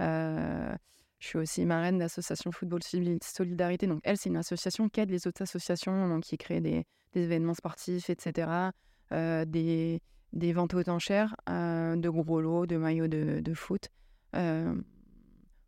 Euh, 0.00 0.74
je 1.18 1.26
suis 1.26 1.38
aussi 1.38 1.66
marraine 1.66 1.98
d'association 1.98 2.50
Football 2.50 2.82
Soli- 2.82 3.18
Solidarité. 3.22 3.86
Donc, 3.86 4.00
elle, 4.04 4.16
c'est 4.16 4.30
une 4.30 4.36
association 4.38 4.88
qui 4.88 5.00
aide 5.00 5.10
les 5.10 5.26
autres 5.26 5.42
associations, 5.42 6.08
donc 6.08 6.22
qui 6.24 6.38
crée 6.38 6.60
des, 6.62 6.84
des 7.12 7.22
événements 7.24 7.54
sportifs, 7.54 8.08
etc. 8.08 8.72
euh, 9.12 9.44
des, 9.44 10.00
des 10.32 10.52
ventes 10.54 10.72
aux 10.72 10.88
enchères 10.88 11.36
euh, 11.50 11.96
de 11.96 12.08
gros 12.08 12.40
lots, 12.40 12.64
de 12.66 12.76
maillots 12.78 13.08
de, 13.08 13.40
de 13.40 13.54
foot. 13.54 13.90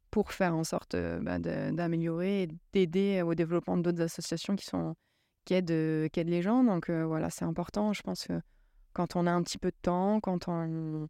Euh, 0.08 0.10
pour 0.10 0.32
faire 0.32 0.54
en 0.54 0.64
sorte 0.64 0.94
euh, 0.94 1.20
bah, 1.20 1.38
d'améliorer 1.38 2.42
et 2.42 2.48
d'aider 2.72 3.22
au 3.22 3.34
développement 3.34 3.76
d'autres 3.76 4.02
associations 4.02 4.56
qui, 4.56 4.66
sont, 4.66 4.94
qui, 5.44 5.54
aident, 5.54 5.70
euh, 5.70 6.08
qui 6.08 6.20
aident 6.20 6.28
les 6.28 6.42
gens. 6.42 6.64
Donc 6.64 6.90
euh, 6.90 7.04
voilà, 7.04 7.30
c'est 7.30 7.44
important. 7.44 7.92
Je 7.92 8.02
pense 8.02 8.26
que 8.26 8.40
quand 8.92 9.16
on 9.16 9.26
a 9.26 9.32
un 9.32 9.42
petit 9.42 9.58
peu 9.58 9.70
de 9.70 9.76
temps, 9.80 10.20
quand 10.20 10.48
on, 10.48 11.08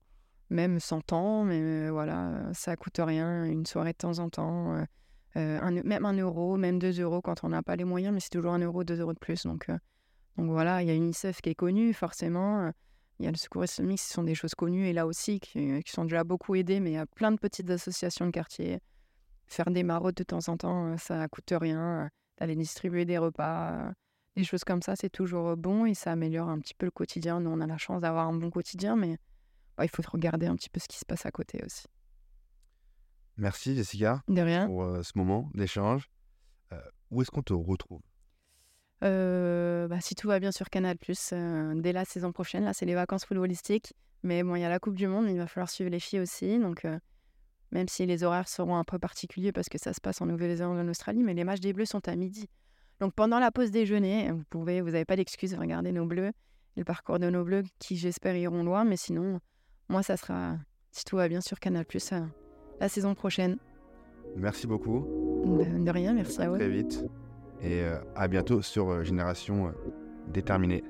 même 0.51 0.81
100 0.81 1.13
ans, 1.13 1.45
mais 1.45 1.61
euh, 1.61 1.91
voilà, 1.91 2.51
ça 2.53 2.77
coûte 2.77 2.99
rien, 2.99 3.45
une 3.45 3.67
soirée 3.67 3.93
de 3.93 3.99
temps 3.99 4.19
en 4.19 4.29
temps, 4.29 4.75
euh, 4.75 4.85
euh, 5.37 5.83
même 5.85 6.07
un 6.07 6.15
euro, 6.15 6.57
même 6.57 6.79
deux 6.79 7.01
euros 7.01 7.21
quand 7.21 7.45
on 7.45 7.51
n'a 7.51 7.63
pas 7.63 7.77
les 7.77 7.85
moyens, 7.85 8.15
mais 8.15 8.21
c'est 8.21 8.31
toujours 8.31 8.53
un 8.53 8.59
euro, 8.59 8.85
deux 8.85 9.01
euros 9.01 9.13
de 9.13 9.19
plus. 9.19 9.45
Donc, 9.45 9.69
euh, 9.69 9.79
donc 10.37 10.51
voilà, 10.51 10.83
il 10.83 10.89
y 10.89 10.91
a 10.91 10.95
UNICEF 10.95 11.41
qui 11.41 11.51
est 11.51 11.55
connue, 11.55 11.93
forcément. 11.93 12.73
Euh, 13.21 13.23
Il 13.23 13.25
y 13.25 13.29
a 13.29 13.31
le 13.31 13.37
Secours 13.37 13.65
islamique, 13.65 14.01
ce 14.01 14.13
sont 14.13 14.23
des 14.25 14.35
choses 14.35 14.55
connues, 14.55 14.87
et 14.87 14.93
là 14.93 15.07
aussi, 15.07 15.41
qui, 15.41 15.83
qui 15.83 15.91
sont 15.93 16.05
déjà 16.05 16.25
beaucoup 16.25 16.55
aidées, 16.55 16.81
mais 16.81 16.91
il 16.91 16.95
y 16.95 16.99
a 16.99 17.07
plein 17.07 17.33
de 17.33 17.39
petites 17.39 17.71
associations 17.71 18.27
de 18.27 18.31
quartier. 18.31 18.81
Faire 19.47 19.71
des 19.71 19.83
maraudes 19.83 20.15
de 20.15 20.25
temps 20.25 20.47
en 20.49 20.57
temps, 20.57 20.93
euh, 20.93 20.97
ça 20.99 21.27
coûte 21.29 21.53
rien. 21.53 22.05
euh, 22.05 22.09
D'aller 22.39 22.55
distribuer 22.55 23.05
des 23.05 23.19
repas, 23.19 23.73
euh, 23.89 23.93
des 24.37 24.45
choses 24.45 24.63
comme 24.63 24.81
ça, 24.83 24.95
c'est 24.95 25.11
toujours 25.11 25.57
bon 25.57 25.87
et 25.87 25.95
ça 25.95 26.13
améliore 26.13 26.49
un 26.49 26.61
petit 26.61 26.75
peu 26.75 26.87
le 26.87 26.93
quotidien. 26.93 27.41
Nous, 27.41 27.51
on 27.51 27.61
a 27.61 27.67
la 27.67 27.79
chance 27.79 28.01
d'avoir 28.01 28.29
un 28.29 28.33
bon 28.35 28.51
quotidien, 28.51 28.95
mais 28.95 29.19
bah, 29.77 29.85
il 29.85 29.91
faut 29.91 30.03
regarder 30.13 30.47
un 30.47 30.55
petit 30.55 30.71
peu 30.71 30.79
ce 30.79 30.87
qui 30.87 30.99
se 30.99 31.05
passe 31.05 31.27
à 31.27 31.33
côté 31.33 31.61
aussi. 31.67 31.87
Merci 33.37 33.75
Jessica 33.75 34.23
De 34.29 34.41
rien. 34.41 34.67
pour 34.67 34.83
euh, 34.85 35.03
ce 35.03 35.13
moment 35.17 35.51
d'échange. 35.55 36.09
Euh, 36.73 36.81
où 37.11 37.23
est-ce 37.23 37.31
qu'on 37.31 37.43
te 37.43 37.53
retrouve? 37.55 38.01
Euh, 38.01 38.18
bah, 39.03 40.01
si 40.01 40.15
tout 40.15 40.29
va 40.29 40.39
bien 40.39 40.53
sur 40.53 40.71
Canal+, 40.71 40.97
euh, 41.33 41.75
dès 41.77 41.93
la 41.93 42.05
saison 42.05 42.33
prochaine, 42.33 42.65
là, 42.65 42.73
c'est 42.73 42.87
les 42.87 42.95
vacances 42.95 43.25
footballistiques. 43.25 43.95
Mais 44.23 44.43
bon, 44.43 44.57
il 44.57 44.61
y 44.61 44.65
a 44.65 44.69
la 44.69 44.79
Coupe 44.79 44.97
du 44.97 45.07
Monde, 45.07 45.27
il 45.29 45.39
va 45.39 45.47
falloir 45.47 45.69
suivre 45.69 45.91
les 45.91 46.01
filles 46.01 46.21
aussi. 46.21 46.59
Donc, 46.59 46.85
euh, 46.85 46.99
même 47.71 47.89
si 47.89 48.07
les 48.07 48.25
horaires 48.25 48.49
seront 48.49 48.77
un 48.77 48.85
peu 48.85 48.99
particuliers 48.99 49.53
parce 49.53 49.69
que 49.69 49.79
ça 49.79 49.93
se 49.93 50.01
passe 50.01 50.21
en 50.21 50.27
Nouvelle-Zélande 50.27 50.79
et 50.79 50.81
en 50.81 50.89
Australie, 50.89 51.23
mais 51.23 51.35
les 51.35 51.45
matchs 51.45 51.61
des 51.61 51.73
Bleus 51.73 51.87
sont 51.87 52.07
à 52.09 52.17
midi. 52.17 52.49
Donc, 53.01 53.15
pendant 53.15 53.39
la 53.39 53.53
pause 53.53 53.71
déjeuner, 53.71 54.33
vous 54.33 54.43
pouvez, 54.51 54.81
vous 54.81 54.91
n'avez 54.91 55.05
pas 55.05 55.17
d'excuse, 55.17 55.55
regardez 55.55 55.93
nos 55.93 56.07
Bleus 56.07 56.33
et 56.77 56.81
le 56.81 56.85
parcours 56.85 57.19
de 57.19 57.31
nos 57.31 57.45
Bleus 57.45 57.63
qui, 57.79 57.97
j'espère, 57.97 58.37
iront 58.37 58.65
loin. 58.65 58.85
Mais 58.85 58.97
sinon, 58.97 59.39
moi, 59.89 60.03
ça 60.03 60.17
sera, 60.17 60.57
si 60.91 61.05
tout 61.05 61.17
va 61.17 61.29
bien 61.29 61.41
sur 61.41 61.61
Canal+, 61.61 61.87
euh, 62.13 62.27
la 62.81 62.89
saison 62.89 63.15
prochaine. 63.15 63.59
Merci 64.37 64.67
beaucoup. 64.67 65.07
De, 65.45 65.85
de 65.85 65.91
rien, 65.91 66.13
merci 66.13 66.43
à 66.43 66.49
vous. 66.49 66.57
Très 66.57 66.69
vite. 66.69 67.05
Et 67.63 67.83
euh, 67.83 67.97
à 68.15 68.29
bientôt 68.29 68.63
sur 68.63 68.91
euh, 68.91 69.05
Génération 69.05 69.69
euh, 69.69 69.71
Déterminée. 70.29 70.85